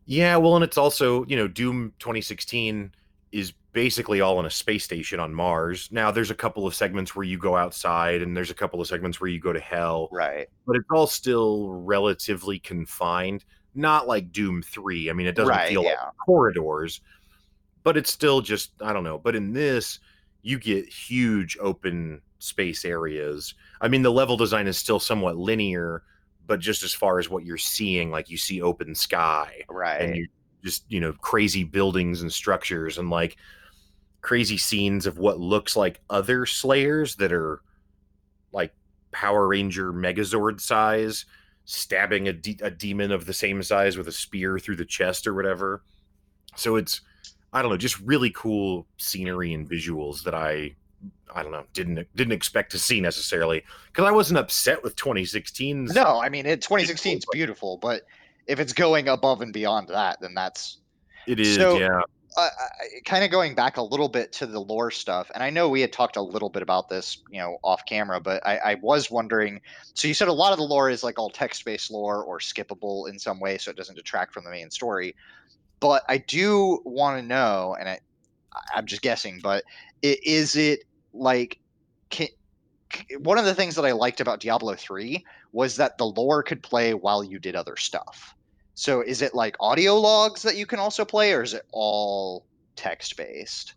Yeah, 0.06 0.36
well, 0.36 0.54
and 0.54 0.64
it's 0.64 0.78
also, 0.78 1.24
you 1.26 1.36
know, 1.36 1.48
Doom 1.48 1.92
2016 1.98 2.92
is 3.32 3.52
basically 3.72 4.20
all 4.20 4.38
in 4.40 4.46
a 4.46 4.50
space 4.50 4.84
station 4.84 5.20
on 5.20 5.34
Mars. 5.34 5.88
Now, 5.90 6.10
there's 6.10 6.30
a 6.30 6.34
couple 6.34 6.66
of 6.66 6.74
segments 6.74 7.14
where 7.14 7.24
you 7.24 7.38
go 7.38 7.56
outside, 7.56 8.22
and 8.22 8.36
there's 8.36 8.50
a 8.50 8.54
couple 8.54 8.80
of 8.80 8.86
segments 8.86 9.20
where 9.20 9.28
you 9.28 9.40
go 9.40 9.52
to 9.52 9.60
hell, 9.60 10.08
Right. 10.12 10.48
but 10.66 10.76
it's 10.76 10.86
all 10.90 11.06
still 11.06 11.70
relatively 11.72 12.58
confined. 12.60 13.44
Not 13.74 14.06
like 14.06 14.32
Doom 14.32 14.62
3. 14.62 15.10
I 15.10 15.12
mean, 15.12 15.26
it 15.26 15.34
doesn't 15.34 15.50
right. 15.50 15.68
feel 15.68 15.84
like 15.84 15.98
corridors, 16.24 17.02
but 17.82 17.96
it's 17.96 18.10
still 18.10 18.40
just, 18.40 18.70
I 18.80 18.92
don't 18.92 19.04
know. 19.04 19.18
But 19.18 19.36
in 19.36 19.52
this, 19.52 19.98
you 20.42 20.58
get 20.58 20.88
huge 20.88 21.58
open 21.60 22.22
space 22.38 22.84
areas. 22.84 23.54
I 23.80 23.88
mean, 23.88 24.02
the 24.02 24.12
level 24.12 24.36
design 24.36 24.68
is 24.68 24.78
still 24.78 25.00
somewhat 25.00 25.36
linear, 25.36 26.04
but 26.46 26.60
just 26.60 26.82
as 26.82 26.94
far 26.94 27.18
as 27.18 27.28
what 27.28 27.44
you're 27.44 27.58
seeing, 27.58 28.10
like 28.10 28.30
you 28.30 28.36
see 28.36 28.62
open 28.62 28.94
sky 28.94 29.64
Right. 29.68 30.00
and 30.00 30.16
you 30.16 30.28
just 30.64 30.84
you 30.88 31.00
know 31.00 31.12
crazy 31.12 31.64
buildings 31.64 32.22
and 32.22 32.32
structures 32.32 32.98
and 32.98 33.10
like 33.10 33.36
crazy 34.20 34.56
scenes 34.56 35.06
of 35.06 35.18
what 35.18 35.38
looks 35.38 35.76
like 35.76 36.00
other 36.10 36.46
slayers 36.46 37.14
that 37.16 37.32
are 37.32 37.62
like 38.52 38.74
power 39.12 39.46
ranger 39.46 39.92
megazord 39.92 40.60
size 40.60 41.26
stabbing 41.64 42.26
a, 42.28 42.32
de- 42.32 42.58
a 42.62 42.70
demon 42.70 43.12
of 43.12 43.26
the 43.26 43.32
same 43.32 43.62
size 43.62 43.96
with 43.96 44.08
a 44.08 44.12
spear 44.12 44.58
through 44.58 44.74
the 44.76 44.84
chest 44.84 45.26
or 45.28 45.34
whatever 45.34 45.82
so 46.56 46.74
it's 46.74 47.02
i 47.52 47.62
don't 47.62 47.70
know 47.70 47.76
just 47.76 48.00
really 48.00 48.30
cool 48.30 48.86
scenery 48.96 49.52
and 49.52 49.68
visuals 49.70 50.24
that 50.24 50.34
i 50.34 50.74
i 51.34 51.42
don't 51.42 51.52
know 51.52 51.64
didn't 51.72 52.06
didn't 52.14 52.32
expect 52.32 52.70
to 52.72 52.78
see 52.78 53.00
necessarily 53.00 53.62
because 53.92 54.04
i 54.06 54.10
wasn't 54.10 54.38
upset 54.38 54.82
with 54.82 54.94
2016. 54.96 55.86
no, 55.86 56.20
I 56.22 56.28
mean, 56.28 56.46
it, 56.46 56.62
2016 56.62 57.18
is 57.18 57.26
beautiful, 57.32 57.76
but 57.78 58.02
if 58.46 58.60
it's 58.60 58.72
going 58.72 59.08
above 59.08 59.40
and 59.42 59.52
beyond 59.52 59.88
that, 59.88 60.20
then 60.20 60.34
that's 60.34 60.78
it 61.26 61.40
is 61.40 61.56
So- 61.56 61.78
yeah 61.78 62.00
uh, 62.38 62.50
kind 63.06 63.24
of 63.24 63.30
going 63.30 63.54
back 63.54 63.78
a 63.78 63.82
little 63.82 64.10
bit 64.10 64.30
to 64.30 64.44
the 64.44 64.60
lore 64.60 64.90
stuff, 64.90 65.30
and 65.34 65.42
I 65.42 65.48
know 65.48 65.70
we 65.70 65.80
had 65.80 65.90
talked 65.90 66.16
a 66.16 66.20
little 66.20 66.50
bit 66.50 66.60
about 66.60 66.90
this, 66.90 67.16
you 67.30 67.38
know, 67.40 67.56
off 67.64 67.86
camera, 67.86 68.20
but 68.20 68.46
I, 68.46 68.58
I 68.58 68.74
was 68.82 69.10
wondering. 69.10 69.58
So 69.94 70.06
you 70.06 70.12
said 70.12 70.28
a 70.28 70.32
lot 70.34 70.52
of 70.52 70.58
the 70.58 70.64
lore 70.64 70.90
is 70.90 71.02
like 71.02 71.18
all 71.18 71.30
text-based 71.30 71.90
lore 71.90 72.22
or 72.22 72.38
skippable 72.38 73.08
in 73.08 73.18
some 73.18 73.40
way, 73.40 73.56
so 73.56 73.70
it 73.70 73.76
doesn't 73.78 73.94
detract 73.94 74.34
from 74.34 74.44
the 74.44 74.50
main 74.50 74.70
story. 74.70 75.16
But 75.80 76.02
I 76.10 76.18
do 76.18 76.82
want 76.84 77.18
to 77.18 77.26
know, 77.26 77.74
and 77.80 77.88
I, 77.88 78.00
I'm 78.74 78.84
just 78.84 79.00
guessing, 79.00 79.40
but 79.42 79.64
i- 80.04 80.18
is 80.22 80.56
it 80.56 80.80
like 81.16 81.58
can, 82.10 82.28
one 83.18 83.38
of 83.38 83.44
the 83.44 83.54
things 83.54 83.74
that 83.74 83.84
I 83.84 83.92
liked 83.92 84.20
about 84.20 84.40
Diablo 84.40 84.74
3 84.74 85.24
was 85.52 85.76
that 85.76 85.98
the 85.98 86.06
lore 86.06 86.42
could 86.42 86.62
play 86.62 86.94
while 86.94 87.24
you 87.24 87.38
did 87.38 87.56
other 87.56 87.76
stuff. 87.76 88.34
So 88.74 89.00
is 89.00 89.22
it 89.22 89.34
like 89.34 89.56
audio 89.60 89.96
logs 89.96 90.42
that 90.42 90.56
you 90.56 90.66
can 90.66 90.78
also 90.78 91.04
play, 91.04 91.32
or 91.32 91.42
is 91.42 91.54
it 91.54 91.64
all 91.72 92.44
text 92.76 93.16
based? 93.16 93.74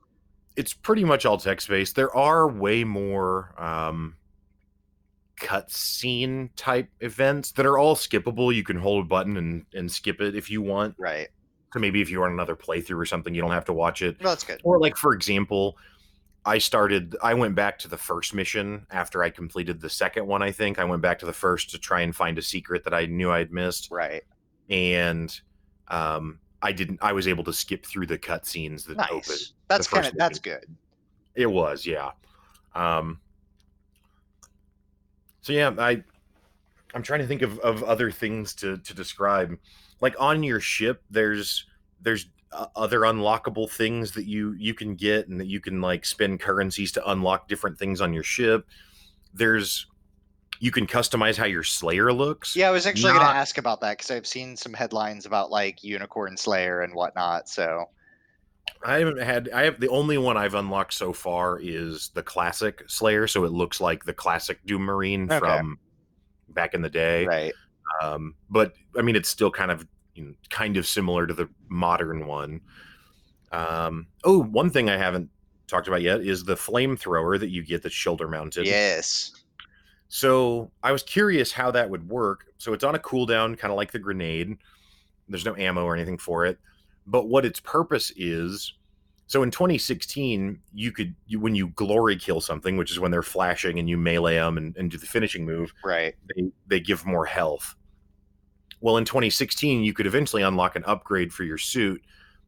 it's 0.60 0.74
pretty 0.74 1.06
much 1.06 1.26
all 1.26 1.38
text 1.38 1.70
based. 1.70 1.96
There 1.96 2.14
are 2.14 2.46
way 2.46 2.84
more 2.84 3.54
um, 3.58 4.16
cutscene 5.40 6.50
type 6.58 6.90
events 7.00 7.54
that 7.54 7.66
are 7.66 7.78
all 7.78 7.96
skippable. 7.96 8.54
You 8.54 8.64
can 8.64 8.76
hold 8.76 9.06
a 9.06 9.08
button 9.08 9.38
and, 9.38 9.66
and 9.74 9.90
skip 9.90 10.20
it 10.20 10.36
if 10.36 10.52
you 10.52 10.62
want. 10.62 10.96
Right. 10.98 11.30
So 11.72 11.80
maybe 11.80 12.02
if 12.02 12.10
you're 12.10 12.26
on 12.26 12.34
another 12.34 12.58
playthrough 12.58 13.00
or 13.00 13.06
something, 13.06 13.34
you 13.34 13.42
don't 13.42 13.52
have 13.52 13.64
to 13.66 13.74
watch 13.74 14.02
it. 14.02 14.22
No, 14.22 14.30
that's 14.30 14.44
good. 14.44 14.60
Or 14.66 14.80
like 14.80 14.98
for 14.98 15.14
example, 15.14 15.78
I 16.46 16.58
started. 16.58 17.16
I 17.22 17.34
went 17.34 17.56
back 17.56 17.78
to 17.80 17.88
the 17.88 17.98
first 17.98 18.34
mission 18.34 18.88
after 18.92 19.24
I 19.24 19.30
completed 19.30 19.82
the 19.82 19.90
second 19.90 20.26
one. 20.26 20.42
I 20.42 20.52
think 20.52 20.80
I 20.80 20.86
went 20.86 21.02
back 21.02 21.20
to 21.20 21.26
the 21.26 21.34
first 21.34 21.70
to 21.72 21.78
try 21.78 22.02
and 22.02 22.16
find 22.16 22.38
a 22.38 22.42
secret 22.42 22.84
that 22.86 22.94
I 22.94 23.06
knew 23.06 23.30
I'd 23.32 23.52
missed, 23.52 23.90
Right. 23.92 24.24
and 24.70 25.38
um, 25.90 26.40
I 26.62 26.72
didn't. 26.72 27.00
I 27.02 27.14
was 27.14 27.28
able 27.28 27.44
to 27.44 27.54
skip 27.54 27.86
through 27.86 28.08
the 28.08 28.18
cutscenes 28.18 28.86
that 28.86 29.00
opened. 29.12 29.28
Nice. 29.28 29.54
That's 29.68 29.88
kind 29.88 30.06
of 30.08 30.14
that's 30.16 30.40
good. 30.40 30.66
It 31.36 31.48
was, 31.48 31.86
yeah. 31.86 32.12
Um 32.74 33.20
So 35.42 35.54
yeah, 35.54 35.74
I 35.78 36.04
I'm 36.94 37.04
trying 37.04 37.20
to 37.20 37.28
think 37.28 37.42
of, 37.42 37.60
of 37.60 37.84
other 37.84 38.12
things 38.12 38.54
to 38.56 38.78
to 38.78 38.94
describe. 38.94 39.58
Like 40.02 40.16
on 40.20 40.44
your 40.44 40.60
ship, 40.60 41.04
there's 41.10 41.66
there's 42.02 42.28
uh, 42.52 42.66
other 42.76 43.02
unlockable 43.02 43.70
things 43.70 44.12
that 44.12 44.26
you 44.26 44.54
you 44.58 44.74
can 44.74 44.96
get 44.96 45.28
and 45.28 45.40
that 45.40 45.48
you 45.48 45.60
can 45.60 45.82
like 45.82 46.06
spend 46.06 46.40
currencies 46.40 46.92
to 46.94 47.10
unlock 47.12 47.48
different 47.48 47.78
things 47.78 48.02
on 48.02 48.14
your 48.14 48.24
ship. 48.24 48.68
There's 49.34 49.86
you 50.60 50.72
can 50.72 50.86
customize 50.88 51.38
how 51.38 51.46
your 51.46 51.64
slayer 51.64 52.12
looks. 52.12 52.56
Yeah, 52.56 52.68
I 52.68 52.72
was 52.72 52.86
actually 52.86 53.14
going 53.14 53.22
to 53.22 53.28
ask 53.28 53.58
about 53.58 53.80
that 53.82 53.98
because 53.98 54.12
I've 54.12 54.28
seen 54.28 54.58
some 54.58 54.74
headlines 54.74 55.26
about 55.26 55.52
like 55.52 55.84
Unicorn 55.84 56.36
Slayer 56.36 56.82
and 56.82 56.94
whatnot. 56.94 57.48
So 57.48 57.86
I 58.84 58.98
haven't 59.00 59.22
had. 59.22 59.50
I 59.54 59.64
have 59.64 59.80
the 59.80 59.88
only 59.90 60.18
one 60.18 60.36
I've 60.36 60.56
unlocked 60.56 60.94
so 60.94 61.14
far 61.14 61.60
is 61.62 62.12
the 62.14 62.24
classic 62.24 62.84
Slayer, 62.88 63.26
so 63.28 63.46
it 63.46 63.52
looks 63.52 63.80
like 63.80 64.04
the 64.04 64.14
classic 64.14 64.60
Doom 64.66 64.82
Marine 64.82 65.32
Okay. 65.32 65.40
from 65.40 65.80
back 66.50 66.74
in 66.74 66.82
the 66.82 66.90
day. 66.90 67.26
right. 67.26 67.54
Um, 68.02 68.36
but 68.50 68.74
I 68.98 69.02
mean, 69.02 69.16
it's 69.16 69.30
still 69.30 69.52
kind 69.52 69.72
of 69.72 69.86
you 70.20 70.26
know, 70.26 70.34
kind 70.50 70.78
of 70.78 70.86
similar 70.86 71.26
to 71.28 71.34
the 71.34 71.50
modern 71.70 72.28
one. 72.28 72.62
Um, 73.52 74.08
oh, 74.24 74.42
one 74.44 74.70
thing 74.70 74.90
I 74.90 74.98
haven't 74.98 75.30
talked 75.68 75.88
about 75.88 76.02
yet 76.02 76.22
is 76.22 76.44
the 76.44 76.56
flamethrower 76.56 77.40
that 77.40 77.50
you 77.50 77.64
get 77.64 77.82
that's 77.84 77.96
shoulder 77.96 78.28
mounted. 78.28 78.66
Yes. 78.66 79.32
So 80.08 80.72
I 80.84 80.92
was 80.92 81.04
curious 81.04 81.52
how 81.52 81.72
that 81.72 81.90
would 81.90 82.08
work. 82.10 82.46
So 82.58 82.74
it's 82.74 82.84
on 82.84 82.96
a 82.96 83.00
cooldown, 83.00 83.58
kind 83.58 83.72
of 83.72 83.78
like 83.78 83.92
the 83.92 84.00
grenade. 84.00 84.58
There's 85.28 85.46
no 85.46 85.56
ammo 85.56 85.84
or 85.86 85.96
anything 85.96 86.18
for 86.18 86.46
it. 86.46 86.58
But 87.06 87.28
what 87.28 87.46
its 87.46 87.60
purpose 87.60 88.12
is, 88.16 88.74
so 89.28 89.44
in 89.44 89.52
2016, 89.52 90.60
you 90.74 90.92
could 90.92 91.16
you, 91.28 91.40
when 91.40 91.54
you 91.54 91.68
glory 91.70 92.16
kill 92.16 92.42
something, 92.42 92.78
which 92.78 92.92
is 92.92 93.00
when 93.00 93.12
they're 93.12 93.22
flashing 93.22 93.78
and 93.78 93.88
you 93.88 93.98
melee 93.98 94.36
them 94.36 94.58
and, 94.58 94.76
and 94.78 94.90
do 94.90 94.98
the 94.98 95.06
finishing 95.06 95.46
move, 95.46 95.72
Right. 95.84 96.16
they 96.36 96.52
they 96.68 96.80
give 96.80 97.06
more 97.06 97.26
health. 97.26 97.76
Well, 98.82 98.98
in 98.98 99.06
2016, 99.06 99.84
you 99.84 99.94
could 99.94 100.06
eventually 100.08 100.42
unlock 100.42 100.76
an 100.76 100.84
upgrade 100.86 101.34
for 101.34 101.44
your 101.44 101.58
suit 101.58 102.02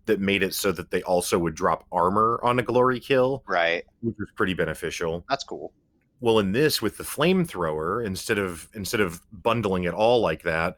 that 0.06 0.20
made 0.20 0.44
it 0.44 0.54
so 0.54 0.72
that 0.72 0.90
they 0.92 1.02
also 1.04 1.38
would 1.38 1.54
drop 1.56 1.86
armor 1.92 2.40
on 2.44 2.58
a 2.60 2.64
glory 2.64 3.00
kill, 3.00 3.44
Right. 3.48 3.84
which 4.02 4.16
was 4.18 4.30
pretty 4.36 4.54
beneficial 4.54 5.24
That's 5.30 5.44
cool. 5.44 5.74
well 6.22 6.40
in 6.40 6.52
this 6.52 6.82
with 6.82 6.98
the 6.98 7.04
flamethrower 7.04 8.04
instead 8.06 8.38
of 8.40 8.68
instead 8.74 9.00
of 9.00 9.22
bundling 9.32 9.84
it 9.84 9.94
all 9.94 10.20
like 10.22 10.42
that 10.44 10.78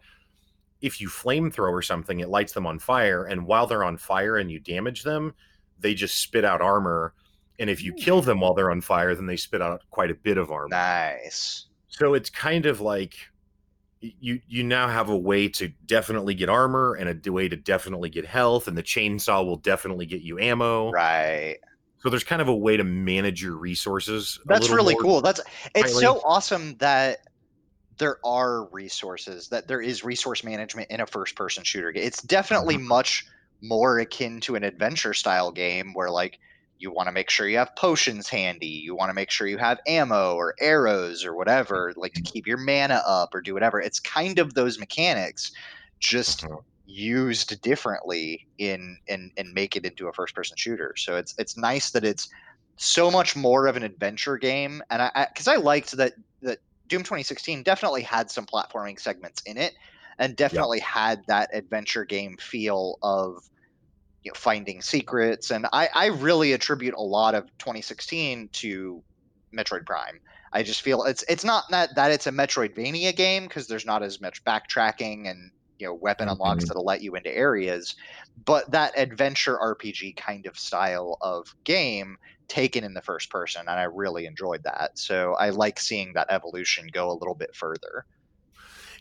if 0.82 1.00
you 1.00 1.08
flamethrower 1.08 1.84
something 1.84 2.20
it 2.20 2.28
lights 2.30 2.52
them 2.54 2.66
on 2.68 2.80
fire 2.80 3.26
and 3.26 3.46
while 3.46 3.66
they're 3.66 3.84
on 3.86 3.96
fire 3.98 4.38
and 4.38 4.52
you 4.52 4.60
damage 4.60 5.04
them 5.04 5.34
they 5.80 5.94
just 5.94 6.18
spit 6.18 6.44
out 6.44 6.62
armor 6.62 7.14
and 7.60 7.70
if 7.70 7.82
you 7.82 7.92
hmm. 7.94 7.98
kill 8.00 8.22
them 8.22 8.42
while 8.42 8.54
they're 8.54 8.72
on 8.72 8.82
fire 8.82 9.16
then 9.16 9.26
they 9.26 9.38
spit 9.38 9.62
out 9.62 9.82
quite 9.90 10.12
a 10.12 10.16
bit 10.16 10.38
of 10.38 10.52
armor 10.52 10.68
Nice. 10.70 11.68
so 11.88 12.14
it's 12.14 12.30
kind 12.30 12.66
of 12.66 12.82
like 12.82 13.16
you 14.20 14.42
you 14.48 14.64
now 14.64 14.88
have 14.88 15.10
a 15.10 15.18
way 15.18 15.48
to 15.50 15.70
definitely 15.86 16.34
get 16.36 16.50
armor 16.50 16.96
and 16.96 17.26
a 17.26 17.32
way 17.32 17.48
to 17.48 17.56
definitely 17.56 18.10
get 18.10 18.26
health, 18.26 18.68
and 18.68 18.78
the 18.78 18.84
chainsaw 18.84 19.46
will 19.46 19.58
definitely 19.58 20.06
get 20.06 20.22
you 20.22 20.40
ammo. 20.40 20.94
Right. 20.94 21.60
So 22.00 22.10
there's 22.10 22.24
kind 22.24 22.42
of 22.42 22.48
a 22.48 22.56
way 22.56 22.76
to 22.78 22.84
manage 22.84 23.42
your 23.42 23.56
resources. 23.56 24.40
That's 24.46 24.70
really 24.70 24.96
cool. 24.96 25.22
That's 25.22 25.40
it's 25.74 25.94
tightly. 25.94 26.04
so 26.04 26.20
awesome 26.26 26.76
that 26.78 27.20
there 28.00 28.18
are 28.26 28.70
resources, 28.72 29.50
that 29.50 29.68
there 29.68 29.82
is 29.82 30.04
resource 30.04 30.44
management 30.44 30.92
in 30.92 31.02
a 31.02 31.08
first 31.08 31.36
person 31.36 31.64
shooter 31.64 31.92
game. 31.92 32.04
It's 32.06 32.22
definitely 32.24 32.78
Mhm. 32.78 32.88
much 32.88 33.26
more 33.62 34.00
akin 34.00 34.42
to 34.42 34.56
an 34.56 34.64
adventure 34.64 35.14
style 35.14 35.52
game 35.52 35.94
where 35.94 36.12
like 36.12 36.40
you 36.84 36.92
want 36.94 37.08
to 37.08 37.14
make 37.14 37.32
sure 37.32 37.48
you 37.50 37.58
have 37.58 37.76
potions 37.78 38.30
handy, 38.30 38.68
you 38.68 38.96
want 38.96 39.10
to 39.10 39.16
make 39.16 39.32
sure 39.32 39.48
you 39.48 39.58
have 39.58 39.80
ammo 39.88 40.36
or 40.36 40.56
arrows 40.62 41.26
or 41.26 41.36
whatever, 41.36 41.94
like 41.98 42.14
to 42.14 42.22
Mm-hmm. 42.22 42.34
keep 42.34 42.48
your 42.48 42.58
mana 42.60 43.02
up 43.08 43.30
or 43.34 43.42
do 43.42 43.54
whatever. 43.56 43.82
It's 43.82 44.00
kind 44.00 44.40
of 44.40 44.54
those 44.56 44.80
mechanics 44.80 45.52
just 46.00 46.48
Mhm. 46.48 46.64
used 46.86 47.62
differently 47.62 48.46
in 48.58 49.00
and 49.08 49.32
and 49.38 49.54
make 49.54 49.76
it 49.76 49.86
into 49.86 50.08
a 50.08 50.14
first 50.14 50.36
person 50.36 50.56
shooter. 50.58 50.94
So 50.98 51.16
it's 51.18 51.34
it's 51.38 51.58
nice 51.58 51.92
that 51.92 52.04
it's 52.04 52.28
so 52.78 53.12
much 53.12 53.36
more 53.36 53.68
of 53.68 53.78
an 53.78 53.84
adventure 53.84 54.38
game 54.38 54.82
and 54.90 55.02
I 55.02 55.28
because 55.34 55.48
I, 55.48 55.56
liked 55.58 55.92
that 55.94 56.14
that 56.42 56.60
Doom 56.88 57.04
2016 57.04 57.64
definitely 57.64 58.02
had 58.02 58.30
some 58.32 58.46
platforming 58.46 59.00
segments 59.00 59.42
in 59.46 59.58
it 59.58 59.74
and 60.20 60.36
definitely 60.36 60.80
had 60.80 61.22
that 61.28 61.50
adventure 61.54 62.06
game 62.06 62.36
feel 62.40 62.98
of 63.04 63.44
you 64.24 64.32
know 64.32 64.36
finding 64.36 64.82
secrets 64.82 65.52
and 65.52 65.68
I 65.74 65.90
I 65.94 66.06
really 66.08 66.54
attribute 66.54 66.94
a 66.96 67.02
lot 67.02 67.36
of 67.36 67.50
2016 67.60 68.50
to 68.54 69.04
Metroid 69.56 69.86
Prime. 69.86 70.20
I 70.54 70.64
just 70.64 70.82
feel 70.82 71.04
it's 71.04 71.24
it's 71.30 71.44
not 71.44 71.66
that 71.72 71.96
that 71.96 72.12
it's 72.12 72.28
a 72.28 72.32
Metroidvania 72.32 73.16
game 73.16 73.44
because 73.44 73.68
there's 73.68 73.86
not 73.86 74.04
as 74.04 74.22
much 74.22 74.44
backtracking 74.46 75.30
and 75.30 75.52
you 75.80 75.88
know 75.88 75.94
weapon 75.96 76.28
unlocks 76.30 76.66
Mhm. 76.66 76.68
that'll 76.68 76.86
let 76.86 77.02
you 77.02 77.16
into 77.16 77.36
areas, 77.36 77.94
but 78.46 78.70
that 78.72 78.98
adventure 78.98 79.60
RPG 79.60 80.14
kind 80.14 80.46
of 80.46 80.58
style 80.58 81.18
of 81.22 81.48
game 81.66 82.18
taken 82.48 82.84
in 82.84 82.94
the 82.94 83.02
first 83.02 83.30
person, 83.30 83.62
and 83.62 83.80
I 83.80 83.84
really 83.84 84.26
enjoyed 84.26 84.62
that. 84.64 84.92
So 84.96 85.34
I 85.36 85.50
like 85.50 85.80
seeing 85.80 86.14
that 86.14 86.28
evolution 86.30 86.88
go 86.92 87.10
a 87.12 87.18
little 87.18 87.36
bit 87.36 87.50
further. 87.56 88.06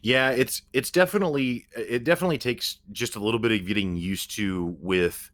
Yeah, 0.02 0.30
it's 0.30 0.62
it's 0.72 0.90
definitely 0.90 1.66
it 1.76 2.02
definitely 2.02 2.38
takes 2.38 2.78
just 2.90 3.14
a 3.14 3.20
little 3.20 3.38
bit 3.38 3.52
of 3.52 3.66
getting 3.66 3.96
used 3.96 4.32
to 4.32 4.76
with 4.80 5.30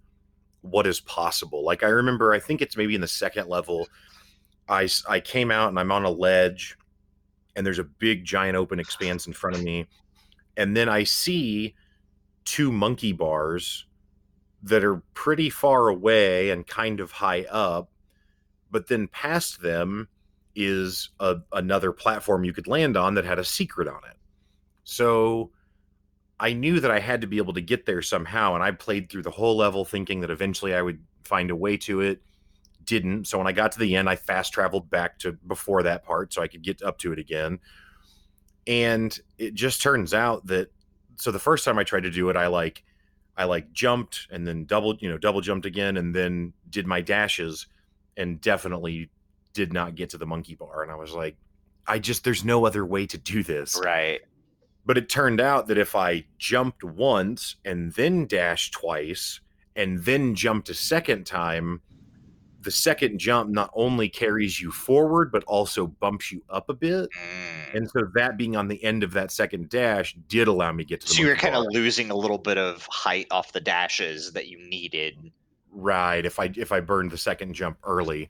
what 0.60 0.86
is 0.86 1.00
possible. 1.00 1.64
Like 1.64 1.82
I 1.82 1.88
remember, 1.88 2.34
I 2.34 2.38
think 2.38 2.60
it's 2.60 2.76
maybe 2.76 2.94
in 2.94 3.00
the 3.00 3.08
second 3.08 3.48
level, 3.48 3.88
I 4.68 4.88
I 5.08 5.20
came 5.20 5.50
out 5.50 5.70
and 5.70 5.80
I'm 5.80 5.90
on 5.90 6.04
a 6.04 6.10
ledge, 6.10 6.76
and 7.56 7.64
there's 7.66 7.78
a 7.78 7.84
big 7.84 8.24
giant 8.26 8.56
open 8.56 8.78
expanse 8.78 9.26
in 9.26 9.32
front 9.32 9.56
of 9.56 9.62
me, 9.62 9.86
and 10.58 10.76
then 10.76 10.90
I 10.90 11.04
see 11.04 11.74
two 12.44 12.70
monkey 12.70 13.12
bars 13.12 13.86
that 14.62 14.84
are 14.84 15.02
pretty 15.14 15.48
far 15.50 15.88
away 15.88 16.50
and 16.50 16.66
kind 16.66 17.00
of 17.00 17.10
high 17.12 17.44
up, 17.50 17.90
but 18.70 18.88
then 18.88 19.08
past 19.08 19.62
them 19.62 20.08
is 20.54 21.10
a, 21.20 21.36
another 21.54 21.92
platform 21.92 22.44
you 22.44 22.52
could 22.52 22.66
land 22.66 22.98
on 22.98 23.14
that 23.14 23.24
had 23.24 23.38
a 23.38 23.44
secret 23.44 23.88
on 23.88 24.00
it. 24.10 24.17
So 24.88 25.50
I 26.40 26.54
knew 26.54 26.80
that 26.80 26.90
I 26.90 26.98
had 26.98 27.20
to 27.20 27.26
be 27.26 27.36
able 27.36 27.52
to 27.52 27.60
get 27.60 27.84
there 27.84 28.00
somehow, 28.00 28.54
and 28.54 28.64
I 28.64 28.70
played 28.70 29.10
through 29.10 29.22
the 29.22 29.30
whole 29.30 29.54
level 29.54 29.84
thinking 29.84 30.20
that 30.20 30.30
eventually 30.30 30.74
I 30.74 30.80
would 30.80 30.98
find 31.24 31.50
a 31.50 31.56
way 31.56 31.76
to 31.78 32.00
it. 32.00 32.22
Didn't. 32.84 33.26
So 33.26 33.36
when 33.36 33.46
I 33.46 33.52
got 33.52 33.72
to 33.72 33.78
the 33.78 33.96
end, 33.96 34.08
I 34.08 34.16
fast 34.16 34.54
traveled 34.54 34.88
back 34.88 35.18
to 35.18 35.32
before 35.32 35.82
that 35.82 36.04
part 36.04 36.32
so 36.32 36.40
I 36.40 36.48
could 36.48 36.62
get 36.62 36.82
up 36.82 36.96
to 37.00 37.12
it 37.12 37.18
again. 37.18 37.58
And 38.66 39.18
it 39.36 39.52
just 39.52 39.82
turns 39.82 40.14
out 40.14 40.46
that 40.46 40.70
so 41.16 41.32
the 41.32 41.38
first 41.38 41.66
time 41.66 41.78
I 41.78 41.84
tried 41.84 42.04
to 42.04 42.10
do 42.10 42.30
it, 42.30 42.36
I 42.36 42.46
like 42.46 42.82
I 43.36 43.44
like 43.44 43.70
jumped 43.72 44.26
and 44.30 44.46
then 44.46 44.64
double, 44.64 44.96
you 45.00 45.10
know, 45.10 45.18
double 45.18 45.42
jumped 45.42 45.66
again 45.66 45.98
and 45.98 46.14
then 46.14 46.54
did 46.70 46.86
my 46.86 47.02
dashes 47.02 47.66
and 48.16 48.40
definitely 48.40 49.10
did 49.52 49.74
not 49.74 49.96
get 49.96 50.08
to 50.10 50.18
the 50.18 50.26
monkey 50.26 50.54
bar. 50.54 50.82
And 50.82 50.90
I 50.90 50.94
was 50.94 51.12
like, 51.12 51.36
I 51.86 51.98
just 51.98 52.24
there's 52.24 52.44
no 52.44 52.64
other 52.64 52.86
way 52.86 53.06
to 53.06 53.18
do 53.18 53.42
this. 53.42 53.78
Right. 53.84 54.20
But 54.88 54.96
it 54.96 55.10
turned 55.10 55.38
out 55.38 55.66
that 55.66 55.76
if 55.76 55.94
I 55.94 56.24
jumped 56.38 56.82
once 56.82 57.56
and 57.66 57.92
then 57.92 58.24
dashed 58.26 58.72
twice 58.72 59.40
and 59.76 60.02
then 60.02 60.34
jumped 60.34 60.70
a 60.70 60.74
second 60.74 61.26
time, 61.26 61.82
the 62.62 62.70
second 62.70 63.18
jump 63.18 63.50
not 63.50 63.70
only 63.74 64.08
carries 64.08 64.58
you 64.58 64.70
forward, 64.70 65.30
but 65.30 65.44
also 65.44 65.88
bumps 65.88 66.32
you 66.32 66.42
up 66.48 66.70
a 66.70 66.72
bit. 66.72 67.10
Mm. 67.10 67.76
And 67.76 67.90
so 67.90 68.08
that 68.14 68.38
being 68.38 68.56
on 68.56 68.68
the 68.68 68.82
end 68.82 69.02
of 69.02 69.12
that 69.12 69.30
second 69.30 69.68
dash 69.68 70.16
did 70.26 70.48
allow 70.48 70.72
me 70.72 70.84
to 70.84 70.88
get 70.88 71.02
to 71.02 71.06
the 71.06 71.12
So 71.12 71.22
you're 71.22 71.36
kind 71.36 71.54
of 71.54 71.66
losing 71.68 72.10
a 72.10 72.16
little 72.16 72.38
bit 72.38 72.56
of 72.56 72.88
height 72.90 73.26
off 73.30 73.52
the 73.52 73.60
dashes 73.60 74.32
that 74.32 74.48
you 74.48 74.58
needed. 74.70 75.30
right 75.70 76.24
if 76.24 76.38
i 76.40 76.50
if 76.56 76.72
i 76.72 76.80
burned 76.80 77.10
the 77.10 77.18
second 77.18 77.52
jump 77.52 77.76
early 77.84 78.26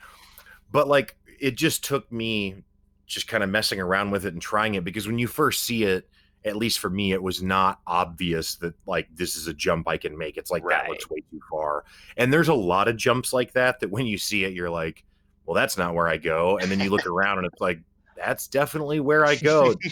but 0.72 0.88
like 0.88 1.16
it 1.38 1.54
just 1.54 1.84
took 1.84 2.10
me 2.10 2.64
just 3.06 3.28
kind 3.28 3.44
of 3.44 3.48
messing 3.48 3.80
around 3.80 4.10
with 4.10 4.26
it 4.26 4.32
and 4.32 4.42
trying 4.42 4.74
it 4.74 4.82
because 4.82 5.06
when 5.06 5.20
you 5.20 5.28
first 5.28 5.62
see 5.62 5.84
it 5.84 6.10
at 6.44 6.56
least 6.56 6.78
for 6.78 6.90
me 6.90 7.12
it 7.12 7.22
was 7.22 7.42
not 7.42 7.80
obvious 7.86 8.56
that 8.56 8.74
like 8.86 9.08
this 9.14 9.36
is 9.36 9.46
a 9.46 9.54
jump 9.54 9.88
i 9.88 9.96
can 9.96 10.16
make. 10.16 10.36
It's 10.36 10.50
like 10.50 10.64
that 10.68 10.88
looks 10.88 11.08
way 11.10 11.20
too 11.30 11.40
far. 11.50 11.84
And 12.16 12.32
there's 12.32 12.48
a 12.48 12.54
lot 12.54 12.88
of 12.88 12.96
jumps 12.96 13.32
like 13.32 13.52
that 13.52 13.80
that 13.80 13.90
when 13.90 14.06
you 14.06 14.18
see 14.18 14.44
it 14.44 14.52
you're 14.52 14.70
like 14.70 15.04
well 15.46 15.54
that's 15.54 15.76
not 15.76 15.94
where 15.94 16.08
i 16.08 16.16
go. 16.16 16.58
And 16.58 16.70
then 16.70 16.80
you 16.80 16.90
look 16.90 17.06
around 17.06 17.38
and 17.38 17.46
it's 17.46 17.60
like 17.60 17.80
that's 18.16 18.46
definitely 18.48 19.00
where 19.00 19.24
i 19.24 19.36
go. 19.36 19.74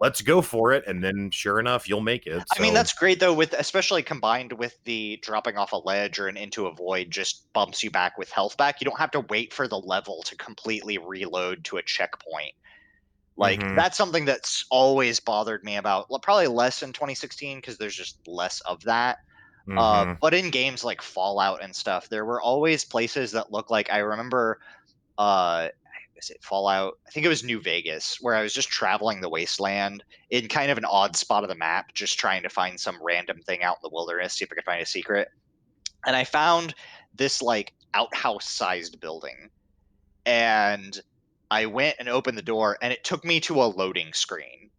Let's 0.00 0.20
go 0.20 0.42
for 0.42 0.72
it. 0.72 0.84
And 0.86 1.02
then 1.02 1.30
sure 1.30 1.58
enough 1.58 1.88
you'll 1.88 2.00
make 2.00 2.26
it. 2.26 2.42
I 2.56 2.62
mean, 2.62 2.72
that's 2.72 2.92
great 2.92 3.18
though, 3.18 3.34
with 3.34 3.52
especially 3.54 4.02
combined 4.02 4.52
with 4.52 4.78
the 4.84 5.18
dropping 5.22 5.56
off 5.56 5.72
a 5.72 5.76
ledge 5.76 6.20
or 6.20 6.28
an 6.28 6.36
into 6.36 6.66
a 6.66 6.72
void 6.72 7.10
just 7.10 7.52
bumps 7.52 7.82
you 7.82 7.90
back 7.90 8.16
with 8.16 8.30
health 8.30 8.56
back. 8.56 8.80
You 8.80 8.84
don't 8.84 8.98
have 8.98 9.10
to 9.12 9.20
wait 9.28 9.52
for 9.52 9.66
the 9.66 9.78
level 9.78 10.22
to 10.22 10.36
completely 10.36 10.98
reload 10.98 11.64
to 11.64 11.78
a 11.78 11.82
checkpoint. 11.82 12.52
Like 13.38 13.64
Mhm. 13.64 13.76
that's 13.76 13.98
something 13.98 14.26
that's 14.26 14.66
always 14.70 15.20
bothered 15.20 15.64
me 15.64 15.76
about. 15.76 16.08
Probably 16.22 16.48
less 16.48 16.82
in 16.82 16.92
2016 16.94 17.58
because 17.58 17.78
there's 17.78 17.96
just 17.96 18.20
less 18.26 18.60
of 18.62 18.82
that. 18.84 19.18
Uh, 19.76 20.06
Mhm. 20.06 20.18
but 20.20 20.34
in 20.34 20.50
games 20.50 20.84
like 20.84 21.02
Fallout 21.02 21.62
and 21.62 21.74
stuff, 21.76 22.08
there 22.10 22.24
were 22.26 22.42
always 22.42 22.84
places 22.84 23.32
that 23.32 23.52
look 23.52 23.70
like 23.70 23.92
I 23.92 23.98
remember. 23.98 24.58
Uh, 25.18 25.68
is 26.16 26.30
it 26.30 26.38
Fallout? 26.42 26.94
I 27.06 27.10
think 27.10 27.26
it 27.26 27.30
was 27.30 27.44
New 27.44 27.60
Vegas, 27.60 28.16
where 28.20 28.34
I 28.34 28.42
was 28.42 28.54
just 28.54 28.68
traveling 28.70 29.20
the 29.20 29.30
wasteland 29.30 30.04
in 30.30 30.48
kind 30.48 30.70
of 30.70 30.78
an 30.78 30.84
odd 30.84 31.16
spot 31.16 31.44
of 31.44 31.48
the 31.48 31.54
map, 31.56 31.86
just 31.94 32.18
trying 32.18 32.42
to 32.44 32.48
find 32.50 32.80
some 32.80 32.98
random 33.02 33.40
thing 33.46 33.62
out 33.62 33.76
in 33.82 33.88
the 33.88 33.94
wilderness, 33.94 34.34
see 34.34 34.44
if 34.44 34.52
I 34.52 34.56
could 34.56 34.64
find 34.64 34.82
a 34.82 34.86
secret. 34.86 35.28
And 36.06 36.16
I 36.16 36.24
found 36.24 36.74
this 37.14 37.42
like 37.42 37.72
outhouse-sized 37.94 39.00
building, 39.00 39.50
and 40.26 41.00
I 41.50 41.66
went 41.66 41.96
and 41.98 42.08
opened 42.08 42.38
the 42.38 42.42
door, 42.42 42.78
and 42.82 42.92
it 42.92 43.04
took 43.04 43.24
me 43.24 43.40
to 43.40 43.62
a 43.62 43.66
loading 43.66 44.12
screen, 44.12 44.70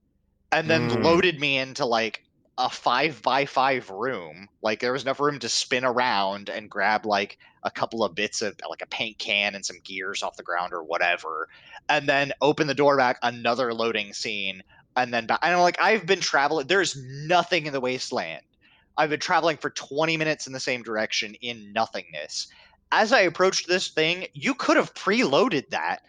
and 0.51 0.69
then 0.69 0.89
Mm. 0.89 1.01
loaded 1.03 1.39
me 1.39 1.57
into 1.57 1.85
like 1.85 2.21
a 2.57 2.69
five 2.69 3.21
by 3.21 3.45
five 3.45 3.89
room. 3.89 4.47
Like 4.61 4.79
there 4.79 4.93
was 4.93 5.03
enough 5.03 5.19
room 5.19 5.39
to 5.39 5.49
spin 5.49 5.85
around 5.85 6.49
and 6.49 6.69
grab 6.69 7.05
like 7.05 7.37
a 7.63 7.71
couple 7.71 8.03
of 8.03 8.15
bits 8.15 8.41
of 8.41 8.55
like 8.69 8.81
a 8.81 8.87
paint 8.87 9.19
can 9.19 9.55
and 9.55 9.65
some 9.65 9.79
gears 9.85 10.23
off 10.23 10.35
the 10.37 10.43
ground 10.43 10.73
or 10.73 10.83
whatever, 10.83 11.47
and 11.89 12.07
then 12.09 12.33
open 12.41 12.67
the 12.67 12.75
door 12.75 12.97
back, 12.97 13.17
another 13.23 13.73
loading 13.73 14.13
scene, 14.13 14.61
and 14.95 15.13
then 15.13 15.25
back. 15.27 15.39
And 15.43 15.53
I'm 15.55 15.61
like, 15.61 15.81
I've 15.81 16.05
been 16.05 16.21
traveling. 16.21 16.67
There's 16.67 16.95
nothing 17.27 17.65
in 17.65 17.73
the 17.73 17.81
wasteland. 17.81 18.41
I've 18.97 19.09
been 19.09 19.19
traveling 19.19 19.57
for 19.57 19.69
20 19.69 20.17
minutes 20.17 20.45
in 20.47 20.53
the 20.53 20.59
same 20.59 20.83
direction 20.83 21.35
in 21.41 21.71
nothingness. 21.73 22.47
As 22.91 23.13
I 23.13 23.21
approached 23.21 23.67
this 23.67 23.89
thing, 23.91 24.27
you 24.33 24.53
could 24.55 24.77
have 24.77 24.93
preloaded 24.93 25.69
that 25.69 26.01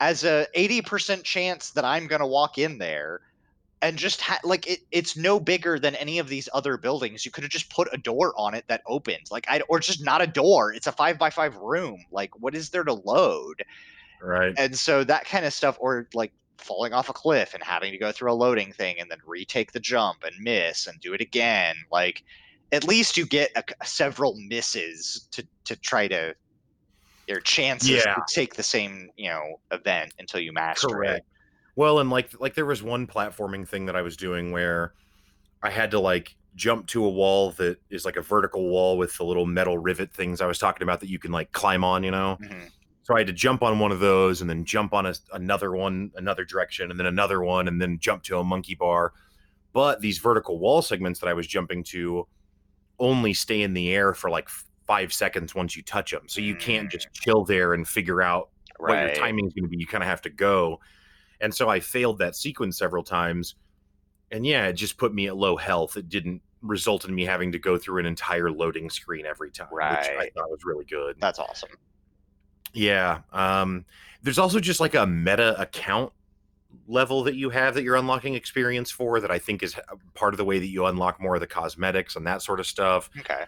as 0.00 0.24
a 0.24 0.46
80% 0.56 1.24
chance 1.24 1.70
that 1.72 1.84
I'm 1.84 2.06
going 2.06 2.20
to 2.20 2.26
walk 2.26 2.58
in 2.58 2.78
there 2.78 3.20
and 3.80 3.96
just 3.96 4.20
ha- 4.20 4.40
like 4.44 4.66
it, 4.66 4.80
it's 4.90 5.16
no 5.16 5.38
bigger 5.38 5.78
than 5.78 5.94
any 5.96 6.18
of 6.18 6.28
these 6.28 6.48
other 6.52 6.76
buildings. 6.76 7.24
You 7.24 7.30
could 7.30 7.44
have 7.44 7.50
just 7.50 7.70
put 7.70 7.88
a 7.92 7.98
door 7.98 8.34
on 8.36 8.54
it 8.54 8.64
that 8.68 8.82
opens, 8.88 9.30
like 9.30 9.46
I 9.48 9.60
or 9.68 9.78
just 9.80 10.04
not 10.04 10.22
a 10.22 10.26
door. 10.26 10.72
It's 10.72 10.86
a 10.86 10.92
five 10.92 11.18
by 11.18 11.30
five 11.30 11.54
room. 11.56 11.98
Like 12.10 12.30
what 12.38 12.54
is 12.54 12.70
there 12.70 12.84
to 12.84 12.94
load? 12.94 13.62
right 14.22 14.54
And 14.56 14.76
so 14.76 15.04
that 15.04 15.26
kind 15.26 15.44
of 15.44 15.54
stuff, 15.54 15.76
or 15.80 16.08
like 16.14 16.32
falling 16.58 16.92
off 16.92 17.08
a 17.08 17.12
cliff 17.12 17.54
and 17.54 17.62
having 17.62 17.92
to 17.92 17.98
go 17.98 18.10
through 18.10 18.32
a 18.32 18.34
loading 18.34 18.72
thing 18.72 18.96
and 18.98 19.10
then 19.10 19.18
retake 19.24 19.72
the 19.72 19.80
jump 19.80 20.18
and 20.24 20.34
miss 20.40 20.86
and 20.86 21.00
do 21.00 21.14
it 21.14 21.20
again. 21.20 21.76
Like 21.92 22.24
at 22.72 22.84
least 22.84 23.16
you 23.16 23.26
get 23.26 23.50
a, 23.56 23.62
several 23.84 24.34
misses 24.48 25.28
to 25.32 25.46
to 25.66 25.76
try 25.76 26.08
to 26.08 26.34
your 27.28 27.40
chances 27.40 27.90
Yeah. 27.90 28.14
to 28.14 28.22
take 28.28 28.54
the 28.54 28.62
same 28.62 29.10
you 29.16 29.28
know 29.28 29.60
event 29.70 30.14
until 30.18 30.40
you 30.40 30.52
master 30.52 30.88
it. 30.88 30.92
Correct. 31.08 31.26
Well, 31.76 32.00
and 32.00 32.10
like 32.10 32.38
like 32.40 32.54
there 32.54 32.66
was 32.66 32.82
one 32.82 33.06
platforming 33.06 33.66
thing 33.68 33.86
that 33.86 33.94
I 33.96 34.02
was 34.02 34.16
doing 34.16 34.50
where 34.50 34.94
I 35.62 35.70
had 35.70 35.90
to 35.92 36.00
like 36.00 36.34
jump 36.56 36.86
to 36.88 37.04
a 37.04 37.08
wall 37.08 37.52
that 37.52 37.78
is 37.90 38.04
like 38.04 38.16
a 38.16 38.22
vertical 38.22 38.68
wall 38.68 38.98
with 38.98 39.16
the 39.16 39.24
little 39.24 39.46
metal 39.46 39.78
rivet 39.78 40.12
things 40.12 40.40
I 40.40 40.46
was 40.46 40.58
talking 40.58 40.82
about 40.82 40.98
that 41.00 41.08
you 41.08 41.18
can 41.20 41.30
like 41.30 41.52
climb 41.52 41.84
on, 41.84 42.02
you 42.02 42.10
know. 42.10 42.36
Mhm. 42.40 42.70
So 43.04 43.14
I 43.14 43.18
had 43.20 43.26
to 43.28 43.32
jump 43.32 43.62
on 43.62 43.78
one 43.78 43.92
of 43.92 44.00
those 44.00 44.40
and 44.40 44.50
then 44.50 44.64
jump 44.64 44.92
on 44.92 45.06
a, 45.06 45.14
another 45.32 45.70
one 45.72 46.10
another 46.16 46.44
direction 46.44 46.90
and 46.90 46.98
then 46.98 47.06
another 47.06 47.42
one 47.42 47.68
and 47.68 47.80
then 47.80 47.98
jump 48.00 48.22
to 48.24 48.38
a 48.38 48.44
monkey 48.44 48.74
bar. 48.74 49.12
but 49.74 50.00
these 50.00 50.18
vertical 50.18 50.58
wall 50.58 50.82
segments 50.82 51.20
that 51.20 51.28
I 51.28 51.34
was 51.34 51.46
jumping 51.46 51.84
to 51.84 52.26
only 52.98 53.32
stay 53.34 53.62
in 53.62 53.74
the 53.74 53.94
air 53.94 54.12
for 54.14 54.28
like 54.30 54.48
five 54.88 55.12
seconds 55.12 55.54
once 55.54 55.76
you 55.76 55.82
touch 55.84 56.10
them. 56.10 56.22
So 56.26 56.40
you 56.40 56.56
can't 56.56 56.90
just 56.90 57.12
chill 57.12 57.44
there 57.44 57.74
and 57.74 57.86
figure 57.86 58.20
out 58.22 58.48
what 58.78 58.98
your 58.98 59.14
timing 59.14 59.46
is 59.46 59.52
going 59.52 59.64
to 59.64 59.68
be. 59.68 59.76
You 59.76 59.86
kind 59.86 60.02
of 60.02 60.08
have 60.08 60.22
to 60.22 60.30
go. 60.30 60.80
And 61.40 61.54
so 61.54 61.68
I 61.68 61.78
failed 61.78 62.18
that 62.18 62.34
sequence 62.34 62.78
several 62.78 63.04
times. 63.04 63.54
And 64.32 64.44
yeah, 64.44 64.66
it 64.66 64.72
just 64.72 64.96
put 64.96 65.14
me 65.14 65.28
at 65.28 65.36
low 65.36 65.56
health. 65.56 65.96
It 65.96 66.08
didn't 66.08 66.42
result 66.62 67.04
in 67.04 67.14
me 67.14 67.24
having 67.24 67.52
to 67.52 67.58
go 67.58 67.78
through 67.78 68.00
an 68.00 68.06
entire 68.06 68.50
loading 68.50 68.90
screen 68.90 69.26
every 69.26 69.50
time, 69.50 69.68
which 69.70 69.84
I 69.84 70.30
thought 70.34 70.50
was 70.50 70.64
really 70.64 70.86
good. 70.86 71.16
That's 71.20 71.38
awesome. 71.38 71.70
Yeah. 72.72 73.20
Um, 73.32 73.84
there's 74.22 74.38
also 74.38 74.58
just 74.58 74.80
like 74.80 74.94
a 74.94 75.06
meta 75.06 75.60
account 75.60 76.12
level 76.86 77.22
that 77.24 77.34
you 77.36 77.50
have 77.50 77.74
that 77.74 77.82
you're 77.82 77.96
unlocking 77.96 78.34
experience 78.34 78.90
for 78.90 79.20
that 79.20 79.30
I 79.30 79.38
think 79.38 79.62
is 79.62 79.76
uh, 79.76 79.96
part 80.14 80.34
of 80.34 80.38
the 80.38 80.44
way 80.44 80.58
that 80.58 80.66
you 80.66 80.86
unlock 80.86 81.20
more 81.20 81.34
of 81.34 81.40
the 81.40 81.46
cosmetics 81.46 82.16
and 82.16 82.26
that 82.26 82.42
sort 82.42 82.60
of 82.60 82.66
stuff. 82.66 83.10
Okay. 83.18 83.44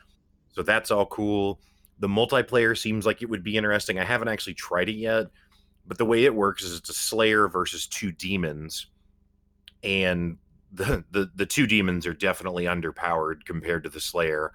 So 0.52 0.62
that's 0.62 0.90
all 0.90 1.06
cool. 1.06 1.60
The 1.98 2.08
multiplayer 2.08 2.76
seems 2.76 3.06
like 3.06 3.22
it 3.22 3.28
would 3.28 3.44
be 3.44 3.56
interesting. 3.56 3.98
I 3.98 4.04
haven't 4.04 4.28
actually 4.28 4.54
tried 4.54 4.88
it 4.88 4.94
yet, 4.94 5.26
but 5.86 5.98
the 5.98 6.04
way 6.04 6.24
it 6.24 6.34
works 6.34 6.62
is 6.62 6.78
it's 6.78 6.90
a 6.90 6.94
slayer 6.94 7.48
versus 7.48 7.86
two 7.86 8.12
demons. 8.12 8.86
And 9.82 10.38
the 10.72 11.04
the, 11.10 11.30
the 11.34 11.46
two 11.46 11.66
demons 11.66 12.06
are 12.06 12.14
definitely 12.14 12.64
underpowered 12.64 13.44
compared 13.44 13.84
to 13.84 13.90
the 13.90 14.00
slayer. 14.00 14.52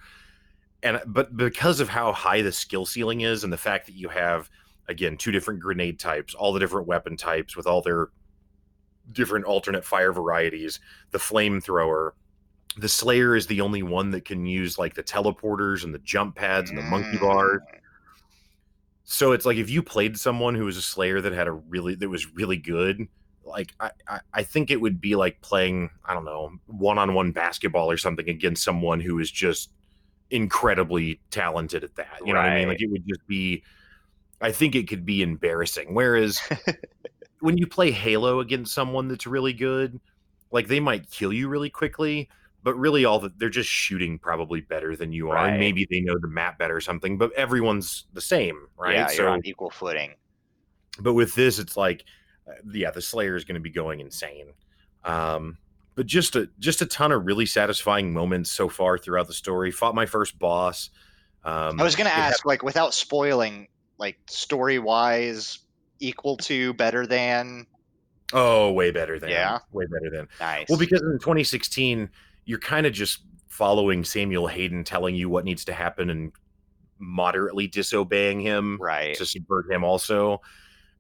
And 0.84 1.02
but 1.08 1.36
because 1.36 1.80
of 1.80 1.90
how 1.90 2.12
high 2.14 2.42
the 2.42 2.52
skill 2.52 2.86
ceiling 2.86 3.22
is 3.22 3.44
and 3.44 3.52
the 3.52 3.58
fact 3.58 3.86
that 3.88 3.96
you 3.96 4.10
have 4.10 4.50
again 4.88 5.18
two 5.18 5.32
different 5.32 5.60
grenade 5.60 6.00
types, 6.00 6.34
all 6.34 6.54
the 6.54 6.60
different 6.60 6.88
weapon 6.88 7.18
types 7.18 7.56
with 7.56 7.68
all 7.68 7.82
their 7.82 8.10
different 9.12 9.46
alternate 9.46 9.86
fire 9.86 10.12
varieties, 10.14 10.80
the 11.12 11.18
flamethrower, 11.18 12.12
the 12.78 12.90
Slayer 12.90 13.36
is 13.36 13.48
the 13.48 13.62
only 13.62 13.84
one 13.84 14.12
that 14.12 14.26
can 14.26 14.46
use 14.46 14.78
like 14.78 14.96
the 14.96 15.04
teleporters 15.04 15.84
and 15.84 15.94
the 15.94 16.00
jump 16.00 16.36
pads 16.36 16.70
and 16.70 16.78
the 16.78 16.84
monkey 16.84 17.18
bars. 17.18 17.62
Mm, 17.62 17.80
So 19.04 19.34
it's 19.34 19.46
like 19.46 19.58
if 19.58 19.70
you 19.70 19.84
played 19.84 20.18
someone 20.18 20.56
who 20.56 20.66
was 20.66 20.78
a 20.78 20.82
Slayer 20.82 21.22
that 21.22 21.34
had 21.34 21.48
a 21.48 21.52
really 21.52 21.96
that 21.96 22.10
was 22.10 22.34
really 22.34 22.58
good, 22.58 23.08
like 23.44 23.74
I 23.80 23.92
I, 24.08 24.20
I 24.34 24.44
think 24.44 24.72
it 24.72 24.82
would 24.82 25.00
be 25.00 25.16
like 25.16 25.42
playing 25.42 25.92
I 26.04 26.14
don't 26.14 26.26
know 26.26 26.52
one 26.66 26.98
on 26.98 27.14
one 27.14 27.32
basketball 27.32 27.90
or 27.92 27.98
something 27.98 28.28
against 28.30 28.64
someone 28.64 29.00
who 29.00 29.20
is 29.20 29.30
just 29.32 29.72
incredibly 30.32 31.22
talented 31.32 31.84
at 31.84 31.96
that. 31.96 32.22
You 32.26 32.34
know 32.34 32.40
what 32.42 32.48
I 32.48 32.52
mean? 32.52 32.70
Like 32.70 32.82
it 32.82 32.92
would 32.92 33.08
just 33.08 33.28
be. 33.28 33.64
I 34.42 34.52
think 34.52 34.76
it 34.76 34.88
could 34.90 35.06
be 35.06 35.22
embarrassing. 35.24 35.94
Whereas 35.94 36.42
when 37.40 37.58
you 37.58 37.68
play 37.68 37.92
Halo 37.92 38.40
against 38.40 38.74
someone 38.74 39.08
that's 39.08 39.28
really 39.28 39.54
good, 39.54 40.00
like 40.52 40.68
they 40.68 40.80
might 40.80 41.10
kill 41.12 41.34
you 41.34 41.50
really 41.50 41.70
quickly, 41.70 42.30
but 42.66 42.76
really 42.76 43.06
all 43.06 43.20
that 43.20 43.38
they're 43.38 43.48
just 43.50 43.70
shooting 43.70 44.18
probably 44.18 44.60
better 44.60 44.96
than 44.96 45.14
you 45.14 45.30
are. 45.30 45.36
Right. 45.36 45.50
And 45.52 45.60
maybe 45.60 45.88
they 45.90 46.02
know 46.02 46.16
the 46.20 46.28
map 46.28 46.58
better 46.58 46.76
or 46.76 46.82
something, 46.82 47.16
but 47.18 47.32
everyone's 47.34 48.06
the 48.14 48.22
same, 48.22 48.68
right? 48.76 48.96
Yeah, 48.96 49.06
so 49.08 49.22
you're 49.22 49.30
on 49.30 49.42
equal 49.46 49.70
footing. 49.70 50.16
but 51.00 51.14
with 51.14 51.36
this 51.36 51.60
it's 51.60 51.78
like 51.78 52.04
uh, 52.50 52.54
yeah, 52.74 52.90
the 52.92 53.02
Slayer 53.04 53.36
is 53.36 53.44
going 53.46 53.54
to 53.56 53.62
be 53.62 53.70
going 53.70 54.00
insane. 54.00 54.48
Um 55.04 55.58
but 55.94 56.08
just 56.08 56.36
a 56.36 56.50
just 56.60 56.82
a 56.82 56.86
ton 56.88 57.12
of 57.12 57.26
really 57.26 57.46
satisfying 57.46 58.12
moments 58.12 58.52
so 58.52 58.68
far 58.68 58.98
throughout 58.98 59.28
the 59.28 59.34
story. 59.34 59.70
Fought 59.72 59.94
my 59.96 60.08
first 60.08 60.38
boss. 60.40 60.90
Um 61.44 61.80
I 61.80 61.84
was 61.84 61.94
it 61.94 62.00
had- 62.08 62.32
ask, 62.34 62.46
like, 62.46 62.64
without 62.64 62.94
spoiling, 62.96 63.68
like, 64.00 64.18
story 64.28 64.80
wise, 64.80 65.60
equal 66.00 66.36
to, 66.38 66.74
better 66.74 67.06
than. 67.06 67.68
oh, 68.34 68.72
way 68.72 68.90
better 68.90 69.20
than 69.20 69.30
Yeah? 69.30 69.60
way 69.72 69.86
better 69.86 70.10
than. 70.10 70.28
Nice. 70.40 70.66
Well, 70.68 70.80
because 70.80 71.02
in 71.04 71.20
2016, 71.20 72.10
you're 72.46 72.60
kind 72.60 72.86
of 72.86 72.94
just 72.94 73.20
following 73.48 74.04
Samuel 74.04 74.48
Hayden 74.48 74.84
telling 74.84 75.16
you 75.16 75.30
what 75.30 75.46
needs 75.46 75.66
to 75.66 75.74
happen 75.74 76.10
and 76.10 76.32
moderately 77.00 77.68
disobeying 77.68 78.40
him 78.40 78.78
right. 78.80 79.16
to 79.16 79.26
subvert 79.26 79.70
him 79.72 79.84
also. 79.84 80.42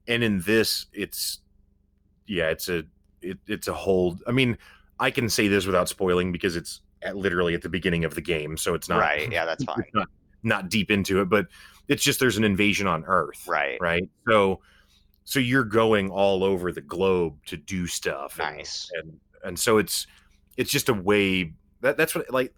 And 0.07 0.23
in 0.23 0.41
this, 0.41 0.85
it's 0.93 1.39
yeah, 2.27 2.49
it's 2.49 2.69
a 2.69 2.83
it, 3.21 3.37
it's 3.47 3.67
a 3.67 3.73
hold. 3.73 4.21
I 4.27 4.31
mean, 4.31 4.57
I 4.99 5.11
can 5.11 5.29
say 5.29 5.47
this 5.47 5.65
without 5.65 5.89
spoiling 5.89 6.31
because 6.31 6.55
it's 6.55 6.81
at 7.01 7.15
literally 7.17 7.53
at 7.53 7.61
the 7.61 7.69
beginning 7.69 8.05
of 8.05 8.15
the 8.15 8.21
game, 8.21 8.57
so 8.57 8.73
it's 8.73 8.87
not 8.89 8.99
right. 8.99 9.31
Yeah, 9.31 9.45
that's 9.45 9.63
fine. 9.65 9.83
not 9.93 10.07
not 10.43 10.69
deep 10.69 10.91
into 10.91 11.21
it, 11.21 11.25
but 11.29 11.47
it's 11.87 12.03
just 12.03 12.19
there's 12.19 12.37
an 12.37 12.43
invasion 12.43 12.87
on 12.87 13.03
Earth, 13.05 13.47
Right. 13.47 13.77
right? 13.81 14.07
So 14.27 14.59
so 15.23 15.39
you're 15.39 15.63
going 15.63 16.09
all 16.11 16.43
over 16.43 16.71
the 16.71 16.81
globe 16.81 17.35
to 17.47 17.57
do 17.57 17.87
stuff. 17.87 18.39
and- 18.39 18.57
Nice. 18.57 18.91
And 19.01 19.19
and 19.43 19.59
so 19.59 19.77
it's 19.79 20.05
it's 20.57 20.71
just 20.71 20.89
a 20.89 20.93
way 20.93 21.53
that 21.81 21.97
that's 21.97 22.15
what 22.15 22.29
like 22.31 22.53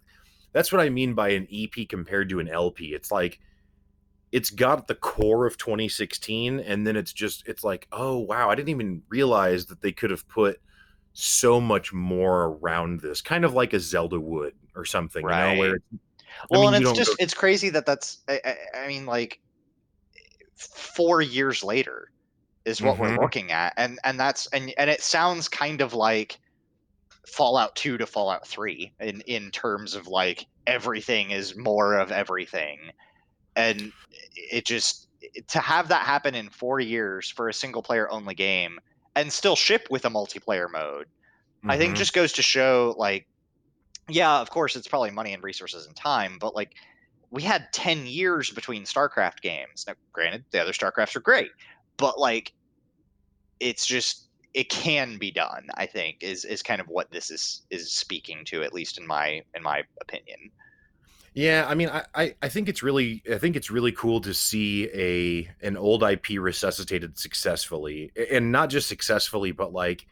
that's 0.52 0.72
what 0.72 0.80
I 0.80 0.88
mean 0.90 1.14
by 1.14 1.30
an 1.30 1.46
EP 1.50 1.86
compared 1.88 2.28
to 2.30 2.40
an 2.40 2.48
LP. 2.48 2.94
It's 2.94 3.10
like 3.10 3.40
it's 4.32 4.50
got 4.50 4.86
the 4.88 4.94
core 4.94 5.46
of 5.46 5.56
2016 5.58 6.60
and 6.60 6.86
then 6.86 6.96
it's 6.96 7.12
just 7.12 7.46
it's 7.48 7.64
like, 7.64 7.88
"Oh, 7.92 8.18
wow, 8.18 8.50
I 8.50 8.54
didn't 8.54 8.68
even 8.70 9.02
realize 9.08 9.66
that 9.66 9.80
they 9.80 9.92
could 9.92 10.10
have 10.10 10.28
put 10.28 10.60
so 11.14 11.60
much 11.60 11.92
more 11.92 12.44
around 12.46 13.00
this." 13.00 13.22
Kind 13.22 13.44
of 13.44 13.54
like 13.54 13.72
a 13.72 13.80
Zelda 13.80 14.20
would 14.20 14.54
or 14.76 14.84
something, 14.84 15.28
you 15.28 15.36
know, 15.38 15.54
where 15.54 15.74
Right. 15.74 15.76
it's 15.76 15.84
I 16.52 16.56
Well, 16.56 16.60
mean, 16.60 16.74
and 16.74 16.82
it's 16.82 16.92
just 16.92 17.10
go- 17.10 17.16
it's 17.18 17.34
crazy 17.34 17.70
that 17.70 17.86
that's 17.86 18.22
I, 18.28 18.40
I, 18.44 18.56
I 18.84 18.88
mean 18.88 19.06
like 19.06 19.40
four 20.56 21.22
years 21.22 21.62
later 21.64 22.10
is 22.64 22.82
what 22.82 22.98
we're 22.98 23.10
Mhm. 23.10 23.18
looking 23.20 23.50
at, 23.52 23.74
and 23.76 23.98
and 24.04 24.18
that's 24.20 24.46
and 24.48 24.72
and 24.78 24.90
it 24.90 25.02
sounds 25.02 25.48
kind 25.48 25.80
of 25.80 25.94
like 25.94 26.38
Fallout 27.28 27.76
Two 27.76 27.98
to 27.98 28.06
Fallout 28.06 28.46
Three 28.46 28.94
in 29.00 29.20
in 29.22 29.50
terms 29.50 29.94
of 29.94 30.06
like 30.08 30.46
everything 30.66 31.30
is 31.30 31.56
more 31.56 31.98
of 31.98 32.12
everything, 32.12 32.90
and 33.56 33.92
it 34.34 34.66
just 34.66 35.08
to 35.48 35.60
have 35.60 35.88
that 35.88 36.06
happen 36.06 36.34
in 36.34 36.50
four 36.50 36.80
years 36.80 37.30
for 37.30 37.48
a 37.48 37.54
single 37.54 37.82
player 37.82 38.10
only 38.10 38.34
game 38.34 38.78
and 39.16 39.32
still 39.32 39.56
ship 39.56 39.88
with 39.90 40.04
a 40.04 40.10
multiplayer 40.10 40.70
mode 40.70 41.08
I 41.68 41.78
think 41.78 41.96
Mhm. 41.96 41.96
just 41.96 42.14
goes 42.14 42.32
to 42.34 42.42
show 42.42 42.94
like 42.98 43.28
yeah, 44.08 44.40
of 44.40 44.50
course 44.50 44.76
it's 44.76 44.88
probably 44.88 45.10
money 45.10 45.32
and 45.34 45.42
resources 45.42 45.86
and 45.86 45.94
time, 45.96 46.38
but 46.38 46.54
like 46.54 46.72
we 47.30 47.42
had 47.42 47.68
10 47.72 48.06
years 48.06 48.50
between 48.50 48.84
StarCraft 48.84 49.40
games. 49.42 49.84
Now 49.86 49.94
granted, 50.12 50.46
the 50.52 50.60
other 50.62 50.72
StarCrafts 50.72 51.16
are 51.16 51.20
great, 51.20 51.50
but 51.98 52.18
like 52.18 52.54
it's 53.60 53.86
just 53.86 54.27
it 54.54 54.70
can 54.70 55.18
be 55.18 55.30
done, 55.30 55.68
I 55.74 55.86
think, 55.86 56.22
is 56.22 56.44
is 56.44 56.62
kind 56.62 56.80
of 56.80 56.88
what 56.88 57.10
this 57.10 57.30
is 57.30 57.62
is 57.70 57.92
speaking 57.92 58.44
to, 58.46 58.62
at 58.62 58.72
least 58.74 58.98
in 58.98 59.06
my 59.06 59.42
in 59.54 59.62
my 59.62 59.84
opinion. 60.00 60.50
Yeah, 61.34 61.66
I 61.68 61.74
mean, 61.74 61.88
I, 61.88 62.04
I, 62.14 62.34
I 62.42 62.48
think 62.48 62.68
it's 62.68 62.82
really 62.82 63.22
I 63.30 63.38
think 63.38 63.54
it's 63.54 63.70
really 63.70 63.92
cool 63.92 64.20
to 64.22 64.34
see 64.34 64.88
a 64.92 65.48
an 65.66 65.76
old 65.76 66.02
IP 66.02 66.30
resuscitated 66.40 67.18
successfully, 67.18 68.10
and 68.30 68.50
not 68.50 68.70
just 68.70 68.88
successfully, 68.88 69.52
but 69.52 69.72
like 69.72 70.06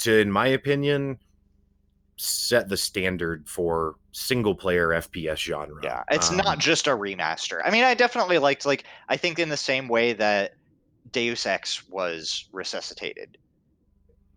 to, 0.00 0.18
in 0.20 0.32
my 0.32 0.48
opinion, 0.48 1.18
set 2.16 2.68
the 2.68 2.76
standard 2.76 3.48
for 3.48 3.96
single 4.12 4.54
player 4.54 4.92
FPS 4.92 5.40
genre. 5.40 5.82
Yeah, 5.82 6.02
it's 6.10 6.30
Um, 6.30 6.36
not 6.44 6.58
just 6.58 6.86
a 6.86 6.90
remaster. 6.90 7.60
I 7.64 7.70
mean, 7.70 7.84
I 7.84 7.94
definitely 7.94 8.38
liked 8.38 8.64
like 8.66 8.84
I 9.08 9.16
think 9.16 9.38
in 9.38 9.48
the 9.48 9.56
same 9.56 9.88
way 9.88 10.12
that 10.14 10.54
Deus 11.10 11.46
Ex 11.46 11.88
was 11.88 12.48
resuscitated 12.52 13.38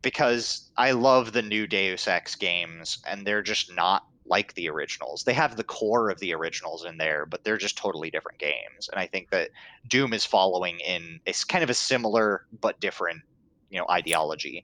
because 0.06 0.70
I 0.78 0.92
love 0.92 1.32
the 1.32 1.42
new 1.42 1.66
Deus 1.66 2.08
Ex 2.08 2.36
games 2.36 3.00
and 3.08 3.26
they're 3.26 3.42
just 3.42 3.74
not 3.74 4.06
like 4.28 4.54
the 4.54 4.70
originals. 4.70 5.24
They 5.24 5.34
have 5.34 5.58
the 5.58 5.64
core 5.64 6.12
of 6.12 6.20
the 6.20 6.32
originals 6.32 6.86
in 6.86 7.00
there, 7.00 7.26
but 7.26 7.44
they're 7.44 7.58
just 7.58 7.76
totally 7.76 8.12
different 8.12 8.38
games. 8.38 8.88
And 8.92 9.00
I 9.00 9.08
think 9.08 9.32
that 9.32 9.50
Doom 9.88 10.14
is 10.14 10.24
following 10.24 10.80
in 10.82 11.20
it's 11.26 11.44
kind 11.44 11.64
of 11.64 11.72
a 11.72 11.74
similar 11.74 12.46
but 12.62 12.80
different, 12.80 13.24
you 13.72 13.80
know, 13.80 13.88
ideology. 13.90 14.64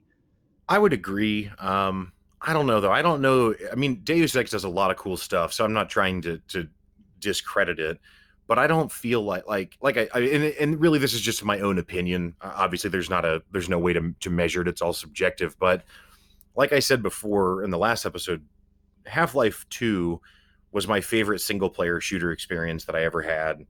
I 0.68 0.78
would 0.78 0.92
agree. 0.92 1.50
Um, 1.58 2.12
I 2.40 2.52
don't 2.52 2.68
know 2.68 2.80
though. 2.80 2.92
I 2.92 3.02
don't 3.02 3.20
know. 3.20 3.52
I 3.72 3.74
mean, 3.74 3.96
Deus 4.04 4.36
Ex 4.36 4.52
does 4.52 4.62
a 4.62 4.68
lot 4.68 4.92
of 4.92 4.96
cool 4.96 5.16
stuff, 5.16 5.52
so 5.52 5.64
I'm 5.64 5.72
not 5.72 5.90
trying 5.90 6.22
to 6.22 6.38
to 6.50 6.68
discredit 7.18 7.80
it. 7.80 7.98
But 8.52 8.58
I 8.58 8.66
don't 8.66 8.92
feel 8.92 9.22
like 9.22 9.48
like 9.48 9.78
like 9.80 9.96
I, 9.96 10.08
I 10.12 10.20
and, 10.20 10.44
and 10.44 10.78
really 10.78 10.98
this 10.98 11.14
is 11.14 11.22
just 11.22 11.42
my 11.42 11.60
own 11.60 11.78
opinion. 11.78 12.34
Obviously, 12.42 12.90
there's 12.90 13.08
not 13.08 13.24
a 13.24 13.42
there's 13.50 13.70
no 13.70 13.78
way 13.78 13.94
to 13.94 14.14
to 14.20 14.28
measure 14.28 14.60
it. 14.60 14.68
It's 14.68 14.82
all 14.82 14.92
subjective. 14.92 15.58
But 15.58 15.84
like 16.54 16.70
I 16.70 16.78
said 16.80 17.02
before 17.02 17.64
in 17.64 17.70
the 17.70 17.78
last 17.78 18.04
episode, 18.04 18.44
Half 19.06 19.34
Life 19.34 19.64
Two 19.70 20.20
was 20.70 20.86
my 20.86 21.00
favorite 21.00 21.38
single 21.38 21.70
player 21.70 21.98
shooter 21.98 22.30
experience 22.30 22.84
that 22.84 22.94
I 22.94 23.04
ever 23.04 23.22
had 23.22 23.64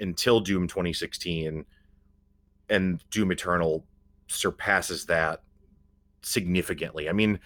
until 0.00 0.40
Doom 0.40 0.68
2016, 0.68 1.64
and 2.68 3.04
Doom 3.10 3.32
Eternal 3.32 3.86
surpasses 4.26 5.06
that 5.06 5.44
significantly. 6.20 7.08
I 7.08 7.14
mean, 7.14 7.40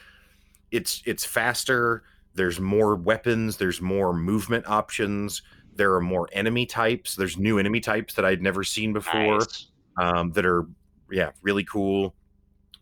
it's 0.73 1.05
it's 1.07 1.25
faster. 1.25 2.03
There's 2.35 2.59
more 2.59 2.97
weapons. 2.97 3.59
There's 3.59 3.81
more 3.81 4.13
movement 4.13 4.67
options. 4.67 5.43
There 5.81 5.95
are 5.95 6.01
more 6.03 6.29
enemy 6.33 6.67
types. 6.67 7.17
There's 7.17 7.39
new 7.39 7.59
enemy 7.59 7.81
types 7.81 8.13
that 8.15 8.27
I'd 8.27 8.43
never 8.43 8.63
seen 8.63 8.93
before 8.93 9.39
Nice. 9.39 9.69
um, 9.99 10.31
that 10.33 10.45
are 10.45 10.67
yeah 11.11 11.31
really 11.41 11.65
cool. 11.65 12.15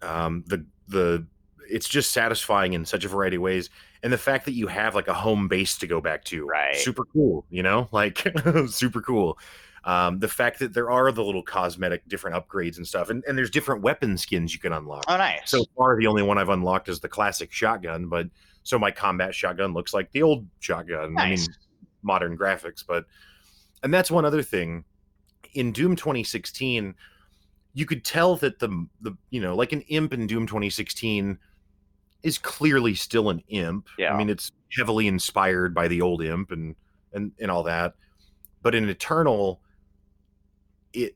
Um, 0.03 0.42
the 0.49 0.66
the 0.88 1.24
it's 1.70 1.88
just 1.88 2.11
satisfying 2.11 2.72
in 2.72 2.84
such 2.84 3.05
a 3.05 3.09
variety 3.09 3.36
of 3.36 3.42
ways 3.42 3.70
and 4.03 4.11
the 4.12 4.18
fact 4.18 4.46
that 4.46 4.53
you 4.55 4.66
have 4.66 4.94
like 4.96 5.07
a 5.07 5.12
home 5.14 5.46
base 5.49 5.76
to 5.78 5.86
go 5.86 6.01
back 6.01 6.24
to 6.24 6.44
Right. 6.46 6.74
super 6.76 7.05
cool 7.05 7.44
you 7.51 7.62
know 7.62 7.88
like 7.92 8.26
super 8.68 9.01
cool 9.03 9.38
um, 9.84 10.18
the 10.18 10.28
fact 10.28 10.59
that 10.61 10.72
there 10.72 10.90
are 10.90 11.12
the 11.12 11.22
little 11.22 11.42
cosmetic 11.42 12.09
different 12.09 12.36
upgrades 12.36 12.78
and 12.78 12.86
stuff 12.86 13.11
and, 13.11 13.22
and 13.28 13.36
there's 13.36 13.51
different 13.51 13.82
weapon 13.82 14.16
skins 14.16 14.55
you 14.55 14.61
can 14.61 14.72
unlock 14.72 15.05
Oh, 15.09 15.16
nice. 15.18 15.42
so 15.51 15.62
far 15.76 15.99
the 16.01 16.07
only 16.07 16.22
one 16.22 16.38
i've 16.38 16.49
unlocked 16.49 16.88
is 16.88 17.01
the 17.01 17.09
classic 17.09 17.53
shotgun 17.53 18.09
but 18.09 18.28
so 18.62 18.78
my 18.78 18.90
combat 18.90 19.34
shotgun 19.34 19.74
looks 19.74 19.92
like 19.92 20.11
the 20.12 20.22
old 20.22 20.46
shotgun 20.61 20.99
i 21.18 21.24
mean 21.26 21.30
nice. 21.30 21.49
Modern 22.03 22.36
graphics 22.36 22.84
but 22.86 23.05
and 23.82 23.92
that's 23.92 24.11
one 24.11 24.24
other 24.24 24.42
thing 24.42 24.84
in 25.55 25.72
doom 25.72 25.96
2016 25.96 26.94
you 27.74 27.86
could 27.86 28.05
tell 28.05 28.36
that 28.36 28.59
the 28.59 28.86
the 29.01 29.16
you 29.30 29.40
know 29.40 29.55
like 29.55 29.72
an 29.72 29.82
imp 29.82 30.12
in 30.12 30.26
doom 30.26 30.46
2016 30.46 31.38
is 32.22 32.38
clearly 32.38 32.94
still 32.94 33.30
an 33.30 33.42
imp 33.49 33.86
Yeah. 33.99 34.12
i 34.14 34.16
mean 34.16 34.28
it's 34.28 34.53
heavily 34.76 35.07
inspired 35.07 35.74
by 35.74 35.88
the 35.88 36.01
old 36.03 36.22
imp 36.22 36.51
and 36.51 36.74
and 37.12 37.32
and 37.40 37.51
all 37.51 37.62
that 37.64 37.94
but 38.62 38.74
in 38.74 38.88
eternal 38.88 39.61
it 40.92 41.14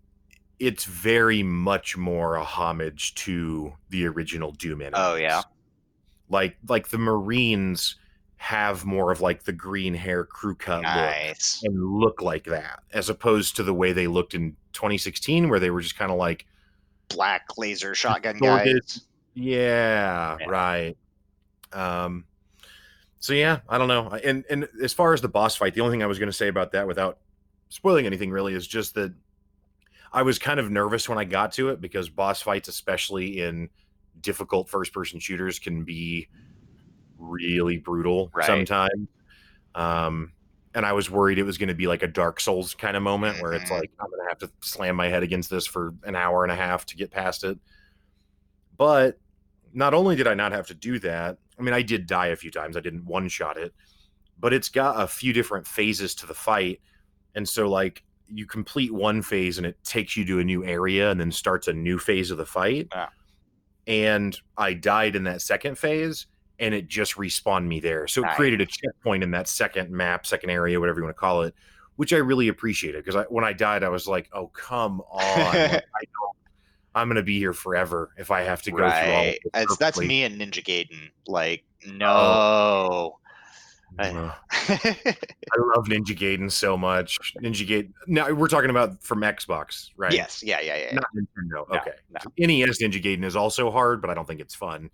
it's 0.58 0.84
very 0.84 1.42
much 1.42 1.96
more 1.96 2.36
a 2.36 2.44
homage 2.44 3.14
to 3.16 3.72
the 3.88 4.06
original 4.06 4.52
doom 4.52 4.80
enemies. 4.80 5.00
Oh, 5.04 5.16
yeah. 5.16 5.42
like 6.28 6.56
like 6.68 6.88
the 6.88 6.98
marines 6.98 7.96
have 8.42 8.84
more 8.84 9.12
of 9.12 9.20
like 9.20 9.44
the 9.44 9.52
green 9.52 9.94
hair 9.94 10.24
crew 10.24 10.56
cut 10.56 10.82
look 11.62 11.72
and 11.72 11.80
look 12.00 12.20
like 12.20 12.42
that 12.42 12.80
as 12.92 13.08
opposed 13.08 13.54
to 13.54 13.62
the 13.62 13.72
way 13.72 13.92
they 13.92 14.08
looked 14.08 14.34
in 14.34 14.56
2016 14.72 15.48
where 15.48 15.60
they 15.60 15.70
were 15.70 15.80
just 15.80 15.96
kind 15.96 16.10
of 16.10 16.18
like 16.18 16.44
Black 17.08 17.44
laser 17.56 17.94
shotgun 17.94 18.38
guys. 18.38 19.02
yeah, 19.34 20.36
Yeah. 20.40 20.46
right 20.48 20.96
um 21.72 22.24
so 23.20 23.32
yeah 23.32 23.60
i 23.68 23.78
don't 23.78 23.86
know 23.86 24.08
and 24.24 24.44
and 24.50 24.68
as 24.82 24.92
far 24.92 25.14
as 25.14 25.20
the 25.20 25.28
boss 25.28 25.54
fight 25.54 25.74
the 25.74 25.80
only 25.80 25.92
thing 25.92 26.02
i 26.02 26.06
was 26.06 26.18
going 26.18 26.28
to 26.28 26.32
say 26.36 26.48
about 26.48 26.72
that 26.72 26.88
without 26.88 27.18
spoiling 27.68 28.06
anything 28.06 28.32
really 28.32 28.54
is 28.54 28.66
just 28.66 28.94
that 28.94 29.14
i 30.12 30.20
was 30.20 30.40
kind 30.40 30.58
of 30.58 30.68
nervous 30.68 31.08
when 31.08 31.16
i 31.16 31.22
got 31.24 31.52
to 31.52 31.68
it 31.68 31.80
because 31.80 32.08
boss 32.08 32.42
fights 32.42 32.66
especially 32.66 33.40
in 33.40 33.68
difficult 34.20 34.68
first 34.68 34.92
person 34.92 35.20
shooters 35.20 35.60
can 35.60 35.84
be 35.84 36.26
really 37.22 37.78
brutal 37.78 38.30
Right. 38.34 38.46
sometimes 38.46 39.08
um 39.74 40.32
and 40.74 40.84
i 40.86 40.92
was 40.92 41.10
worried 41.10 41.38
it 41.38 41.44
was 41.44 41.58
going 41.58 41.68
to 41.68 41.74
be 41.74 41.86
like 41.86 42.02
a 42.02 42.08
dark 42.08 42.40
souls 42.40 42.74
kind 42.74 42.96
of 42.96 43.02
moment 43.02 43.38
where 43.40 43.52
it's 43.54 43.70
Mhm. 43.70 43.80
like 43.80 43.90
i'm 44.00 44.08
going 44.10 44.20
to 44.22 44.28
have 44.28 44.38
to 44.38 44.50
slam 44.60 44.96
my 44.96 45.08
head 45.08 45.22
against 45.22 45.50
this 45.50 45.66
for 45.66 45.94
an 46.04 46.16
hour 46.16 46.42
and 46.44 46.52
a 46.52 46.56
half 46.56 46.86
to 46.86 46.96
get 46.96 47.10
past 47.10 47.44
it 47.44 47.58
but 48.76 49.18
not 49.72 49.94
only 49.94 50.16
did 50.16 50.26
I 50.26 50.34
not 50.34 50.52
have 50.52 50.66
to 50.68 50.74
do 50.74 50.98
that, 51.00 51.38
I 51.58 51.62
mean, 51.62 51.74
I 51.74 51.82
did 51.82 52.06
die 52.06 52.26
a 52.28 52.36
few 52.36 52.50
times. 52.50 52.76
I 52.76 52.80
didn't 52.80 53.06
one 53.06 53.28
shot 53.28 53.56
it, 53.56 53.72
but 54.38 54.52
it's 54.52 54.68
got 54.68 55.00
a 55.02 55.06
few 55.06 55.32
different 55.32 55.66
phases 55.66 56.14
to 56.16 56.26
the 56.26 56.34
fight. 56.34 56.80
And 57.34 57.48
so, 57.48 57.68
like, 57.68 58.02
you 58.28 58.46
complete 58.46 58.92
one 58.92 59.22
phase 59.22 59.58
and 59.58 59.66
it 59.66 59.82
takes 59.84 60.16
you 60.16 60.24
to 60.26 60.40
a 60.40 60.44
new 60.44 60.64
area 60.64 61.10
and 61.10 61.20
then 61.20 61.32
starts 61.32 61.68
a 61.68 61.72
new 61.72 61.98
phase 61.98 62.30
of 62.30 62.38
the 62.38 62.46
fight. 62.46 62.88
And 63.86 64.38
I 64.56 64.74
died 64.74 65.16
in 65.16 65.24
that 65.24 65.42
second 65.42 65.76
phase 65.78 66.26
and 66.62 66.72
it 66.74 66.86
just 66.88 67.16
respawned 67.16 67.66
me 67.66 67.80
there. 67.80 68.06
So 68.06 68.22
it 68.22 68.26
Nice. 68.26 68.36
created 68.36 68.60
a 68.60 68.66
checkpoint 68.66 69.22
in 69.24 69.32
that 69.32 69.48
second 69.48 69.90
map, 69.90 70.24
second 70.26 70.48
area, 70.50 70.78
whatever 70.78 71.00
you 71.00 71.04
want 71.04 71.16
to 71.16 71.20
call 71.20 71.42
it, 71.42 71.54
which 71.96 72.12
I 72.12 72.18
really 72.18 72.48
appreciated 72.48 73.04
because 73.04 73.16
I, 73.16 73.24
when 73.24 73.44
I 73.44 73.52
died, 73.52 73.82
I 73.82 73.88
was 73.88 74.06
like, 74.06 74.30
oh, 74.32 74.46
come 74.46 75.00
on. 75.10 75.20
Like, 75.20 75.54
I 75.54 75.72
don't, 75.72 76.36
I'm 76.94 77.08
going 77.08 77.16
to 77.16 77.22
be 77.22 77.38
here 77.38 77.52
forever 77.52 78.12
if 78.16 78.30
I 78.30 78.42
have 78.42 78.62
to 78.62 78.70
go 78.70 78.76
through 78.76 78.86
all 78.86 78.92
of 78.92 79.34
Right. 79.54 79.66
That's, 79.80 79.98
me 79.98 80.22
and 80.24 80.40
Ninja 80.40 80.62
Gaiden. 80.64 81.10
Like, 81.26 81.64
Oh. 81.84 81.90
no. 83.98 84.04
Ugh. 84.04 84.32
I 84.52 85.56
love 85.74 85.86
Ninja 85.86 86.16
Gaiden 86.16 86.50
so 86.50 86.76
much. 86.78 87.18
Ninja 87.42 87.66
Gaiden. 87.68 87.92
Now 88.06 88.32
we're 88.32 88.48
talking 88.48 88.70
about 88.70 89.02
from 89.02 89.20
Xbox, 89.20 89.90
right? 89.96 90.12
yes. 90.12 90.42
Yeah. 90.42 90.60
Yeah. 90.60 90.76
Yeah. 90.76 90.94
Not 90.94 91.04
Nintendo. 91.14 91.68
No, 91.70 91.76
okay. 91.78 91.92
no. 92.10 92.20
So 92.22 92.30
NES 92.38 92.78
Ninja 92.80 93.02
Gaiden 93.02 93.24
is 93.24 93.36
also 93.36 93.70
hard, 93.70 94.00
but 94.00 94.10
I 94.10 94.14
don't 94.14 94.26
think 94.28 94.40
it's 94.40 94.54
fun. 94.54 94.88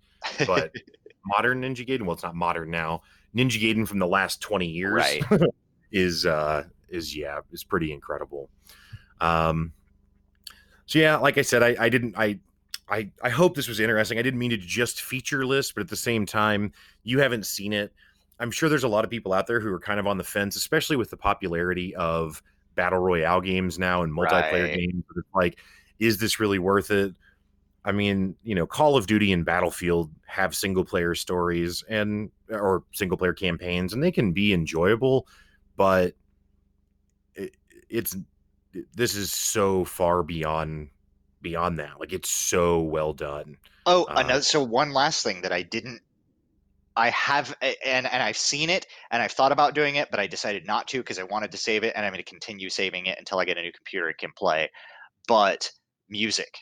But 0.45 0.73
modern 1.25 1.61
Ninja 1.61 1.85
Gaiden, 1.87 2.01
well, 2.03 2.13
it's 2.13 2.23
not 2.23 2.35
modern 2.35 2.69
now. 2.71 3.01
Ninja 3.35 3.61
Gaiden 3.61 3.87
from 3.87 3.99
the 3.99 4.07
last 4.07 4.41
20 4.41 4.65
years 4.65 4.93
Right. 4.93 5.23
is 5.91 6.25
uh 6.25 6.63
is 6.89 7.15
yeah, 7.15 7.39
is 7.51 7.63
pretty 7.63 7.91
incredible. 7.93 8.49
Um 9.21 9.73
so 10.85 10.97
yeah, 10.99 11.17
like 11.17 11.37
I 11.37 11.43
said, 11.43 11.61
I, 11.63 11.75
I 11.79 11.89
didn't 11.89 12.15
I 12.17 12.39
I 12.89 13.11
I 13.21 13.29
hope 13.29 13.55
this 13.55 13.67
was 13.67 13.79
interesting. 13.79 14.17
I 14.17 14.21
didn't 14.23 14.39
mean 14.39 14.49
to 14.51 14.57
just 14.57 15.01
feature 15.01 15.45
list, 15.45 15.75
but 15.75 15.81
at 15.81 15.89
the 15.89 15.95
same 15.95 16.25
time, 16.25 16.71
you 17.03 17.19
haven't 17.19 17.45
seen 17.45 17.73
it. 17.73 17.93
I'm 18.39 18.51
sure 18.51 18.69
there's 18.69 18.83
a 18.85 18.87
lot 18.87 19.03
of 19.03 19.11
people 19.11 19.33
out 19.33 19.47
there 19.47 19.59
who 19.59 19.71
are 19.71 19.79
kind 19.79 19.99
of 19.99 20.07
on 20.07 20.17
the 20.17 20.23
fence, 20.23 20.55
especially 20.55 20.95
with 20.95 21.09
the 21.09 21.17
popularity 21.17 21.93
of 21.95 22.41
battle 22.75 22.99
royale 22.99 23.41
games 23.41 23.77
now 23.77 24.01
and 24.01 24.11
multiplayer 24.13 24.63
Right. 24.63 24.79
games. 24.79 25.03
Like, 25.35 25.59
is 25.99 26.17
this 26.17 26.39
really 26.39 26.57
worth 26.59 26.89
it? 26.89 27.13
I 27.89 27.91
mean, 27.91 28.35
you 28.43 28.53
know, 28.53 28.67
Call 28.67 28.95
of 28.95 29.07
Duty 29.07 29.33
and 29.33 29.43
Battlefield 29.43 30.11
have 30.27 30.55
single 30.55 30.85
player 30.85 31.15
stories 31.15 31.83
and 31.89 32.29
or 32.51 32.83
single 32.93 33.17
player 33.17 33.33
campaigns, 33.33 33.93
and 33.93 34.03
they 34.03 34.11
can 34.11 34.31
be 34.31 34.53
enjoyable, 34.53 35.27
but 35.75 36.13
it, 37.33 37.57
it's 37.89 38.15
this 38.93 39.15
is 39.15 39.33
so 39.33 39.85
far 39.85 40.21
beyond 40.21 40.89
beyond 41.41 41.79
that. 41.79 41.99
Like 41.99 42.13
it's 42.13 42.29
so 42.29 42.79
well 42.81 43.11
done. 43.11 43.57
Oh, 43.87 44.03
Uh, 44.03 44.17
another. 44.17 44.41
So 44.43 44.61
one 44.61 44.93
last 44.93 45.23
thing 45.23 45.41
that 45.41 45.51
I 45.51 45.63
didn't. 45.63 46.01
I 46.95 47.09
have 47.09 47.55
and 47.63 48.05
and 48.05 48.21
I've 48.21 48.37
seen 48.37 48.69
it 48.69 48.85
and 49.09 49.19
I've 49.23 49.31
thought 49.31 49.51
about 49.51 49.73
doing 49.73 49.95
it, 49.95 50.11
but 50.11 50.19
I 50.19 50.27
decided 50.27 50.67
not 50.67 50.87
to 50.89 50.99
because 50.99 51.17
I 51.17 51.23
wanted 51.23 51.51
to 51.53 51.57
save 51.57 51.83
it 51.83 51.93
and 51.95 52.05
I'm 52.05 52.11
going 52.11 52.23
to 52.23 52.29
continue 52.29 52.69
saving 52.69 53.07
it 53.07 53.17
until 53.17 53.39
I 53.39 53.45
get 53.45 53.57
a 53.57 53.63
new 53.63 53.71
computer 53.71 54.09
and 54.09 54.17
can 54.17 54.31
play. 54.37 54.69
But 55.27 55.71
music, 56.07 56.59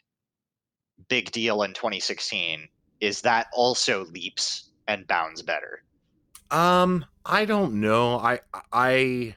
big 1.07 1.31
deal 1.31 1.63
in 1.63 1.73
2016. 1.73 2.67
Is 3.01 3.21
that 3.21 3.47
also 3.53 4.05
leaps 4.05 4.69
and 4.87 5.05
bounds 5.07 5.41
better? 5.41 5.83
Um, 6.51 7.05
I 7.25 7.45
don't 7.45 7.81
know. 7.81 8.17
I 8.17 8.39
I 8.71 9.35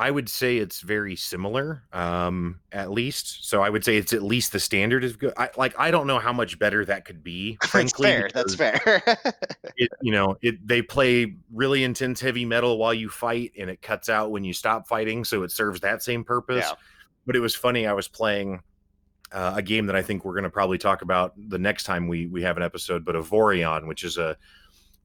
I 0.00 0.10
would 0.10 0.30
say 0.30 0.56
it's 0.56 0.80
very 0.80 1.14
similar, 1.14 1.82
um, 1.92 2.60
at 2.72 2.90
least. 2.90 3.46
So 3.46 3.62
I 3.62 3.68
would 3.68 3.84
say 3.84 3.98
it's 3.98 4.14
at 4.14 4.22
least 4.22 4.50
the 4.50 4.58
standard 4.58 5.04
is 5.04 5.14
good. 5.14 5.34
I 5.36 5.50
like 5.58 5.78
I 5.78 5.90
don't 5.90 6.06
know 6.06 6.18
how 6.18 6.32
much 6.32 6.58
better 6.58 6.86
that 6.86 7.04
could 7.04 7.22
be. 7.22 7.58
That's 7.72 7.92
fair. 7.92 8.30
That's 8.32 8.54
fair. 8.54 9.02
It, 9.76 9.88
you 10.02 10.12
know, 10.12 10.36
it 10.42 10.66
they 10.66 10.82
play 10.82 11.36
really 11.52 11.84
intense 11.84 12.20
heavy 12.20 12.44
metal 12.44 12.76
while 12.76 12.92
you 12.92 13.08
fight, 13.08 13.52
and 13.58 13.70
it 13.70 13.80
cuts 13.80 14.10
out 14.10 14.30
when 14.30 14.44
you 14.44 14.52
stop 14.52 14.86
fighting, 14.86 15.24
so 15.24 15.42
it 15.42 15.52
serves 15.52 15.80
that 15.80 16.02
same 16.02 16.22
purpose. 16.22 16.66
Yeah. 16.68 16.74
But 17.24 17.36
it 17.36 17.40
was 17.40 17.54
funny. 17.54 17.86
I 17.86 17.94
was 17.94 18.06
playing 18.06 18.60
uh, 19.32 19.52
a 19.56 19.62
game 19.62 19.86
that 19.86 19.96
I 19.96 20.02
think 20.02 20.24
we're 20.24 20.32
going 20.34 20.44
to 20.44 20.50
probably 20.50 20.78
talk 20.78 21.02
about 21.02 21.34
the 21.48 21.58
next 21.58 21.84
time 21.84 22.08
we 22.08 22.26
we 22.26 22.42
have 22.42 22.56
an 22.56 22.62
episode, 22.62 23.04
but 23.04 23.14
Avorion, 23.14 23.86
which 23.86 24.04
is 24.04 24.18
a 24.18 24.36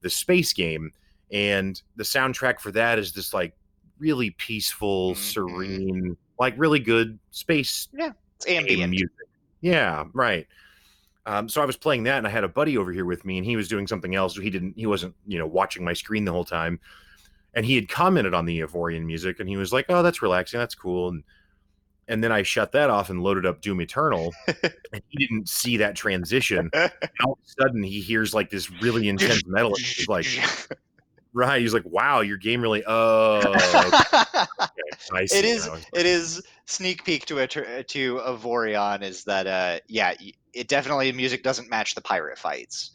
the 0.02 0.10
space 0.10 0.52
game, 0.52 0.92
and 1.32 1.80
the 1.96 2.04
soundtrack 2.04 2.60
for 2.60 2.70
that 2.72 2.98
is 2.98 3.12
this 3.12 3.32
like 3.32 3.54
really 3.98 4.30
peaceful, 4.30 5.12
Mhm. 5.12 5.16
serene, 5.16 6.16
like 6.38 6.54
really 6.58 6.78
good 6.80 7.18
space 7.30 7.88
it's 7.94 8.44
game 8.44 8.58
ambient. 8.62 8.90
music. 8.90 9.10
Yeah, 9.62 10.04
right. 10.12 10.46
Um, 11.24 11.48
so 11.48 11.60
I 11.60 11.64
was 11.64 11.76
playing 11.76 12.04
that, 12.04 12.18
and 12.18 12.26
I 12.26 12.30
had 12.30 12.44
a 12.44 12.48
buddy 12.48 12.76
over 12.78 12.92
here 12.92 13.04
with 13.06 13.24
me, 13.24 13.38
and 13.38 13.44
he 13.46 13.56
was 13.56 13.66
doing 13.68 13.86
something 13.86 14.14
else. 14.14 14.36
He 14.36 14.50
didn't, 14.50 14.74
he 14.76 14.86
wasn't, 14.86 15.14
you 15.26 15.38
know, 15.38 15.46
watching 15.46 15.82
my 15.82 15.92
screen 15.92 16.24
the 16.24 16.30
whole 16.30 16.44
time. 16.44 16.78
And 17.54 17.64
he 17.66 17.74
had 17.74 17.88
commented 17.88 18.34
on 18.34 18.44
the 18.44 18.60
Avorion 18.60 19.04
music, 19.06 19.40
and 19.40 19.48
he 19.48 19.56
was 19.56 19.72
like, 19.72 19.86
"Oh, 19.88 20.02
that's 20.02 20.20
relaxing. 20.22 20.60
That's 20.60 20.74
cool." 20.74 21.08
And 21.08 21.24
and 22.08 22.22
then 22.22 22.32
I 22.32 22.42
shut 22.42 22.72
that 22.72 22.90
off 22.90 23.10
and 23.10 23.22
loaded 23.22 23.46
up 23.46 23.60
Doom 23.60 23.80
Eternal, 23.80 24.32
and 24.46 25.02
he 25.08 25.26
didn't 25.26 25.48
see 25.48 25.78
that 25.78 25.96
transition. 25.96 26.70
And 26.72 26.92
all 27.24 27.32
of 27.32 27.38
a 27.44 27.62
sudden, 27.62 27.82
he 27.82 28.00
hears 28.00 28.34
like 28.34 28.50
this 28.50 28.70
really 28.80 29.08
intense 29.08 29.42
metal. 29.46 29.74
He's 29.76 30.08
like, 30.08 30.26
"Right." 31.32 31.60
He's 31.60 31.74
like, 31.74 31.84
"Wow, 31.84 32.20
your 32.20 32.36
game 32.36 32.60
really." 32.60 32.82
Oh, 32.88 33.42
okay, 33.42 35.26
see 35.26 35.38
it 35.38 35.44
is 35.44 35.66
now." 35.66 35.78
it 35.94 36.06
is 36.06 36.42
sneak 36.66 37.04
peek 37.04 37.26
to 37.26 37.38
a 37.38 37.46
to 37.46 38.16
Avorion 38.18 39.02
is 39.02 39.24
that 39.24 39.46
uh 39.46 39.78
yeah 39.88 40.14
it 40.52 40.68
definitely 40.68 41.12
music 41.12 41.42
doesn't 41.42 41.70
match 41.70 41.94
the 41.94 42.00
pirate 42.00 42.38
fights 42.38 42.90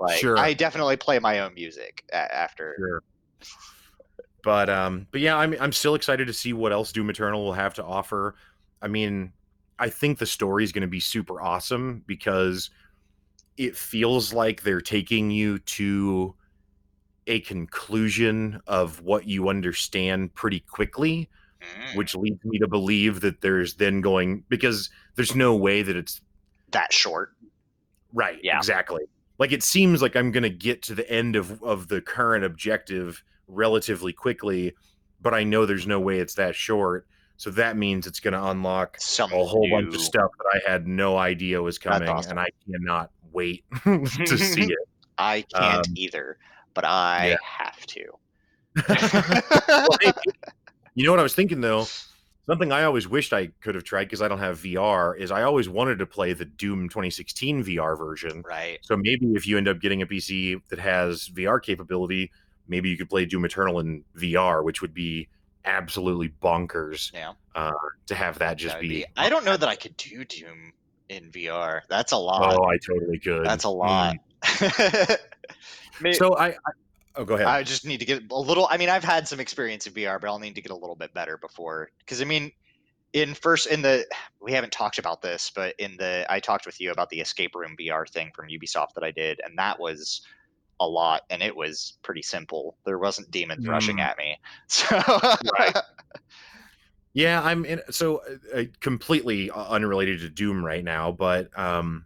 like 0.00 0.18
Sure. 0.18 0.36
i 0.38 0.52
definitely 0.54 0.96
play 0.96 1.18
my 1.18 1.40
own 1.40 1.54
music 1.54 2.04
after 2.12 2.74
Sure. 2.78 3.02
But 4.46 4.70
um, 4.70 5.08
but 5.10 5.20
yeah, 5.20 5.36
I'm 5.36 5.56
I'm 5.58 5.72
still 5.72 5.96
excited 5.96 6.28
to 6.28 6.32
see 6.32 6.52
what 6.52 6.70
else 6.72 6.92
Doom 6.92 7.10
Eternal 7.10 7.42
will 7.44 7.52
have 7.52 7.74
to 7.74 7.84
offer. 7.84 8.36
I 8.80 8.86
mean, 8.86 9.32
I 9.80 9.88
think 9.88 10.18
the 10.18 10.26
story 10.26 10.62
is 10.62 10.70
going 10.70 10.82
to 10.82 10.86
be 10.86 11.00
super 11.00 11.42
awesome 11.42 12.04
because 12.06 12.70
it 13.56 13.76
feels 13.76 14.32
like 14.32 14.62
they're 14.62 14.80
taking 14.80 15.32
you 15.32 15.58
to 15.58 16.36
a 17.26 17.40
conclusion 17.40 18.60
of 18.68 19.00
what 19.02 19.26
you 19.26 19.48
understand 19.48 20.32
pretty 20.36 20.60
quickly, 20.60 21.28
Mm, 21.60 21.96
which 21.96 22.14
leads 22.14 22.44
me 22.44 22.58
to 22.60 22.68
believe 22.68 23.20
that 23.22 23.40
there's 23.40 23.74
then 23.74 24.00
going 24.00 24.44
because 24.48 24.90
there's 25.16 25.34
no 25.34 25.56
way 25.56 25.82
that 25.82 25.96
it's 25.96 26.20
that 26.70 26.92
short 26.92 27.32
Right. 28.12 28.38
Yeah. 28.44 28.58
Exactly. 28.58 29.02
like 29.38 29.50
it 29.50 29.64
seems 29.64 30.02
like 30.02 30.14
I'm 30.14 30.30
going 30.30 30.44
to 30.44 30.50
get 30.50 30.82
to 30.82 30.94
the 30.94 31.10
end 31.10 31.34
of 31.34 31.60
of 31.64 31.88
the 31.88 32.00
current 32.00 32.44
objective 32.44 33.24
relatively 33.48 34.12
quickly, 34.12 34.74
but 35.20 35.34
I 35.34 35.44
know 35.44 35.66
there's 35.66 35.86
no 35.86 36.00
way 36.00 36.18
it's 36.18 36.34
that 36.34 36.54
short. 36.54 37.06
So 37.38 37.50
that 37.50 37.76
means 37.76 38.06
it's 38.06 38.18
going 38.20 38.32
to 38.32 38.42
unlock 38.46 38.96
Some 38.98 39.30
a 39.32 39.44
whole 39.44 39.68
bunch 39.70 39.94
of 39.94 40.00
stuff 40.00 40.30
that 40.38 40.60
I 40.66 40.70
had 40.70 40.86
no 40.86 41.18
idea 41.18 41.60
was 41.62 41.78
coming, 41.78 42.08
awesome. 42.08 42.30
and 42.32 42.40
I 42.40 42.48
cannot 42.64 43.10
wait 43.32 43.64
to 43.84 44.38
see 44.38 44.62
it. 44.72 44.78
I 45.18 45.44
can't 45.54 45.86
Um, 45.86 45.92
either, 45.96 46.38
but 46.74 46.84
I 46.86 47.30
yeah. 47.30 47.36
have 47.42 47.86
to. 47.86 48.04
Well, 49.68 49.88
hey, 50.00 50.12
you 50.94 51.04
know 51.04 51.10
what 51.10 51.20
I 51.20 51.22
was 51.24 51.34
thinking 51.34 51.60
though? 51.60 51.86
Something 52.46 52.70
I 52.72 52.84
always 52.84 53.08
wished 53.08 53.32
I 53.32 53.48
could 53.60 53.74
have 53.74 53.84
tried 53.84 54.04
because 54.04 54.22
I 54.22 54.28
don't 54.28 54.38
have 54.38 54.60
VR 54.60 55.18
is 55.18 55.30
I 55.30 55.42
always 55.42 55.68
wanted 55.68 55.98
to 55.98 56.06
play 56.06 56.32
the 56.32 56.44
Doom 56.44 56.88
2016 56.88 57.64
VR 57.64 57.98
version. 57.98 58.42
right. 58.48 58.78
So 58.82 58.96
maybe 58.96 59.26
if 59.34 59.46
you 59.46 59.58
end 59.58 59.66
up 59.68 59.80
getting 59.80 60.00
a 60.02 60.06
PC 60.06 60.60
that 60.68 60.78
has 60.78 61.28
VR 61.30 61.60
capability, 61.60 62.30
maybe 62.68 62.88
you 62.88 62.96
could 62.96 63.08
play 63.08 63.24
Doom 63.24 63.44
Eternal 63.44 63.80
in 63.80 64.04
VR, 64.16 64.62
which 64.64 64.82
would 64.82 64.94
be 64.94 65.28
absolutely 65.64 66.32
bonkers. 66.42 67.12
Yeah. 67.12 67.32
Uh, 67.54 67.72
to 68.06 68.14
have 68.14 68.38
that 68.38 68.56
just 68.56 68.74
That'd 68.74 68.88
be, 68.88 68.96
be- 68.98 69.06
I 69.16 69.28
don't 69.28 69.44
know 69.44 69.56
that 69.56 69.68
I 69.68 69.76
could 69.76 69.96
do 69.96 70.24
Doom 70.24 70.72
in 71.08 71.30
VR. 71.30 71.82
That's 71.88 72.12
a 72.12 72.16
lot. 72.16 72.56
oh, 72.58 72.64
I 72.64 72.76
totally 72.78 73.18
could. 73.18 73.44
That's 73.44 73.64
a 73.64 73.70
lot. 73.70 74.16
May- 76.00 76.10
Mm. 76.12 76.16
So 76.16 76.36
I, 76.36 76.48
I, 76.48 76.54
oh, 77.16 77.24
go 77.24 77.36
ahead. 77.36 77.46
I 77.46 77.62
just 77.62 77.86
need 77.86 78.00
to 78.00 78.06
get 78.06 78.30
a 78.30 78.38
little. 78.38 78.68
I 78.70 78.76
mean, 78.76 78.90
I've 78.90 79.02
had 79.02 79.26
some 79.26 79.40
experience 79.40 79.86
in 79.86 79.94
VR, 79.94 80.20
but 80.20 80.28
I'll 80.28 80.38
need 80.38 80.54
to 80.56 80.60
get 80.60 80.72
a 80.72 80.76
little 80.76 80.94
bit 80.94 81.14
better 81.14 81.38
before. 81.38 81.90
Because 82.00 82.20
I 82.20 82.24
mean, 82.24 82.52
in 83.14 83.32
first 83.32 83.66
in 83.66 83.80
the 83.80 84.06
we 84.42 84.52
haven't 84.52 84.72
talked 84.72 84.98
about 84.98 85.22
this, 85.22 85.50
but 85.54 85.74
in 85.78 85.96
the 85.96 86.26
I 86.28 86.40
talked 86.40 86.66
with 86.66 86.80
you 86.80 86.90
about 86.90 87.08
the 87.08 87.20
escape 87.20 87.54
room 87.54 87.76
VR 87.80 88.06
thing 88.08 88.30
from 88.34 88.48
Ubisoft 88.48 88.92
that 88.94 89.04
I 89.04 89.10
did, 89.10 89.40
and 89.44 89.56
that 89.58 89.80
was 89.80 90.20
a 90.80 90.86
lot, 90.86 91.22
and 91.30 91.42
it 91.42 91.54
was 91.56 91.98
pretty 92.02 92.22
simple. 92.22 92.76
There 92.84 92.98
wasn't 92.98 93.30
demons 93.30 93.66
rushing 93.66 93.96
Mm. 93.96 94.00
at 94.02 94.18
me, 94.18 94.38
so 94.66 94.86
Right. 95.58 95.76
Yeah, 97.12 97.40
I'm 97.42 97.64
in. 97.64 97.80
So 97.90 98.20
uh, 98.54 98.60
uh, 98.60 98.64
completely 98.80 99.50
unrelated 99.50 100.20
to 100.20 100.28
Doom 100.28 100.62
right 100.64 100.84
now, 100.84 101.12
but 101.12 101.48
um, 101.58 102.04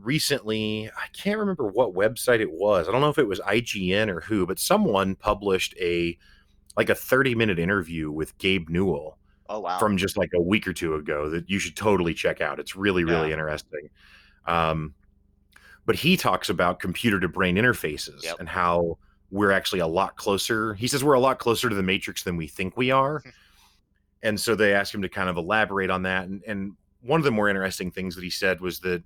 recently 0.00 0.88
I 0.96 1.06
can't 1.12 1.38
remember 1.38 1.66
what 1.66 1.94
website 1.94 2.38
it 2.40 2.52
was. 2.52 2.88
I 2.88 2.92
don't 2.92 3.00
know 3.00 3.08
if 3.08 3.18
it 3.18 3.26
was 3.26 3.40
IGN 3.40 4.08
or 4.08 4.20
who, 4.20 4.46
but 4.46 4.58
someone 4.58 5.16
published 5.16 5.74
a 5.80 6.16
like 6.76 6.88
a 6.90 6.94
30 6.94 7.34
minute 7.34 7.58
interview 7.58 8.10
with 8.12 8.38
Gabe 8.38 8.68
Newell 8.68 9.18
oh 9.48 9.58
wow, 9.60 9.78
from 9.80 9.96
just 9.96 10.16
like 10.16 10.30
a 10.34 10.40
week 10.40 10.68
or 10.68 10.72
two 10.72 10.94
ago 10.94 11.28
that 11.30 11.50
you 11.50 11.58
should 11.58 11.74
totally 11.76 12.14
check 12.14 12.40
out. 12.40 12.60
It's 12.60 12.76
really 12.76 13.02
really 13.02 13.32
interesting. 13.32 13.88
Um, 14.46 14.94
but 15.86 15.96
he 15.96 16.16
talks 16.16 16.48
about 16.48 16.80
computer 16.80 17.18
to 17.20 17.28
brain 17.28 17.56
interfaces 17.56 18.22
Yep. 18.22 18.36
and 18.40 18.48
how 18.48 18.98
we're 19.30 19.52
actually 19.52 19.80
a 19.80 19.86
lot 19.86 20.16
closer. 20.16 20.74
He 20.74 20.88
says 20.88 21.04
we're 21.04 21.14
a 21.14 21.20
lot 21.20 21.38
closer 21.38 21.68
to 21.68 21.74
the 21.74 21.82
matrix 21.82 22.22
than 22.22 22.36
we 22.36 22.46
think 22.46 22.76
we 22.76 22.90
are. 22.90 23.22
and 24.22 24.38
so 24.38 24.54
they 24.54 24.74
asked 24.74 24.94
him 24.94 25.02
to 25.02 25.08
kind 25.08 25.28
of 25.28 25.36
elaborate 25.36 25.90
on 25.90 26.02
that. 26.02 26.26
And, 26.26 26.42
and 26.46 26.72
one 27.02 27.20
of 27.20 27.24
the 27.24 27.30
more 27.30 27.48
interesting 27.48 27.90
things 27.90 28.14
that 28.16 28.24
he 28.24 28.30
said 28.30 28.60
was 28.60 28.80
that 28.80 29.02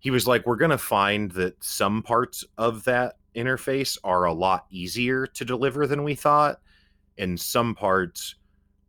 he 0.00 0.10
was 0.10 0.26
like, 0.26 0.44
we're 0.46 0.56
going 0.56 0.70
to 0.70 0.78
find 0.78 1.30
that 1.32 1.62
some 1.62 2.02
parts 2.02 2.44
of 2.58 2.84
that 2.84 3.16
interface 3.34 3.98
are 4.04 4.24
a 4.24 4.32
lot 4.32 4.66
easier 4.70 5.26
to 5.26 5.44
deliver 5.44 5.86
than 5.86 6.02
we 6.04 6.14
thought. 6.14 6.60
And 7.18 7.38
some 7.40 7.74
parts 7.74 8.34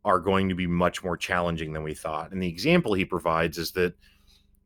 are 0.04 0.20
going 0.20 0.48
to 0.48 0.54
be 0.54 0.66
much 0.66 1.02
more 1.02 1.16
challenging 1.16 1.72
than 1.72 1.82
we 1.82 1.94
thought. 1.94 2.32
And 2.32 2.42
the 2.42 2.48
example 2.48 2.94
he 2.94 3.04
provides 3.04 3.58
is 3.58 3.72
that 3.72 3.94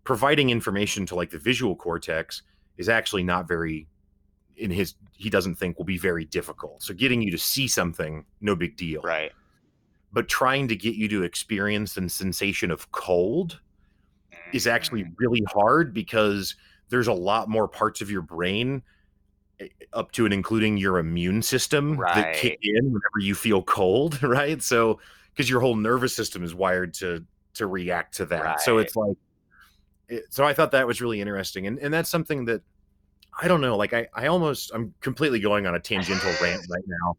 providing 0.04 0.50
information 0.50 1.06
to 1.06 1.14
like 1.14 1.30
the 1.30 1.38
visual 1.38 1.76
cortex 1.76 2.42
is 2.76 2.88
actually 2.88 3.22
not 3.22 3.46
very 3.46 3.86
in 4.56 4.70
his 4.70 4.94
he 5.12 5.30
doesn't 5.30 5.54
think 5.54 5.78
will 5.78 5.84
be 5.84 5.98
very 5.98 6.24
difficult. 6.24 6.82
So 6.82 6.94
getting 6.94 7.22
you 7.22 7.30
to 7.30 7.38
see 7.38 7.68
something 7.68 8.24
no 8.40 8.56
big 8.56 8.76
deal. 8.76 9.02
right? 9.02 9.32
But 10.12 10.28
trying 10.28 10.68
to 10.68 10.76
get 10.76 10.94
you 10.94 11.08
to 11.08 11.22
experience 11.22 11.94
the 11.94 12.08
sensation 12.08 12.70
of 12.70 12.90
cold 12.92 13.60
is 14.52 14.66
actually 14.66 15.04
Mm, 15.04 15.14
really 15.18 15.42
hard 15.52 15.94
because 15.94 16.54
there's 16.90 17.06
a 17.06 17.12
lot 17.12 17.48
more 17.48 17.66
parts 17.66 18.02
of 18.02 18.10
your 18.10 18.20
brain 18.20 18.82
eh, 19.60 19.68
up 19.94 20.12
to 20.12 20.26
and 20.26 20.34
including 20.34 20.76
your 20.76 20.98
immune 20.98 21.40
system 21.40 21.96
that 21.96 22.34
kick 22.34 22.58
in 22.62 22.84
whenever 22.84 23.20
you 23.20 23.34
feel 23.34 23.62
cold, 23.62 24.22
right? 24.22 24.62
So 24.62 25.00
because 25.32 25.48
your 25.48 25.60
whole 25.60 25.76
nervous 25.76 26.14
system 26.14 26.44
is 26.44 26.54
wired 26.54 26.92
to 26.94 27.24
to 27.54 27.66
react 27.66 28.16
to 28.16 28.26
that. 28.26 28.60
So 28.60 28.78
it's 28.78 28.96
like 28.96 29.16
it, 30.08 30.24
so 30.30 30.44
I 30.44 30.52
thought 30.52 30.72
that 30.72 30.86
was 30.86 31.00
really 31.00 31.20
interesting 31.20 31.66
and 31.66 31.78
and 31.78 31.92
that's 31.92 32.10
something 32.10 32.44
that 32.46 32.62
I 33.40 33.48
don't 33.48 33.60
know, 33.60 33.76
like 33.76 33.92
I 33.92 34.08
I 34.14 34.26
almost 34.26 34.70
I'm 34.74 34.94
completely 35.00 35.40
going 35.40 35.66
on 35.66 35.74
a 35.74 35.80
tangential 35.80 36.32
rant 36.42 36.66
right 36.70 36.84
now. 36.86 37.16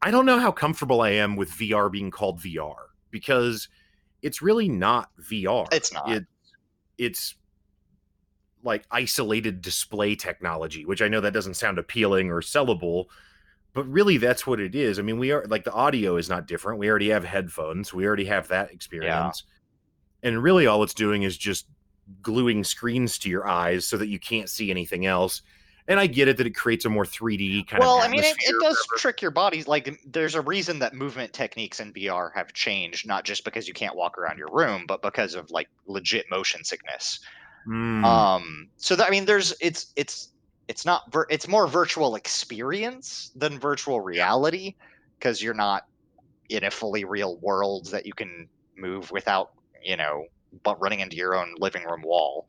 I 0.00 0.10
don't 0.10 0.26
know 0.26 0.40
how 0.40 0.50
comfortable 0.50 1.00
I 1.00 1.10
am 1.10 1.36
with 1.36 1.50
VR 1.50 1.90
being 1.90 2.10
called 2.10 2.40
VR 2.40 2.74
because 3.10 3.68
it's 4.20 4.42
really 4.42 4.68
not 4.68 5.10
VR. 5.20 5.72
It's 5.72 5.92
not. 5.92 6.10
It, 6.10 6.24
it's 6.98 7.36
like 8.64 8.84
isolated 8.90 9.60
display 9.60 10.16
technology, 10.16 10.84
which 10.84 11.02
I 11.02 11.08
know 11.08 11.20
that 11.20 11.32
doesn't 11.32 11.54
sound 11.54 11.78
appealing 11.78 12.30
or 12.30 12.40
sellable, 12.40 13.06
but 13.74 13.84
really 13.84 14.16
that's 14.16 14.46
what 14.46 14.60
it 14.60 14.74
is. 14.74 14.98
I 14.98 15.02
mean, 15.02 15.18
we 15.18 15.30
are 15.30 15.44
like 15.48 15.64
the 15.64 15.72
audio 15.72 16.16
is 16.16 16.28
not 16.28 16.46
different. 16.46 16.78
We 16.78 16.88
already 16.88 17.10
have 17.10 17.24
headphones. 17.24 17.94
We 17.94 18.06
already 18.06 18.26
have 18.26 18.48
that 18.48 18.72
experience. 18.72 19.44
And 20.22 20.42
really 20.42 20.66
all 20.66 20.82
it's 20.82 20.94
doing 20.94 21.22
is 21.22 21.36
just 21.36 21.66
gluing 22.20 22.64
screens 22.64 23.18
to 23.18 23.30
your 23.30 23.46
eyes 23.46 23.86
so 23.86 23.96
that 23.96 24.08
you 24.08 24.18
can't 24.18 24.48
see 24.48 24.70
anything 24.70 25.06
else. 25.06 25.42
And 25.88 25.98
I 25.98 26.06
get 26.06 26.28
it 26.28 26.36
that 26.36 26.46
it 26.46 26.54
creates 26.54 26.84
a 26.84 26.88
more 26.88 27.04
3D 27.04 27.66
kind 27.66 27.80
well, 27.80 27.96
of 27.96 27.98
Well, 27.98 28.08
I 28.08 28.08
mean, 28.08 28.22
it, 28.22 28.36
it 28.38 28.54
does 28.60 28.78
trick 28.98 29.20
your 29.20 29.32
body. 29.32 29.64
Like, 29.64 30.00
there's 30.06 30.36
a 30.36 30.40
reason 30.40 30.78
that 30.78 30.94
movement 30.94 31.32
techniques 31.32 31.80
in 31.80 31.92
VR 31.92 32.30
have 32.34 32.52
changed, 32.52 33.06
not 33.06 33.24
just 33.24 33.44
because 33.44 33.66
you 33.66 33.74
can't 33.74 33.96
walk 33.96 34.16
around 34.16 34.38
your 34.38 34.50
room, 34.52 34.84
but 34.86 35.02
because 35.02 35.34
of 35.34 35.50
like 35.50 35.68
legit 35.86 36.26
motion 36.30 36.62
sickness. 36.62 37.18
Mm, 37.66 38.04
Um, 38.04 38.68
so 38.76 38.94
that 38.96 39.06
I 39.06 39.10
mean, 39.10 39.24
there's 39.24 39.54
it's 39.60 39.92
it's 39.96 40.28
it's 40.68 40.84
not 40.84 41.10
vir- 41.12 41.26
it's 41.30 41.48
more 41.48 41.66
virtual 41.66 42.14
experience 42.14 43.32
than 43.34 43.58
virtual 43.58 44.00
reality 44.00 44.74
because 45.18 45.42
you're 45.42 45.54
not 45.54 45.86
in 46.48 46.64
a 46.64 46.70
fully 46.70 47.04
real 47.04 47.38
world 47.38 47.86
that 47.90 48.06
you 48.06 48.12
can 48.12 48.48
move 48.76 49.10
without 49.10 49.50
you 49.84 49.96
know, 49.96 50.26
running 50.80 51.00
into 51.00 51.16
your 51.16 51.34
own 51.34 51.54
living 51.58 51.84
room 51.84 52.02
wall. 52.02 52.46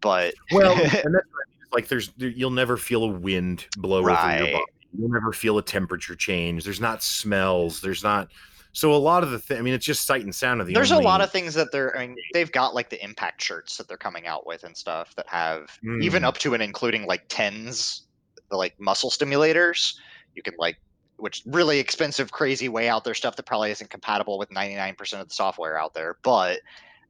But 0.00 0.34
well, 0.50 0.74
and 0.80 0.90
that's 0.90 1.02
what 1.02 1.12
I 1.12 1.48
mean. 1.50 1.58
Like 1.72 1.88
there's 1.88 2.12
you'll 2.16 2.50
never 2.50 2.76
feel 2.76 3.04
a 3.04 3.08
wind 3.08 3.66
blow 3.76 3.98
over 3.98 4.08
your 4.10 4.16
Right. 4.16 4.52
body. 4.52 4.64
You'll 4.98 5.10
never 5.10 5.32
feel 5.32 5.56
a 5.58 5.62
temperature 5.62 6.14
change. 6.14 6.64
There's 6.64 6.80
not 6.80 7.02
smells. 7.02 7.80
There's 7.80 8.02
not. 8.02 8.28
So 8.72 8.94
a 8.94 8.96
lot 8.96 9.22
of 9.22 9.30
the 9.30 9.38
thing. 9.38 9.58
I 9.58 9.62
mean, 9.62 9.74
it's 9.74 9.84
just 9.84 10.06
sight 10.06 10.22
and 10.22 10.34
sound 10.34 10.60
of 10.60 10.66
the. 10.66 10.74
there's 10.74 10.92
only, 10.92 11.04
a 11.04 11.08
lot 11.08 11.20
of 11.20 11.30
things 11.30 11.54
that 11.54 11.72
they're 11.72 11.96
I 11.96 12.06
mean, 12.06 12.16
they've 12.32 12.52
got 12.52 12.74
like 12.74 12.90
the 12.90 13.02
impact 13.02 13.42
shirts 13.42 13.76
that 13.76 13.88
they're 13.88 13.96
coming 13.96 14.26
out 14.26 14.46
with 14.46 14.64
and 14.64 14.76
stuff 14.76 15.14
that 15.16 15.26
have 15.28 15.70
even 16.00 16.22
Mm. 16.22 16.26
up 16.26 16.38
to 16.38 16.54
and 16.54 16.62
including 16.62 17.06
like 17.06 17.24
TENS 17.28 18.02
like 18.50 18.74
muscle 18.78 19.10
stimulators 19.10 19.94
you 20.34 20.42
can 20.42 20.54
like 20.58 20.76
which 21.16 21.42
really 21.46 21.78
expensive 21.78 22.32
crazy 22.32 22.68
way 22.68 22.88
out 22.88 23.04
there 23.04 23.14
stuff 23.14 23.36
that 23.36 23.46
probably 23.46 23.70
isn't 23.70 23.88
compatible 23.90 24.38
with 24.38 24.50
99% 24.50 25.20
of 25.20 25.28
the 25.28 25.34
software 25.34 25.78
out 25.78 25.94
there 25.94 26.16
but 26.22 26.60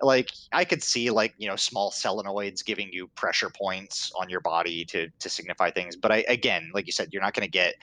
like 0.02 0.30
i 0.52 0.64
could 0.64 0.82
see 0.82 1.10
like 1.10 1.34
you 1.38 1.48
know 1.48 1.56
small 1.56 1.90
solenoids 1.90 2.64
giving 2.64 2.92
you 2.92 3.08
pressure 3.14 3.50
points 3.50 4.10
on 4.20 4.28
your 4.28 4.40
body 4.40 4.84
to 4.84 5.08
to 5.18 5.28
signify 5.28 5.70
things 5.70 5.96
but 5.96 6.10
i 6.10 6.24
again 6.28 6.70
like 6.74 6.86
you 6.86 6.92
said 6.92 7.08
you're 7.12 7.22
not 7.22 7.34
going 7.34 7.46
to 7.46 7.50
get 7.50 7.74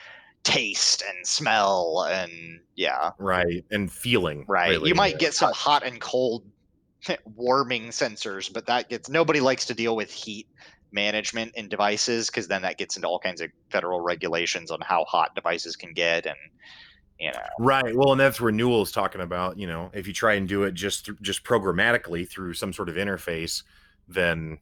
taste 0.42 1.02
and 1.08 1.26
smell 1.26 2.06
and 2.10 2.32
yeah 2.74 3.10
right 3.18 3.64
and 3.70 3.92
feeling. 3.92 4.44
right 4.48 4.70
really. 4.70 4.88
you 4.88 4.94
might 4.94 5.18
get 5.18 5.34
some 5.34 5.52
hot 5.52 5.82
and 5.84 6.00
cold 6.00 6.44
warming 7.34 7.88
sensors 7.88 8.52
but 8.52 8.66
that 8.66 8.88
gets 8.88 9.08
nobody 9.08 9.40
likes 9.40 9.66
to 9.66 9.74
deal 9.74 9.96
with 9.96 10.10
heat 10.10 10.46
management 10.92 11.52
in 11.54 11.68
devices 11.68 12.28
because 12.28 12.48
then 12.48 12.62
that 12.62 12.78
gets 12.78 12.96
into 12.96 13.06
all 13.06 13.18
kinds 13.18 13.40
of 13.40 13.50
federal 13.70 14.00
regulations 14.00 14.70
on 14.70 14.80
how 14.80 15.04
hot 15.04 15.34
devices 15.34 15.76
can 15.76 15.92
get 15.92 16.26
and 16.26 16.36
you 17.20 17.30
know 17.32 17.38
Right. 17.58 17.94
Well, 17.94 18.12
and 18.12 18.20
that's 18.20 18.40
where 18.40 18.50
Newell's 18.52 18.90
talking 18.92 19.20
about. 19.20 19.58
You 19.58 19.66
know, 19.66 19.90
if 19.94 20.06
you 20.06 20.12
try 20.12 20.34
and 20.34 20.48
do 20.48 20.62
it 20.64 20.72
just 20.74 21.06
thr- 21.06 21.12
just 21.20 21.44
programmatically 21.44 22.28
through 22.28 22.54
some 22.54 22.72
sort 22.72 22.88
of 22.88 22.94
interface, 22.96 23.62
then 24.08 24.58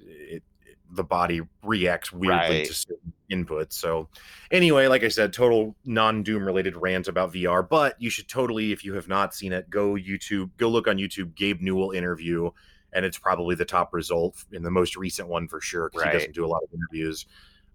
it, 0.00 0.42
it- 0.66 0.76
the 0.90 1.02
body 1.04 1.40
reacts 1.64 2.12
weirdly 2.12 2.58
Right. 2.58 2.66
to 2.66 2.74
certain 2.74 3.12
inputs. 3.30 3.72
So, 3.72 4.08
anyway, 4.52 4.86
like 4.86 5.02
I 5.02 5.08
said, 5.08 5.32
total 5.32 5.74
non-Doom 5.84 6.44
related 6.44 6.76
rant 6.76 7.08
about 7.08 7.32
VR. 7.32 7.68
But 7.68 8.00
you 8.00 8.10
should 8.10 8.28
totally, 8.28 8.70
if 8.70 8.84
you 8.84 8.94
have 8.94 9.08
not 9.08 9.34
seen 9.34 9.52
it, 9.52 9.68
go 9.70 9.94
YouTube, 9.94 10.50
go 10.56 10.68
look 10.68 10.86
on 10.86 10.98
YouTube, 10.98 11.34
Gabe 11.34 11.60
Newell 11.62 11.90
interview, 11.92 12.50
and 12.92 13.04
it's 13.04 13.18
probably 13.18 13.56
the 13.56 13.64
top 13.64 13.92
result 13.92 14.44
in 14.52 14.62
the 14.62 14.70
most 14.70 14.94
recent 14.96 15.26
one 15.26 15.48
for 15.48 15.60
sure 15.60 15.88
because 15.90 16.04
Right. 16.04 16.12
he 16.12 16.18
doesn't 16.18 16.34
do 16.34 16.44
a 16.44 16.46
lot 16.46 16.62
of 16.62 16.68
interviews. 16.72 17.26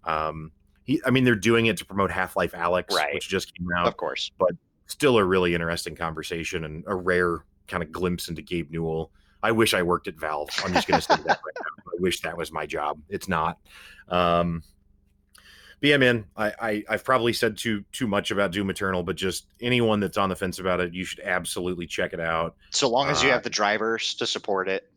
Um, 0.04 0.50
he, 0.90 1.00
I 1.06 1.10
mean, 1.10 1.24
they're 1.24 1.34
doing 1.34 1.66
it 1.66 1.76
to 1.78 1.84
promote 1.84 2.10
Half 2.10 2.36
Life 2.36 2.52
Alyx, 2.52 2.90
Right. 2.94 3.14
which 3.14 3.28
just 3.28 3.54
came 3.56 3.68
out 3.76 3.86
of 3.86 3.96
course 3.96 4.30
but 4.38 4.50
still 4.86 5.18
a 5.18 5.24
really 5.24 5.54
interesting 5.54 5.94
conversation 5.94 6.64
and 6.64 6.84
a 6.86 6.94
rare 6.96 7.44
kind 7.68 7.82
of 7.82 7.92
glimpse 7.92 8.28
into 8.28 8.42
Gabe 8.42 8.70
Newell. 8.70 9.10
I 9.42 9.52
wish 9.52 9.72
I 9.72 9.82
worked 9.82 10.08
at 10.08 10.16
Valve. 10.16 10.50
I'm 10.64 10.72
just 10.74 10.86
going 10.88 11.00
to 11.00 11.06
say 11.06 11.14
that 11.14 11.26
right 11.28 11.56
now. 11.60 11.84
I 11.86 11.96
wish 12.00 12.20
that 12.22 12.36
was 12.36 12.50
my 12.52 12.66
job. 12.66 12.98
It's 13.08 13.28
not. 13.28 13.58
Um, 14.08 14.62
but 15.80 15.88
yeah, 15.88 15.96
man, 15.96 16.26
I, 16.36 16.52
I 16.60 16.84
I've 16.90 17.04
probably 17.04 17.32
said 17.32 17.56
too 17.56 17.84
too 17.92 18.06
much 18.06 18.30
about 18.32 18.50
Doom 18.52 18.68
Eternal, 18.68 19.02
but 19.02 19.16
just 19.16 19.46
anyone 19.62 20.00
that's 20.00 20.18
on 20.18 20.28
the 20.28 20.36
fence 20.36 20.58
about 20.58 20.80
it, 20.80 20.92
you 20.92 21.04
should 21.04 21.20
absolutely 21.20 21.86
check 21.86 22.12
it 22.12 22.20
out. 22.20 22.54
So 22.70 22.88
long 22.90 23.08
as 23.08 23.22
you 23.22 23.30
Uh, 23.30 23.32
have 23.34 23.42
the 23.44 23.48
drivers 23.50 24.14
to 24.16 24.26
support 24.26 24.68
it. 24.68 24.90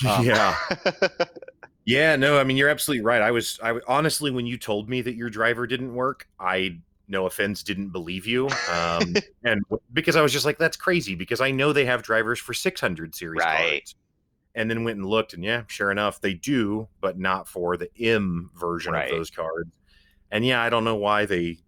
Um, 0.08 0.24
yeah, 0.24 0.56
yeah. 1.84 2.16
No, 2.16 2.38
I 2.38 2.44
mean 2.44 2.56
you're 2.56 2.68
absolutely 2.68 3.04
right. 3.04 3.22
I 3.22 3.30
was 3.30 3.58
I 3.62 3.78
honestly 3.88 4.30
when 4.30 4.46
you 4.46 4.56
told 4.58 4.88
me 4.88 5.02
that 5.02 5.14
your 5.14 5.30
driver 5.30 5.66
didn't 5.66 5.94
work, 5.94 6.26
I 6.38 6.78
no 7.08 7.26
offense 7.26 7.62
didn't 7.62 7.90
believe 7.90 8.26
you, 8.26 8.48
um, 8.72 9.14
and 9.44 9.62
because 9.92 10.14
I 10.16 10.22
was 10.22 10.32
just 10.32 10.44
like 10.44 10.58
that's 10.58 10.76
crazy 10.76 11.14
because 11.14 11.40
I 11.40 11.50
know 11.50 11.72
they 11.72 11.84
have 11.86 12.02
drivers 12.02 12.38
for 12.38 12.54
600 12.54 13.14
series 13.14 13.40
Right. 13.40 13.70
cards. 13.70 13.96
And 14.56 14.68
then 14.68 14.82
went 14.82 14.98
and 14.98 15.06
looked, 15.06 15.32
and 15.32 15.44
yeah, 15.44 15.62
sure 15.68 15.92
enough, 15.92 16.20
they 16.20 16.34
do, 16.34 16.88
but 17.00 17.16
not 17.16 17.46
for 17.46 17.76
the 17.76 17.88
M 18.00 18.50
version 18.58 18.92
Right. 18.92 19.08
of 19.08 19.16
those 19.16 19.30
cards. 19.30 19.70
And 20.32 20.44
yeah, 20.44 20.60
I 20.60 20.70
don't 20.70 20.82
know 20.82 20.96
why 20.96 21.24
they. 21.24 21.58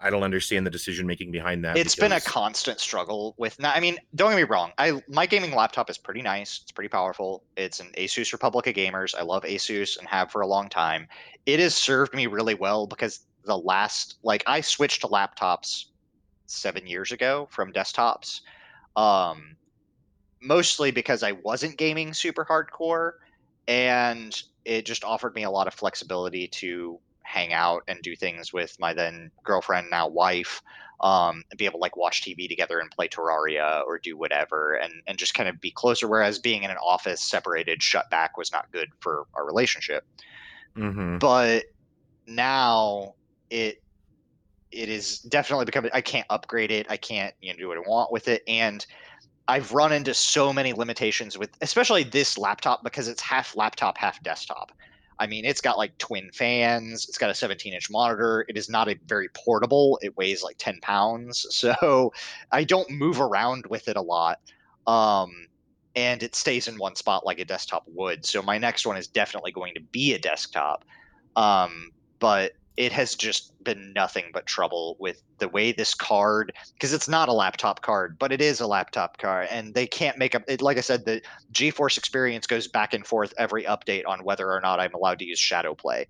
I 0.00 0.10
don't 0.10 0.22
understand 0.22 0.66
the 0.66 0.70
decision 0.70 1.06
making 1.06 1.30
behind 1.32 1.64
that. 1.64 1.76
it's 1.76 1.96
been 1.96 2.12
a 2.12 2.20
constant 2.20 2.80
struggle 2.80 3.34
with 3.38 3.58
not, 3.58 3.76
i 3.76 3.80
mean 3.80 3.98
don't 4.14 4.30
get 4.30 4.36
me 4.36 4.44
wrong 4.44 4.72
i 4.78 5.02
my 5.08 5.26
gaming 5.26 5.52
laptop 5.52 5.90
is 5.90 5.98
pretty 5.98 6.22
nice 6.22 6.60
it's 6.62 6.72
pretty 6.72 6.88
powerful 6.88 7.42
it's 7.56 7.80
an 7.80 7.88
asus 7.96 8.32
republic 8.32 8.66
of 8.66 8.74
gamers 8.74 9.14
i 9.18 9.22
love 9.22 9.42
asus 9.44 9.98
and 9.98 10.06
have 10.08 10.30
for 10.30 10.40
a 10.40 10.46
long 10.46 10.68
time 10.68 11.08
it 11.46 11.58
has 11.60 11.74
served 11.74 12.14
me 12.14 12.26
really 12.26 12.54
well 12.54 12.86
because 12.86 13.20
the 13.44 13.56
last 13.56 14.18
like 14.22 14.42
i 14.46 14.60
switched 14.60 15.00
to 15.00 15.08
laptops 15.08 15.86
seven 16.46 16.86
years 16.86 17.12
ago 17.12 17.48
from 17.50 17.72
desktops 17.72 18.40
um 18.96 19.56
mostly 20.40 20.90
because 20.90 21.22
i 21.22 21.32
wasn't 21.32 21.76
gaming 21.76 22.14
super 22.14 22.44
hardcore 22.44 23.12
and 23.66 24.42
it 24.64 24.84
just 24.84 25.04
offered 25.04 25.34
me 25.34 25.44
a 25.44 25.50
lot 25.50 25.66
of 25.66 25.74
flexibility 25.74 26.46
to 26.46 26.98
hang 27.28 27.52
out 27.52 27.82
and 27.88 28.00
do 28.02 28.16
things 28.16 28.52
with 28.52 28.74
my 28.80 28.94
then 28.94 29.30
girlfriend 29.44 29.86
now 29.90 30.08
wife 30.08 30.62
um, 31.00 31.44
and 31.50 31.58
be 31.58 31.66
able 31.66 31.78
to 31.78 31.82
like 31.82 31.96
watch 31.96 32.22
TV 32.24 32.48
together 32.48 32.80
and 32.80 32.90
play 32.90 33.06
Terraria 33.06 33.82
or 33.86 33.98
do 33.98 34.16
whatever 34.16 34.74
and 34.74 34.92
and 35.06 35.18
just 35.18 35.34
kind 35.34 35.48
of 35.48 35.60
be 35.60 35.70
closer. 35.70 36.08
Whereas 36.08 36.38
being 36.38 36.62
in 36.64 36.70
an 36.70 36.78
office 36.78 37.22
separated, 37.22 37.82
shut 37.82 38.06
back 38.10 38.36
was 38.36 38.50
not 38.50 38.72
good 38.72 38.88
for 39.00 39.26
our 39.34 39.46
relationship. 39.46 40.04
Mhm. 40.76 41.20
But 41.20 41.64
now 42.26 43.14
it 43.50 43.76
it 44.70 44.88
is 44.88 45.20
definitely 45.20 45.66
becoming. 45.66 45.90
I 45.94 46.00
can't 46.00 46.26
upgrade 46.30 46.70
it. 46.70 46.86
I 46.90 46.96
can't 46.96 47.34
you 47.40 47.52
know 47.52 47.58
do 47.58 47.68
what 47.68 47.78
I 47.78 47.82
want 47.88 48.12
with 48.12 48.28
it 48.28 48.42
and. 48.48 48.84
I've 49.50 49.72
run 49.72 49.92
into 49.94 50.12
so 50.12 50.52
many 50.52 50.74
limitations 50.74 51.38
with, 51.38 51.50
especially 51.62 52.04
this 52.04 52.36
laptop, 52.36 52.84
because 52.84 53.08
it's 53.08 53.22
half 53.22 53.56
laptop, 53.56 53.96
half 53.96 54.22
desktop. 54.22 54.72
I 55.20 55.26
mean, 55.26 55.44
it's 55.44 55.60
got 55.60 55.78
like 55.78 55.96
twin 55.98 56.30
fans. 56.32 57.08
It's 57.08 57.18
got 57.18 57.30
a 57.30 57.34
17 57.34 57.72
inch 57.72 57.90
monitor. 57.90 58.44
It 58.48 58.56
is 58.56 58.68
not 58.68 58.88
a 58.88 58.96
very 59.06 59.28
portable. 59.30 59.98
It 60.02 60.16
weighs 60.16 60.42
like 60.42 60.56
10 60.58 60.80
pounds. 60.80 61.46
So 61.58 62.12
I 62.52 62.62
don't 62.62 62.88
move 62.88 63.20
around 63.20 63.66
with 63.66 63.88
it 63.88 63.96
a 63.96 64.00
lot. 64.00 64.38
Um, 64.86 65.48
and 65.96 66.22
it 66.22 66.36
stays 66.36 66.68
in 66.68 66.78
one 66.78 66.94
spot 66.94 67.26
like 67.26 67.40
a 67.40 67.44
desktop 67.44 67.82
would. 67.88 68.24
So 68.24 68.42
my 68.42 68.58
next 68.58 68.86
one 68.86 68.96
is 68.96 69.08
definitely 69.08 69.50
going 69.50 69.74
to 69.74 69.80
be 69.80 70.14
a 70.14 70.18
desktop. 70.18 70.84
Um, 71.34 71.90
but 72.20 72.52
it 72.78 72.92
has 72.92 73.16
just 73.16 73.52
been 73.64 73.92
nothing 73.92 74.26
but 74.32 74.46
trouble 74.46 74.96
with 75.00 75.20
the 75.40 75.48
way 75.48 75.72
this 75.72 75.94
card, 75.94 76.52
because 76.74 76.92
it's 76.92 77.08
not 77.08 77.28
a 77.28 77.32
laptop 77.32 77.82
card, 77.82 78.16
but 78.20 78.30
it 78.30 78.40
is 78.40 78.60
a 78.60 78.68
laptop 78.68 79.18
card. 79.18 79.48
And 79.50 79.74
they 79.74 79.88
can't 79.88 80.16
make 80.16 80.36
up, 80.36 80.44
it, 80.46 80.62
like 80.62 80.78
I 80.78 80.82
said, 80.82 81.04
the 81.04 81.20
GeForce 81.52 81.98
experience 81.98 82.46
goes 82.46 82.68
back 82.68 82.94
and 82.94 83.04
forth 83.04 83.34
every 83.36 83.64
update 83.64 84.04
on 84.06 84.20
whether 84.24 84.48
or 84.48 84.60
not 84.60 84.78
I'm 84.78 84.94
allowed 84.94 85.18
to 85.18 85.24
use 85.24 85.40
Shadow 85.40 85.74
Play. 85.74 86.06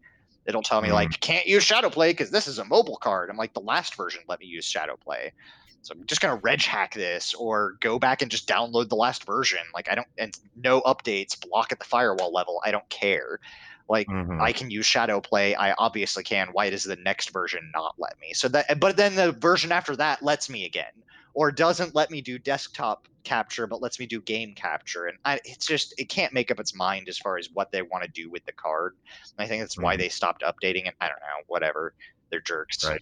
It'll 0.47 0.63
tell 0.63 0.83
me 0.83 0.91
Mm. 0.91 0.93
like 0.93 1.21
can't 1.21 1.47
use 1.47 1.65
Shadow 1.65 1.89
Play 1.89 2.11
because 2.13 2.31
this 2.31 2.47
is 2.47 2.59
a 2.59 2.65
mobile 2.67 2.99
card. 2.99 3.31
I'm 3.31 3.39
like 3.39 3.55
the 3.55 3.61
last 3.61 3.97
version 3.97 4.21
let 4.29 4.41
me 4.41 4.47
use 4.47 4.67
Shadow 4.67 4.97
Play, 4.97 5.33
so 5.81 5.95
I'm 5.95 6.07
just 6.07 6.21
gonna 6.21 6.41
reg 6.43 6.63
hack 6.63 6.93
this 6.95 7.33
or 7.35 7.77
go 7.81 7.99
back 7.99 8.21
and 8.21 8.31
just 8.31 8.47
download 8.47 8.91
the 8.91 8.95
last 8.97 9.25
version. 9.25 9.61
Like 9.75 9.91
I 9.91 9.95
don't 9.95 10.09
and 10.19 10.35
no 10.55 10.83
updates 10.83 11.39
block 11.41 11.73
at 11.73 11.79
the 11.79 11.85
firewall 11.87 12.33
level. 12.33 12.61
I 12.65 12.71
don't 12.73 12.89
care. 12.91 13.41
Like 13.89 14.07
Mhm. 14.09 14.41
I 14.41 14.53
can 14.53 14.71
use 14.71 14.87
Shadow 14.87 15.21
Play. 15.21 15.55
I 15.55 15.73
obviously 15.73 16.23
can. 16.23 16.49
Why 16.53 16.71
does 16.71 16.85
the 16.85 16.97
next 16.97 17.31
version 17.33 17.71
not 17.75 17.95
let 17.99 18.19
me? 18.21 18.35
So 18.35 18.49
that, 18.49 18.79
but 18.81 18.97
then 18.97 19.15
the 19.15 19.33
version 19.33 19.73
after 19.73 19.97
that 19.97 20.23
lets 20.23 20.51
me 20.51 20.65
again, 20.67 20.93
or 21.35 21.51
doesn't 21.51 21.95
let 21.95 22.11
me 22.11 22.21
do 22.21 22.39
desktop 22.39 23.09
capture, 23.25 23.67
but 23.67 23.81
lets 23.83 23.99
me 23.99 24.07
do 24.07 24.21
game 24.23 24.55
capture. 24.55 25.07
And 25.07 25.19
I, 25.25 25.41
it's 25.45 25.67
just 25.67 25.95
it 25.99 26.09
can't 26.09 26.33
make 26.35 26.51
up 26.51 26.61
its 26.61 26.75
mind 26.75 27.09
as 27.09 27.19
far 27.19 27.39
as 27.39 27.49
what 27.53 27.71
they 27.73 27.83
want 27.83 28.05
to 28.05 28.11
do 28.11 28.31
with 28.31 28.45
the 28.45 28.53
card. 28.53 28.95
And 29.39 29.45
I 29.45 29.49
think 29.49 29.63
that's 29.63 29.79
why 29.79 29.97
Mhm. 29.97 29.99
they 29.99 30.09
stopped 30.09 30.43
updating 30.43 30.87
it. 30.87 30.95
I 31.01 31.07
don't 31.07 31.21
know. 31.21 31.45
Whatever. 31.47 31.95
They're 32.31 32.41
jerks. 32.41 32.85
Right. 32.85 33.01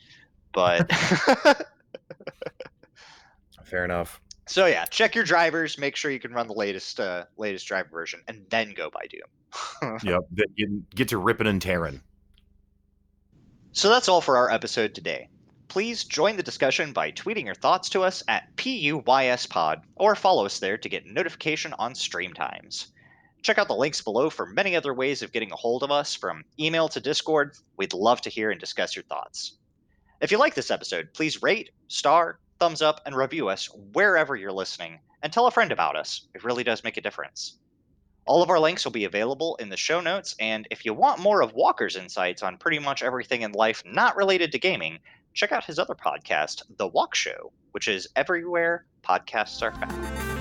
But 0.52 0.88
Fair 3.64 3.84
enough. 3.84 4.20
so 4.48 4.66
yeah, 4.66 4.84
check 4.86 5.14
your 5.14 5.24
drivers. 5.24 5.78
Make 5.78 5.96
sure 5.96 6.10
you 6.10 6.20
can 6.20 6.32
run 6.32 6.46
the 6.46 6.54
latest 6.54 7.00
uh, 7.00 7.24
latest 7.36 7.66
driver 7.66 7.88
version, 7.90 8.20
and 8.28 8.46
then 8.50 8.72
go 8.74 8.90
buy 8.90 9.06
Doom. 9.10 9.22
Yep. 10.02 10.20
Get, 10.34 10.94
get 10.94 11.08
to 11.08 11.18
ripping 11.18 11.46
and 11.46 11.60
tearing. 11.60 12.00
So 13.72 13.88
that's 13.88 14.08
all 14.08 14.20
for 14.20 14.36
our 14.36 14.50
episode 14.50 14.94
today. 14.94 15.28
Please 15.68 16.04
join 16.04 16.36
the 16.36 16.42
discussion 16.42 16.92
by 16.92 17.12
tweeting 17.12 17.44
your 17.44 17.54
thoughts 17.54 17.88
to 17.90 18.02
us 18.02 18.22
at 18.28 18.54
PUYSPod 18.56 19.82
or 19.96 20.14
follow 20.14 20.46
us 20.46 20.58
there 20.58 20.78
to 20.78 20.88
get 20.88 21.06
notification 21.06 21.74
on 21.74 21.94
stream 21.94 22.32
times. 22.32 22.86
Check 23.42 23.58
out 23.58 23.68
the 23.68 23.76
links 23.76 24.00
below 24.00 24.30
for 24.30 24.46
many 24.46 24.74
other 24.74 24.94
ways 24.94 25.22
of 25.22 25.32
getting 25.32 25.52
a 25.52 25.56
hold 25.56 25.82
of 25.82 25.90
us, 25.90 26.14
from 26.14 26.44
email 26.58 26.88
to 26.88 27.00
Discord. 27.00 27.56
We'd 27.76 27.92
love 27.92 28.20
to 28.22 28.30
hear 28.30 28.50
and 28.50 28.58
discuss 28.58 28.96
your 28.96 29.04
thoughts. 29.04 29.58
If 30.20 30.32
you 30.32 30.38
like 30.38 30.54
this 30.54 30.70
episode, 30.70 31.12
please 31.12 31.42
rate, 31.42 31.70
star, 31.88 32.38
thumbs 32.58 32.80
up, 32.80 33.02
and 33.04 33.14
review 33.14 33.48
us 33.48 33.68
wherever 33.92 34.34
you're 34.34 34.52
listening, 34.52 34.98
and 35.22 35.32
tell 35.32 35.46
a 35.46 35.50
friend 35.50 35.70
about 35.70 35.96
us. 35.96 36.26
It 36.34 36.44
really 36.44 36.64
does 36.64 36.82
make 36.82 36.96
a 36.96 37.02
difference. 37.02 37.58
All 38.26 38.42
of 38.42 38.50
our 38.50 38.58
links 38.58 38.84
will 38.84 38.92
be 38.92 39.04
available 39.04 39.54
in 39.60 39.68
the 39.68 39.76
show 39.76 40.00
notes, 40.00 40.34
and 40.40 40.66
if 40.72 40.84
you 40.84 40.92
want 40.92 41.20
more 41.20 41.42
of 41.42 41.52
Walker's 41.52 41.94
insights 41.94 42.42
on 42.42 42.58
pretty 42.58 42.80
much 42.80 43.04
everything 43.04 43.42
in 43.42 43.52
life 43.52 43.84
not 43.86 44.16
related 44.16 44.50
to 44.50 44.58
gaming, 44.58 44.98
check 45.32 45.52
out 45.52 45.64
his 45.64 45.78
other 45.78 45.94
podcast, 45.94 46.62
The 46.76 46.88
Walk 46.88 47.14
Show, 47.14 47.52
which 47.70 47.86
is 47.86 48.08
everywhere 48.16 48.84
podcasts 49.04 49.62
are 49.62 49.72
found. 49.72 50.35